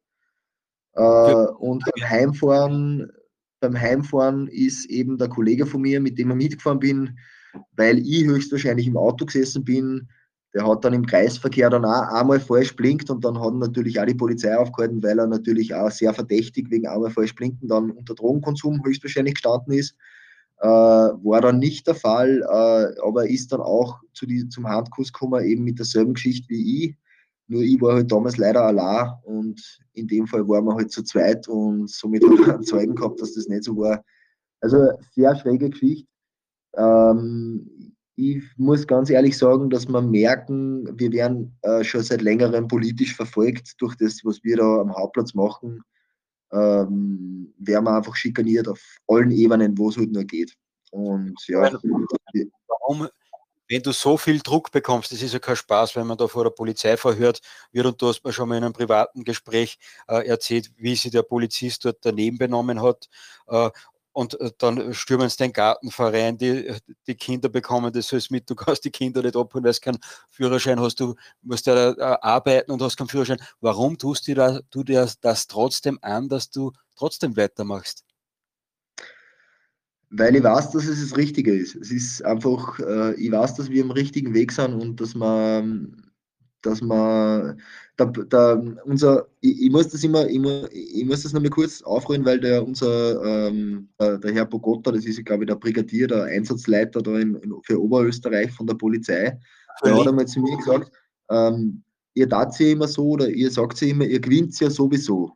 Äh, 0.93 1.01
und 1.01 1.83
beim 1.83 2.09
Heimfahren, 2.09 3.11
beim 3.59 3.79
Heimfahren 3.79 4.47
ist 4.47 4.85
eben 4.85 5.17
der 5.17 5.29
Kollege 5.29 5.65
von 5.65 5.81
mir, 5.81 5.99
mit 5.99 6.17
dem 6.17 6.31
ich 6.31 6.37
mitgefahren 6.37 6.79
bin, 6.79 7.17
weil 7.75 7.99
ich 7.99 8.25
höchstwahrscheinlich 8.25 8.87
im 8.87 8.97
Auto 8.97 9.25
gesessen 9.25 9.63
bin, 9.63 10.07
der 10.53 10.67
hat 10.67 10.85
dann 10.85 10.93
im 10.93 11.05
Kreisverkehr 11.05 11.69
dann 11.69 11.85
auch 11.85 12.13
einmal 12.13 12.39
falsch 12.39 12.75
blinkt 12.75 13.09
und 13.09 13.25
dann 13.25 13.39
hat 13.39 13.55
natürlich 13.55 13.99
auch 13.99 14.05
die 14.05 14.13
Polizei 14.13 14.55
aufgehalten, 14.55 15.01
weil 15.01 15.17
er 15.17 15.25
natürlich 15.25 15.73
auch 15.73 15.89
sehr 15.89 16.13
verdächtig 16.13 16.69
wegen 16.69 16.87
einmal 16.87 17.09
falsch 17.09 17.33
blinken 17.33 17.67
dann 17.67 17.89
unter 17.89 18.13
Drogenkonsum 18.13 18.83
höchstwahrscheinlich 18.85 19.35
gestanden 19.35 19.73
ist. 19.73 19.95
Äh, 20.63 20.67
war 20.67 21.41
dann 21.41 21.59
nicht 21.59 21.87
der 21.87 21.95
Fall, 21.95 22.41
äh, 22.41 23.01
aber 23.05 23.29
ist 23.29 23.51
dann 23.51 23.59
auch 23.59 23.99
zu 24.13 24.25
die, 24.25 24.47
zum 24.47 24.65
Handkuss 24.65 25.11
gekommen, 25.11 25.43
eben 25.43 25.65
mit 25.65 25.77
derselben 25.77 26.13
Geschichte 26.13 26.47
wie 26.47 26.85
ich. 26.85 26.95
Nur 27.47 27.63
ich 27.63 27.81
war 27.81 27.95
halt 27.95 28.09
damals 28.09 28.37
leider 28.37 28.63
allein 28.63 29.11
und 29.23 29.61
in 29.91 30.07
dem 30.07 30.25
Fall 30.25 30.47
waren 30.47 30.63
wir 30.63 30.75
halt 30.75 30.89
zu 30.89 31.03
zweit 31.03 31.49
und 31.49 31.89
somit 31.89 32.23
ich 32.23 32.47
einen 32.47 32.63
Zeugen 32.63 32.95
gehabt, 32.95 33.19
dass 33.19 33.33
das 33.33 33.49
nicht 33.49 33.65
so 33.65 33.75
war. 33.75 34.05
Also 34.61 34.77
sehr 35.11 35.35
schräge 35.35 35.69
Geschichte. 35.69 36.07
Ähm, 36.77 37.93
ich 38.15 38.41
muss 38.55 38.87
ganz 38.87 39.09
ehrlich 39.09 39.37
sagen, 39.37 39.69
dass 39.69 39.89
wir 39.89 40.01
merken, 40.01 40.97
wir 40.97 41.11
werden 41.11 41.57
äh, 41.63 41.83
schon 41.83 42.03
seit 42.03 42.21
längerem 42.21 42.69
politisch 42.69 43.13
verfolgt 43.13 43.73
durch 43.79 43.95
das, 43.95 44.21
was 44.23 44.41
wir 44.45 44.55
da 44.55 44.77
am 44.79 44.95
Hauptplatz 44.95 45.33
machen 45.33 45.83
ähm, 46.53 47.53
werden 47.57 47.85
wir 47.85 47.95
einfach 47.95 48.15
schikaniert 48.15 48.67
auf 48.67 48.79
allen 49.07 49.31
Ebenen, 49.31 49.77
wo 49.77 49.89
es 49.89 49.97
halt 49.97 50.11
nur 50.11 50.23
geht. 50.23 50.55
Und 50.91 51.35
ja. 51.47 51.71
Warum, 52.67 53.07
wenn 53.67 53.81
du 53.81 53.91
so 53.91 54.17
viel 54.17 54.39
Druck 54.39 54.71
bekommst, 54.71 55.11
das 55.11 55.21
ist 55.21 55.33
ja 55.33 55.39
kein 55.39 55.55
Spaß, 55.55 55.95
wenn 55.95 56.05
man 56.05 56.17
da 56.17 56.27
vor 56.27 56.43
der 56.43 56.51
Polizei 56.51 56.95
verhört 56.97 57.41
wird 57.71 57.85
und 57.85 58.01
du 58.01 58.07
hast 58.07 58.23
mir 58.23 58.31
schon 58.33 58.49
mal 58.49 58.57
in 58.57 58.63
einem 58.63 58.73
privaten 58.73 59.23
Gespräch 59.23 59.79
äh, 60.07 60.27
erzählt, 60.27 60.71
wie 60.77 60.95
sich 60.95 61.11
der 61.11 61.23
Polizist 61.23 61.85
dort 61.85 61.97
daneben 62.01 62.37
benommen 62.37 62.81
hat 62.81 63.09
äh, 63.47 63.69
und 64.13 64.39
äh, 64.39 64.51
dann 64.57 64.93
stürmen 64.93 65.27
sie 65.27 65.37
den 65.37 65.53
Gartenverein, 65.53 66.37
die, 66.37 66.73
die 67.07 67.15
Kinder 67.15 67.49
bekommen 67.49 67.91
das 67.91 68.13
alles 68.13 68.29
mit, 68.29 68.49
du 68.49 68.55
kannst 68.55 68.85
die 68.85 68.91
Kinder 68.91 69.21
nicht 69.21 69.35
abholen, 69.35 69.65
weil 69.65 69.73
du 69.73 69.79
keinen 69.79 69.99
Führerschein 70.29 70.79
hast, 70.79 70.99
du 70.99 71.15
musst 71.41 71.65
ja 71.65 71.91
äh, 71.91 72.17
arbeiten 72.21 72.71
und 72.71 72.81
hast 72.81 72.95
keinen 72.95 73.09
Führerschein. 73.09 73.41
Warum 73.59 73.97
tust 73.97 74.27
du, 74.27 74.35
da, 74.35 74.59
du 74.71 74.83
dir 74.83 75.09
das 75.21 75.47
trotzdem 75.47 75.99
an, 76.01 76.29
dass 76.29 76.49
du 76.49 76.71
trotzdem 76.95 77.35
weitermachst? 77.35 78.05
Weil 80.15 80.35
ich 80.35 80.43
weiß, 80.43 80.71
dass 80.71 80.85
es 80.85 81.01
das 81.01 81.17
Richtige 81.17 81.55
ist. 81.55 81.75
Es 81.75 81.89
ist 81.91 82.23
einfach, 82.23 82.79
äh, 82.79 83.15
ich 83.15 83.31
weiß, 83.31 83.55
dass 83.55 83.69
wir 83.71 83.83
am 83.83 83.89
richtigen 83.89 84.35
Weg 84.35 84.51
sind 84.51 84.75
und 84.75 85.01
dass 85.01 85.15
man 85.15 86.12
dass 86.63 86.81
man 86.81 87.61
da, 87.97 88.05
da 88.05 88.53
unser, 88.85 89.27
ich, 89.41 89.63
ich, 89.63 89.71
muss 89.71 89.89
das 89.89 90.03
immer, 90.03 90.27
ich, 90.27 90.39
muss, 90.39 90.69
ich 90.71 91.05
muss 91.05 91.23
das 91.23 91.33
nochmal 91.33 91.51
kurz 91.51 91.81
aufrollen, 91.83 92.25
weil 92.25 92.39
der 92.39 92.65
unser, 92.65 93.23
ähm, 93.23 93.89
der, 93.99 94.17
der, 94.17 94.33
Herr 94.33 94.45
Bogotta, 94.45 94.91
das 94.91 95.05
ist, 95.05 95.23
glaube 95.25 95.43
ich, 95.43 95.47
der 95.47 95.55
Brigadier, 95.55 96.07
der 96.07 96.23
Einsatzleiter 96.23 97.01
da 97.01 97.19
in, 97.19 97.35
in, 97.35 97.53
für 97.63 97.79
Oberösterreich 97.79 98.51
von 98.51 98.65
der 98.65 98.75
Polizei, 98.75 99.37
der 99.83 99.95
hat 99.95 100.07
einmal 100.07 100.25
zu 100.25 100.39
mir 100.39 100.57
gesagt, 100.57 100.91
äh, 101.29 101.47
ähm, 101.47 101.83
ihr 102.15 102.29
tat 102.29 102.57
ja 102.59 102.67
immer 102.67 102.87
so 102.87 103.09
oder 103.09 103.29
ihr 103.29 103.51
sagt 103.51 103.81
ja 103.81 103.89
immer, 103.89 104.05
ihr 104.05 104.19
gewinnt 104.19 104.59
ja 104.59 104.69
sowieso. 104.69 105.31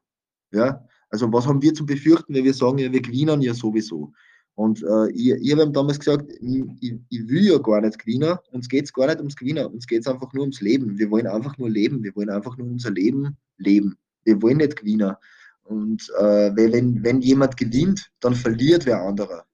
Ja? 0.51 0.83
Also 1.09 1.31
was 1.31 1.45
haben 1.45 1.61
wir 1.61 1.73
zu 1.73 1.85
befürchten, 1.85 2.33
wenn 2.33 2.43
wir 2.43 2.53
sagen, 2.53 2.79
ja, 2.79 2.91
wir 2.91 3.01
gewinnen 3.01 3.41
ja 3.41 3.53
sowieso. 3.53 4.11
Und 4.57 4.81
äh, 4.81 5.11
ich, 5.11 5.29
ich 5.29 5.51
habe 5.51 5.65
ihm 5.65 5.71
damals 5.71 5.99
gesagt, 5.99 6.31
ich, 6.41 6.63
ich, 7.09 7.27
will 7.29 7.45
ja 7.45 7.59
gar 7.59 7.79
nicht 7.79 7.99
gewinnen, 7.99 8.39
uns 8.51 8.67
geht 8.67 8.85
es 8.85 8.93
gar 8.93 9.05
nicht 9.05 9.19
ums 9.19 9.35
Gewinnen, 9.35 9.67
uns 9.67 9.85
geht 9.85 10.01
es 10.01 10.07
einfach 10.07 10.33
nur 10.33 10.41
ums 10.41 10.61
Leben. 10.61 10.97
Wir 10.97 11.11
wollen 11.11 11.27
einfach 11.27 11.55
nur 11.59 11.69
leben, 11.69 12.03
wir 12.03 12.15
wollen 12.15 12.31
einfach 12.31 12.57
nur 12.57 12.65
unser 12.65 12.89
Leben 12.89 13.37
leben. 13.59 13.99
Wir 14.23 14.41
wollen 14.41 14.57
nicht 14.57 14.75
gewinnen. 14.75 15.13
Und 15.61 16.11
äh, 16.17 16.55
wenn, 16.55 17.03
wenn 17.03 17.21
jemand 17.21 17.55
gewinnt, 17.55 18.09
dann 18.19 18.33
verliert 18.33 18.87
wer 18.87 18.99
anderer. 19.03 19.45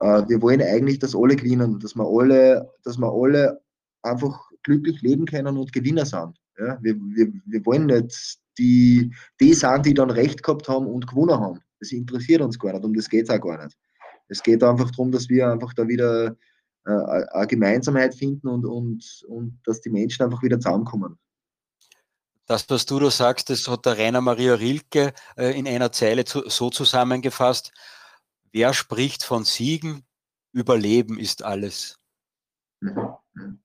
Äh, 0.00 0.22
wir 0.26 0.40
wollen 0.40 0.62
eigentlich, 0.62 1.00
dass 1.00 1.14
alle 1.14 1.36
gewinnen, 1.36 1.78
dass 1.78 1.94
wir 1.94 2.08
alle, 2.08 2.70
dass 2.82 2.96
wir 2.96 3.12
alle 3.12 3.60
einfach 4.00 4.40
glücklich 4.62 5.02
leben 5.02 5.26
können 5.26 5.58
und 5.58 5.70
Gewinner 5.70 6.06
sind. 6.06 6.40
Ja? 6.58 6.78
Wir, 6.80 6.96
wir, 6.96 7.30
wir 7.44 7.66
wollen 7.66 7.86
nicht 7.86 8.38
die, 8.56 9.12
die 9.38 9.52
sind, 9.52 9.84
die 9.84 9.92
dann 9.92 10.08
Recht 10.08 10.42
gehabt 10.42 10.66
haben 10.66 10.86
und 10.86 11.06
gewonnen 11.06 11.38
haben. 11.38 11.60
Das 11.78 11.92
interessiert 11.92 12.40
uns 12.40 12.58
gar 12.58 12.72
nicht, 12.72 12.84
um 12.84 12.94
das 12.94 13.10
geht 13.10 13.24
es 13.24 13.30
auch 13.30 13.40
gar 13.42 13.62
nicht. 13.62 13.76
Es 14.28 14.42
geht 14.42 14.62
einfach 14.62 14.90
darum, 14.90 15.12
dass 15.12 15.28
wir 15.28 15.50
einfach 15.50 15.74
da 15.74 15.86
wieder 15.86 16.36
äh, 16.86 16.90
eine 16.90 17.46
Gemeinsamkeit 17.46 18.14
finden 18.14 18.48
und, 18.48 18.64
und, 18.64 19.24
und 19.28 19.60
dass 19.64 19.80
die 19.80 19.90
Menschen 19.90 20.22
einfach 20.24 20.42
wieder 20.42 20.58
zusammenkommen. 20.58 21.18
Das, 22.46 22.68
was 22.68 22.84
du 22.84 22.98
da 22.98 23.10
sagst, 23.10 23.48
das 23.48 23.66
hat 23.68 23.86
der 23.86 23.96
Rainer 23.96 24.20
Maria 24.20 24.54
Rilke 24.54 25.14
äh, 25.36 25.58
in 25.58 25.66
einer 25.66 25.92
Zeile 25.92 26.24
zu, 26.24 26.48
so 26.48 26.68
zusammengefasst. 26.68 27.72
Wer 28.52 28.74
spricht 28.74 29.24
von 29.24 29.44
Siegen? 29.44 30.04
Überleben 30.52 31.18
ist 31.18 31.42
alles. 31.42 31.98
Mhm. 32.80 33.63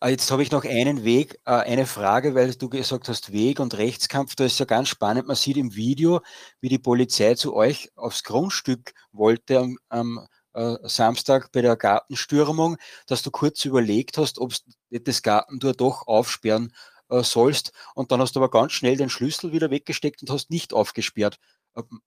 Ah, 0.00 0.08
jetzt 0.08 0.30
habe 0.30 0.42
ich 0.42 0.50
noch 0.50 0.64
einen 0.64 1.04
Weg, 1.04 1.38
äh, 1.44 1.52
eine 1.52 1.86
Frage, 1.86 2.34
weil 2.34 2.54
du 2.54 2.68
gesagt 2.68 3.08
hast, 3.08 3.32
Weg 3.32 3.60
und 3.60 3.76
Rechtskampf, 3.76 4.34
da 4.34 4.44
ist 4.44 4.58
ja 4.58 4.64
ganz 4.66 4.88
spannend. 4.88 5.26
Man 5.26 5.36
sieht 5.36 5.56
im 5.56 5.74
Video, 5.74 6.20
wie 6.60 6.68
die 6.68 6.78
Polizei 6.78 7.34
zu 7.34 7.54
euch 7.54 7.90
aufs 7.96 8.24
Grundstück 8.24 8.92
wollte 9.12 9.58
am, 9.60 9.78
am 9.88 10.26
äh, 10.54 10.76
Samstag 10.82 11.52
bei 11.52 11.62
der 11.62 11.76
Gartenstürmung, 11.76 12.76
dass 13.06 13.22
du 13.22 13.30
kurz 13.30 13.64
überlegt 13.64 14.18
hast, 14.18 14.38
ob 14.38 14.52
du 14.90 15.00
das 15.00 15.22
Gartentor 15.22 15.72
doch 15.74 16.06
aufsperren 16.06 16.72
äh, 17.08 17.22
sollst. 17.22 17.72
Und 17.94 18.12
dann 18.12 18.20
hast 18.20 18.36
du 18.36 18.40
aber 18.40 18.50
ganz 18.50 18.72
schnell 18.72 18.96
den 18.96 19.08
Schlüssel 19.08 19.52
wieder 19.52 19.70
weggesteckt 19.70 20.22
und 20.22 20.30
hast 20.30 20.50
nicht 20.50 20.72
aufgesperrt. 20.72 21.38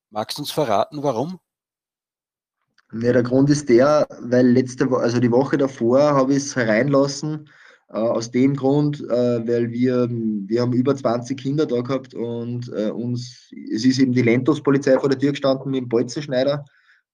Magst 0.09 0.37
du 0.37 0.43
uns 0.43 0.51
verraten, 0.51 1.01
warum? 1.01 1.39
Ja, 2.93 3.13
der 3.13 3.23
Grund 3.23 3.49
ist 3.49 3.67
der, 3.69 4.07
weil 4.21 4.47
letzte 4.47 4.89
also 4.91 5.19
die 5.19 5.31
Woche 5.31 5.57
davor 5.57 6.01
habe 6.01 6.33
ich 6.33 6.37
es 6.37 6.55
hereinlassen, 6.55 7.49
aus 7.87 8.31
dem 8.31 8.55
Grund, 8.55 9.01
äh, 9.01 9.47
weil 9.47 9.71
wir, 9.71 10.09
wir 10.09 10.61
haben 10.61 10.73
über 10.73 10.95
20 10.95 11.39
Kinder 11.39 11.65
da 11.65 11.81
gehabt 11.81 12.13
und 12.13 12.71
äh, 12.75 12.89
uns, 12.89 13.51
es 13.71 13.85
ist 13.85 13.99
eben 13.99 14.11
die 14.11 14.23
Lentos-Polizei 14.23 14.97
vor 14.99 15.09
der 15.09 15.19
Tür 15.19 15.31
gestanden 15.31 15.71
mit 15.71 15.81
dem 15.81 15.89
Bolzenschneider 15.89 16.65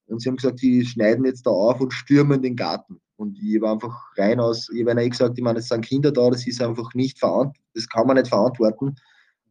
und 0.06 0.20
sie 0.20 0.28
haben 0.28 0.36
gesagt, 0.36 0.62
die 0.62 0.84
schneiden 0.84 1.24
jetzt 1.24 1.46
da 1.46 1.50
auf 1.50 1.80
und 1.80 1.92
stürmen 1.92 2.42
den 2.42 2.56
Garten. 2.56 3.00
Und 3.16 3.38
ich 3.38 3.60
war 3.60 3.72
einfach 3.74 3.94
rein 4.16 4.40
aus, 4.40 4.68
ich 4.74 4.86
habe 4.86 5.00
eh 5.00 5.08
gesagt, 5.08 5.38
ich 5.38 5.44
meine, 5.44 5.58
es 5.58 5.68
sind 5.68 5.84
Kinder 5.84 6.10
da, 6.10 6.30
das 6.30 6.46
ist 6.46 6.60
einfach 6.60 6.92
nicht 6.94 7.18
verantwortlich, 7.18 7.62
das 7.74 7.88
kann 7.88 8.06
man 8.06 8.16
nicht 8.16 8.28
verantworten. 8.28 8.96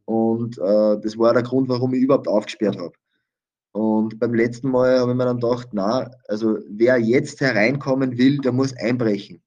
Und 0.04 0.58
äh, 0.58 1.00
das 1.00 1.16
war 1.16 1.32
der 1.32 1.42
Grund, 1.42 1.68
warum 1.68 1.94
ich 1.94 2.02
überhaupt 2.02 2.28
aufgesperrt 2.28 2.76
habe. 2.78 2.92
Und 3.72 4.18
beim 4.18 4.34
letzten 4.34 4.70
Mal 4.70 4.98
habe 4.98 5.12
ich 5.12 5.16
mir 5.16 5.24
dann 5.24 5.40
gedacht, 5.40 5.68
na, 5.72 6.10
also 6.28 6.58
wer 6.68 6.98
jetzt 6.98 7.40
hereinkommen 7.40 8.18
will, 8.18 8.38
der 8.38 8.52
muss 8.52 8.76
einbrechen 8.76 9.40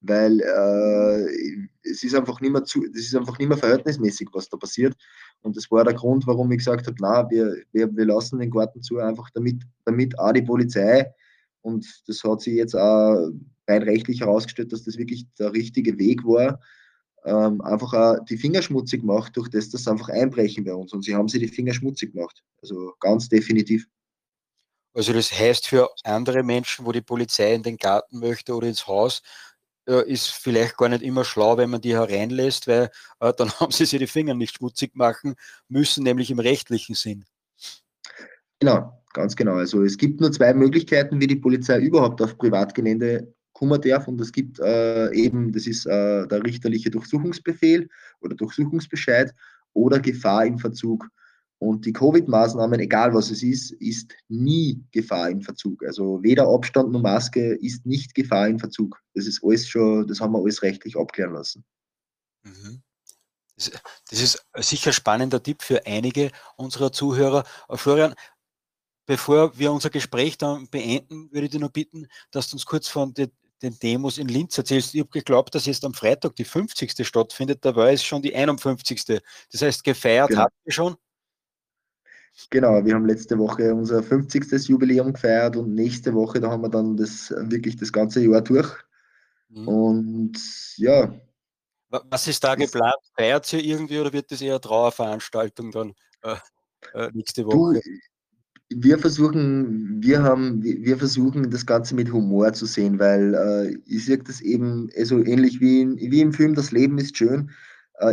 weil 0.00 0.40
äh, 0.40 1.88
es 1.88 2.02
ist 2.02 2.14
einfach 2.14 2.40
nicht 2.40 2.52
mehr 2.52 2.64
zu, 2.64 2.86
das 2.88 3.02
ist 3.02 3.14
einfach 3.16 3.38
nicht 3.38 3.48
mehr 3.48 3.58
verhältnismäßig, 3.58 4.28
was 4.32 4.48
da 4.48 4.56
passiert. 4.56 4.96
Und 5.42 5.56
das 5.56 5.70
war 5.70 5.84
der 5.84 5.94
Grund, 5.94 6.26
warum 6.26 6.50
ich 6.52 6.58
gesagt 6.58 6.86
habe, 6.86 6.96
na, 7.00 7.28
wir, 7.30 7.56
wir, 7.72 7.94
wir 7.94 8.04
lassen 8.04 8.38
den 8.38 8.50
Garten 8.50 8.82
zu, 8.82 8.98
einfach 8.98 9.30
damit, 9.30 9.62
damit 9.84 10.18
auch 10.18 10.32
die 10.32 10.42
Polizei, 10.42 11.12
und 11.62 11.86
das 12.06 12.22
hat 12.24 12.40
sich 12.40 12.54
jetzt 12.54 12.74
auch 12.74 13.30
rein 13.66 13.82
rechtlich 13.82 14.20
herausgestellt, 14.20 14.72
dass 14.72 14.84
das 14.84 14.96
wirklich 14.96 15.26
der 15.38 15.52
richtige 15.52 15.98
Weg 15.98 16.24
war, 16.24 16.60
ähm, 17.24 17.60
einfach 17.60 17.92
auch 17.92 18.24
die 18.24 18.38
Finger 18.38 18.62
schmutzig 18.62 19.02
macht, 19.02 19.36
durch 19.36 19.48
das 19.48 19.68
das 19.70 19.86
einfach 19.88 20.08
einbrechen 20.08 20.64
bei 20.64 20.74
uns. 20.74 20.92
Und 20.92 21.04
sie 21.04 21.14
haben 21.14 21.28
sich 21.28 21.40
die 21.40 21.48
Finger 21.48 21.74
schmutzig 21.74 22.12
gemacht. 22.12 22.42
Also 22.62 22.94
ganz 23.00 23.28
definitiv. 23.28 23.86
Also 24.94 25.12
das 25.12 25.30
heißt 25.30 25.68
für 25.68 25.90
andere 26.04 26.42
Menschen, 26.42 26.86
wo 26.86 26.92
die 26.92 27.02
Polizei 27.02 27.54
in 27.54 27.62
den 27.62 27.76
Garten 27.76 28.18
möchte 28.18 28.54
oder 28.54 28.66
ins 28.66 28.86
Haus, 28.86 29.22
ist 29.92 30.28
vielleicht 30.28 30.76
gar 30.76 30.88
nicht 30.88 31.02
immer 31.02 31.24
schlau, 31.24 31.56
wenn 31.56 31.70
man 31.70 31.80
die 31.80 31.94
hereinlässt, 31.94 32.66
weil 32.66 32.90
äh, 33.20 33.32
dann 33.36 33.50
haben 33.60 33.72
sie 33.72 33.84
sich 33.84 33.98
die 33.98 34.06
Finger 34.06 34.34
nicht 34.34 34.56
schmutzig 34.56 34.94
machen 34.94 35.34
müssen, 35.68 36.04
nämlich 36.04 36.30
im 36.30 36.38
rechtlichen 36.38 36.94
Sinn. 36.94 37.24
Genau, 38.60 39.02
ganz 39.12 39.36
genau. 39.36 39.54
Also 39.54 39.82
es 39.82 39.96
gibt 39.96 40.20
nur 40.20 40.32
zwei 40.32 40.52
Möglichkeiten, 40.52 41.20
wie 41.20 41.26
die 41.26 41.36
Polizei 41.36 41.78
überhaupt 41.78 42.20
auf 42.20 42.36
Privatgelände 42.36 43.32
kommen 43.52 43.80
darf. 43.80 44.08
Und 44.08 44.20
es 44.20 44.32
gibt 44.32 44.58
äh, 44.60 45.12
eben, 45.12 45.52
das 45.52 45.66
ist 45.66 45.86
äh, 45.86 46.26
der 46.26 46.44
richterliche 46.44 46.90
Durchsuchungsbefehl 46.90 47.88
oder 48.20 48.34
Durchsuchungsbescheid 48.34 49.32
oder 49.74 50.00
Gefahr 50.00 50.46
im 50.46 50.58
Verzug. 50.58 51.08
Und 51.60 51.86
die 51.86 51.92
Covid-Maßnahmen, 51.92 52.78
egal 52.78 53.12
was 53.14 53.30
es 53.30 53.42
ist, 53.42 53.72
ist 53.72 54.14
nie 54.28 54.80
Gefahr 54.92 55.28
im 55.28 55.42
Verzug. 55.42 55.84
Also 55.84 56.22
weder 56.22 56.46
Abstand 56.46 56.92
noch 56.92 57.02
Maske 57.02 57.54
ist 57.56 57.84
nicht 57.84 58.14
Gefahr 58.14 58.48
im 58.48 58.60
Verzug. 58.60 59.02
Das 59.14 59.26
ist 59.26 59.42
alles 59.42 59.66
schon, 59.68 60.06
das 60.06 60.20
haben 60.20 60.32
wir 60.32 60.38
alles 60.40 60.62
rechtlich 60.62 60.96
abklären 60.96 61.34
lassen. 61.34 61.64
Mhm. 62.44 62.82
Das 63.56 64.20
ist 64.22 64.46
sicher 64.56 64.92
spannender 64.92 65.42
Tipp 65.42 65.62
für 65.62 65.84
einige 65.84 66.30
unserer 66.56 66.92
Zuhörer. 66.92 67.44
Florian, 67.70 68.14
bevor 69.04 69.58
wir 69.58 69.72
unser 69.72 69.90
Gespräch 69.90 70.38
dann 70.38 70.68
beenden, 70.68 71.32
würde 71.32 71.46
ich 71.46 71.50
dich 71.50 71.60
noch 71.60 71.72
bitten, 71.72 72.06
dass 72.30 72.48
du 72.48 72.54
uns 72.54 72.66
kurz 72.66 72.86
von 72.86 73.14
den, 73.14 73.32
den 73.62 73.76
Demos 73.80 74.18
in 74.18 74.28
Linz 74.28 74.56
erzählst. 74.56 74.94
Ich 74.94 75.00
habe 75.00 75.10
geglaubt, 75.10 75.56
dass 75.56 75.66
jetzt 75.66 75.84
am 75.84 75.92
Freitag 75.92 76.36
die 76.36 76.44
50. 76.44 77.04
stattfindet, 77.04 77.64
dabei 77.64 77.94
ist 77.94 78.04
schon 78.04 78.22
die 78.22 78.32
51. 78.32 79.04
Das 79.50 79.60
heißt, 79.60 79.82
gefeiert 79.82 80.28
genau. 80.28 80.42
habt 80.42 80.54
ihr 80.64 80.72
schon? 80.72 80.96
Genau, 82.50 82.84
wir 82.84 82.94
haben 82.94 83.06
letzte 83.06 83.38
Woche 83.38 83.74
unser 83.74 84.02
50. 84.02 84.68
Jubiläum 84.68 85.12
gefeiert 85.12 85.56
und 85.56 85.74
nächste 85.74 86.14
Woche, 86.14 86.40
da 86.40 86.50
haben 86.50 86.62
wir 86.62 86.68
dann 86.68 86.96
das 86.96 87.30
wirklich 87.36 87.76
das 87.76 87.92
ganze 87.92 88.20
Jahr 88.24 88.40
durch. 88.40 88.70
Mhm. 89.48 89.68
Und 89.68 90.38
ja. 90.76 91.12
Was 91.88 92.28
ist 92.28 92.44
da 92.44 92.54
geplant? 92.54 92.94
Feiert 93.16 93.52
ihr 93.52 93.64
irgendwie 93.64 93.98
oder 93.98 94.12
wird 94.12 94.30
das 94.30 94.40
eher 94.40 94.60
Trauerveranstaltung 94.60 95.70
dann 95.70 95.94
äh, 96.22 96.36
äh, 96.94 97.10
nächste 97.12 97.44
Woche? 97.44 97.80
Du, 97.80 97.80
wir 98.70 98.98
versuchen, 98.98 100.02
wir 100.02 100.22
haben, 100.22 100.62
wir 100.62 100.98
versuchen 100.98 101.50
das 101.50 101.64
Ganze 101.64 101.94
mit 101.94 102.12
Humor 102.12 102.52
zu 102.52 102.66
sehen, 102.66 102.98
weil 102.98 103.34
äh, 103.34 103.78
ich 103.86 104.04
sehe 104.04 104.18
das 104.18 104.42
eben 104.42 104.90
so 104.90 105.16
also 105.16 105.24
ähnlich 105.24 105.60
wie, 105.60 105.80
in, 105.80 105.96
wie 105.96 106.20
im 106.20 106.32
Film 106.32 106.54
Das 106.54 106.70
Leben 106.70 106.98
ist 106.98 107.16
schön 107.16 107.50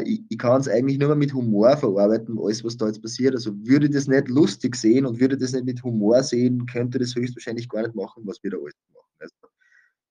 ich, 0.03 0.21
ich 0.29 0.37
kann 0.37 0.59
es 0.59 0.67
eigentlich 0.67 0.97
nur 0.97 1.09
mal 1.09 1.15
mit 1.15 1.33
Humor 1.33 1.77
verarbeiten, 1.77 2.39
alles, 2.41 2.63
was 2.63 2.77
da 2.77 2.87
jetzt 2.87 3.01
passiert. 3.01 3.35
Also 3.35 3.53
würde 3.65 3.89
das 3.89 4.07
nicht 4.07 4.29
lustig 4.29 4.75
sehen 4.75 5.05
und 5.05 5.19
würde 5.19 5.37
das 5.37 5.53
nicht 5.53 5.65
mit 5.65 5.83
Humor 5.83 6.23
sehen, 6.23 6.65
könnte 6.65 6.99
das 6.99 7.15
höchstwahrscheinlich 7.15 7.69
gar 7.69 7.83
nicht 7.83 7.95
machen, 7.95 8.23
was 8.25 8.41
wir 8.43 8.51
da 8.51 8.57
alles 8.57 8.73
machen. 8.93 9.09
Also 9.19 9.35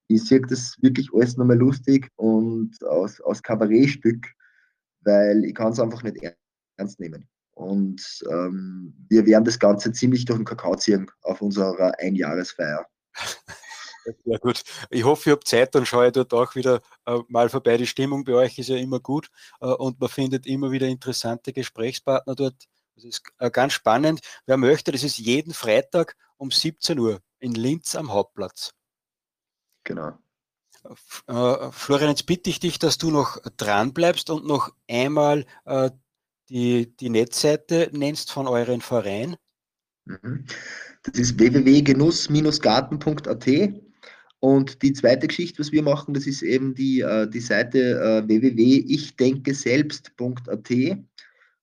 ich 0.09 0.25
sehe 0.25 0.41
das 0.41 0.77
wirklich 0.81 1.09
alles 1.12 1.37
nochmal 1.37 1.59
lustig 1.59 2.09
und 2.16 2.83
aus, 2.85 3.20
aus 3.20 3.43
Kabarettstück, 3.43 4.27
weil 5.01 5.45
ich 5.45 5.55
kann 5.55 5.72
es 5.72 5.81
einfach 5.81 6.03
nicht 6.03 6.18
ernst 6.77 7.01
nehmen. 7.01 7.27
Und 7.55 8.03
ähm, 8.31 8.95
wir 9.09 9.27
werden 9.27 9.45
das 9.45 9.59
Ganze 9.59 9.93
ziemlich 9.93 10.25
durch 10.25 10.39
den 10.39 10.45
Kakao 10.45 10.75
ziehen 10.75 11.11
auf 11.22 11.41
unserer 11.41 11.99
Einjahresfeier. 11.99 12.87
Ja 14.24 14.38
gut, 14.38 14.62
ich 14.90 15.05
hoffe, 15.05 15.30
ihr 15.30 15.32
habt 15.34 15.48
Zeit, 15.48 15.74
dann 15.74 15.86
schaue 15.86 16.07
ich 16.07 16.12
dort 16.12 16.32
auch 16.34 16.55
wieder 16.55 16.80
äh, 17.07 17.18
mal 17.28 17.48
vorbei. 17.48 17.76
Die 17.76 17.86
Stimmung 17.86 18.24
bei 18.24 18.34
euch 18.34 18.59
ist 18.59 18.68
ja 18.68 18.76
immer 18.76 19.00
gut 19.00 19.30
äh, 19.61 19.66
und 19.66 20.00
man 20.00 20.09
findet 20.09 20.46
immer 20.46 20.70
wieder 20.70 20.86
interessante 20.86 21.52
Gesprächspartner 21.52 22.34
dort. 22.34 22.57
Das 22.94 23.05
ist 23.05 23.22
äh, 23.38 23.50
ganz 23.50 23.72
spannend. 23.72 24.20
Wer 24.46 24.57
möchte, 24.57 24.92
das 24.92 25.02
ist 25.02 25.18
jeden 25.18 25.55
Freitag 25.55 26.16
um 26.36 26.50
17 26.50 26.98
Uhr 26.98 27.20
in 27.38 27.52
Linz 27.52 27.94
am 27.94 28.12
Hauptplatz. 28.12 28.72
Genau. 29.84 30.18
Äh, 31.26 31.72
Florian, 31.72 32.11
jetzt 32.11 32.26
bitte 32.26 32.50
ich 32.50 32.61
dich, 32.61 32.78
dass 32.78 32.98
du 32.98 33.11
noch 33.11 33.38
dran 33.57 33.94
bleibst 33.94 34.28
und 34.30 34.46
noch 34.46 34.70
einmal 34.88 35.46
äh, 35.64 35.90
die, 36.48 36.94
die 36.96 37.11
Netzseite 37.11 37.90
nennst 37.92 38.30
von 38.30 38.46
euren 38.48 38.80
Verein. 38.80 39.36
Mhm. 40.05 40.46
Das 41.02 41.18
ist 41.18 41.38
www.genuss-garten.at 41.38 43.46
und 44.41 44.82
die 44.82 44.93
zweite 44.93 45.26
Geschichte, 45.26 45.61
was 45.61 45.72
wir 45.72 45.82
machen, 45.82 46.12
das 46.12 46.26
ist 46.26 46.43
eben 46.43 46.74
die, 46.74 47.01
äh, 47.01 47.26
die 47.28 47.41
Seite 47.41 47.99
äh, 47.99 48.28
www.ichdenkeselbst.at. 48.28 50.70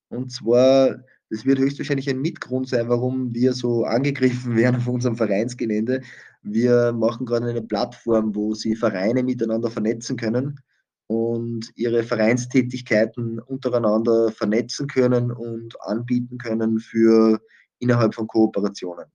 Und 0.09 0.32
zwar, 0.32 1.03
das 1.30 1.45
wird 1.45 1.59
höchstwahrscheinlich 1.59 2.09
ein 2.09 2.22
Mitgrund 2.22 2.69
sein, 2.69 2.89
warum 2.89 3.36
wir 3.36 3.53
so 3.53 3.86
angegriffen 3.86 4.55
werden 4.57 4.78
auf 4.78 4.88
unserem 4.88 5.15
Vereinsgelände. 5.15 6.01
Wir 6.41 6.91
machen 6.91 7.28
gerade 7.28 7.49
eine 7.49 7.61
Plattform, 7.61 8.36
wo 8.36 8.55
sie 8.55 8.76
Vereine 8.76 9.22
miteinander 9.24 9.69
vernetzen 9.69 10.17
können. 10.17 10.59
und 11.07 11.69
ihre 11.76 12.03
Vereinstätigkeiten 12.03 13.39
untereinander 13.39 14.32
vernetzen 14.32 14.88
können 14.88 15.32
und 15.32 15.76
anbieten 15.82 16.38
können 16.38 16.80
für 16.80 17.41
innerhalb 17.80 18.15
von 18.15 18.28
Kooperationen. 18.28 19.05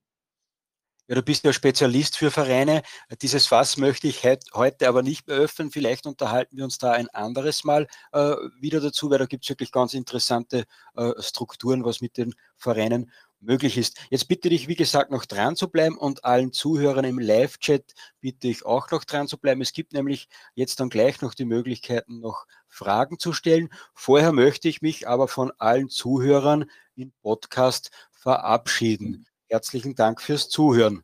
Ja, 1.09 1.15
du 1.15 1.23
bist 1.23 1.45
ja 1.45 1.53
Spezialist 1.53 2.17
für 2.17 2.33
Vereine. 2.33 2.83
Dieses 3.23 3.47
Fass 3.47 3.77
möchte 3.77 4.09
ich 4.09 4.25
heute 4.55 4.89
aber 4.89 5.03
nicht 5.05 5.29
mehr 5.29 5.37
öffnen. 5.37 5.71
Vielleicht 5.71 6.05
unterhalten 6.05 6.57
wir 6.57 6.65
uns 6.65 6.79
da 6.79 6.91
ein 6.91 7.09
anderes 7.11 7.63
Mal 7.63 7.87
äh, 8.11 8.35
wieder 8.59 8.81
dazu, 8.81 9.09
weil 9.09 9.19
da 9.19 9.27
gibt 9.27 9.45
es 9.45 9.49
wirklich 9.51 9.71
ganz 9.71 9.95
interessante 9.95 10.65
äh, 10.97 11.13
Strukturen, 11.21 11.85
was 11.85 12.01
mit 12.01 12.17
den 12.17 12.35
Vereinen 12.57 13.13
möglich 13.39 13.79
ist. 13.79 14.01
Jetzt 14.11 14.27
bitte 14.27 14.49
dich, 14.49 14.67
wie 14.67 14.75
gesagt, 14.75 15.13
noch 15.13 15.27
dran 15.27 15.55
zu 15.55 15.69
bleiben 15.69 15.97
und 15.97 16.25
allen 16.25 16.53
Zuhörern 16.53 17.05
im 17.05 17.21
Live-Chat 17.21 17.95
bitte 18.21 18.49
ich 18.49 18.67
auch 18.67 18.91
noch 18.91 19.05
dran 19.05 19.29
zu 19.29 19.39
bleiben. 19.39 19.61
Es 19.61 19.73
gibt 19.73 19.93
nämlich 19.93 20.29
jetzt 20.57 20.81
dann 20.81 20.89
gleich 20.89 21.21
noch 21.21 21.35
die 21.35 21.45
Möglichkeiten, 21.45 22.19
noch 22.19 22.47
Fragen 22.67 23.21
zu 23.21 23.33
stellen. 23.33 23.69
Vorher 23.95 24.33
möchte 24.33 24.69
ich 24.69 24.83
mich 24.83 25.07
aber 25.07 25.29
von 25.29 25.53
allen 25.59 25.89
Zuhörern 25.89 26.69
im 26.97 27.13
Podcast 27.23 27.93
verabschieden. 28.11 29.29
Herzlichen 29.49 29.95
Dank 29.95 30.21
fürs 30.21 30.49
Zuhören. 30.49 31.03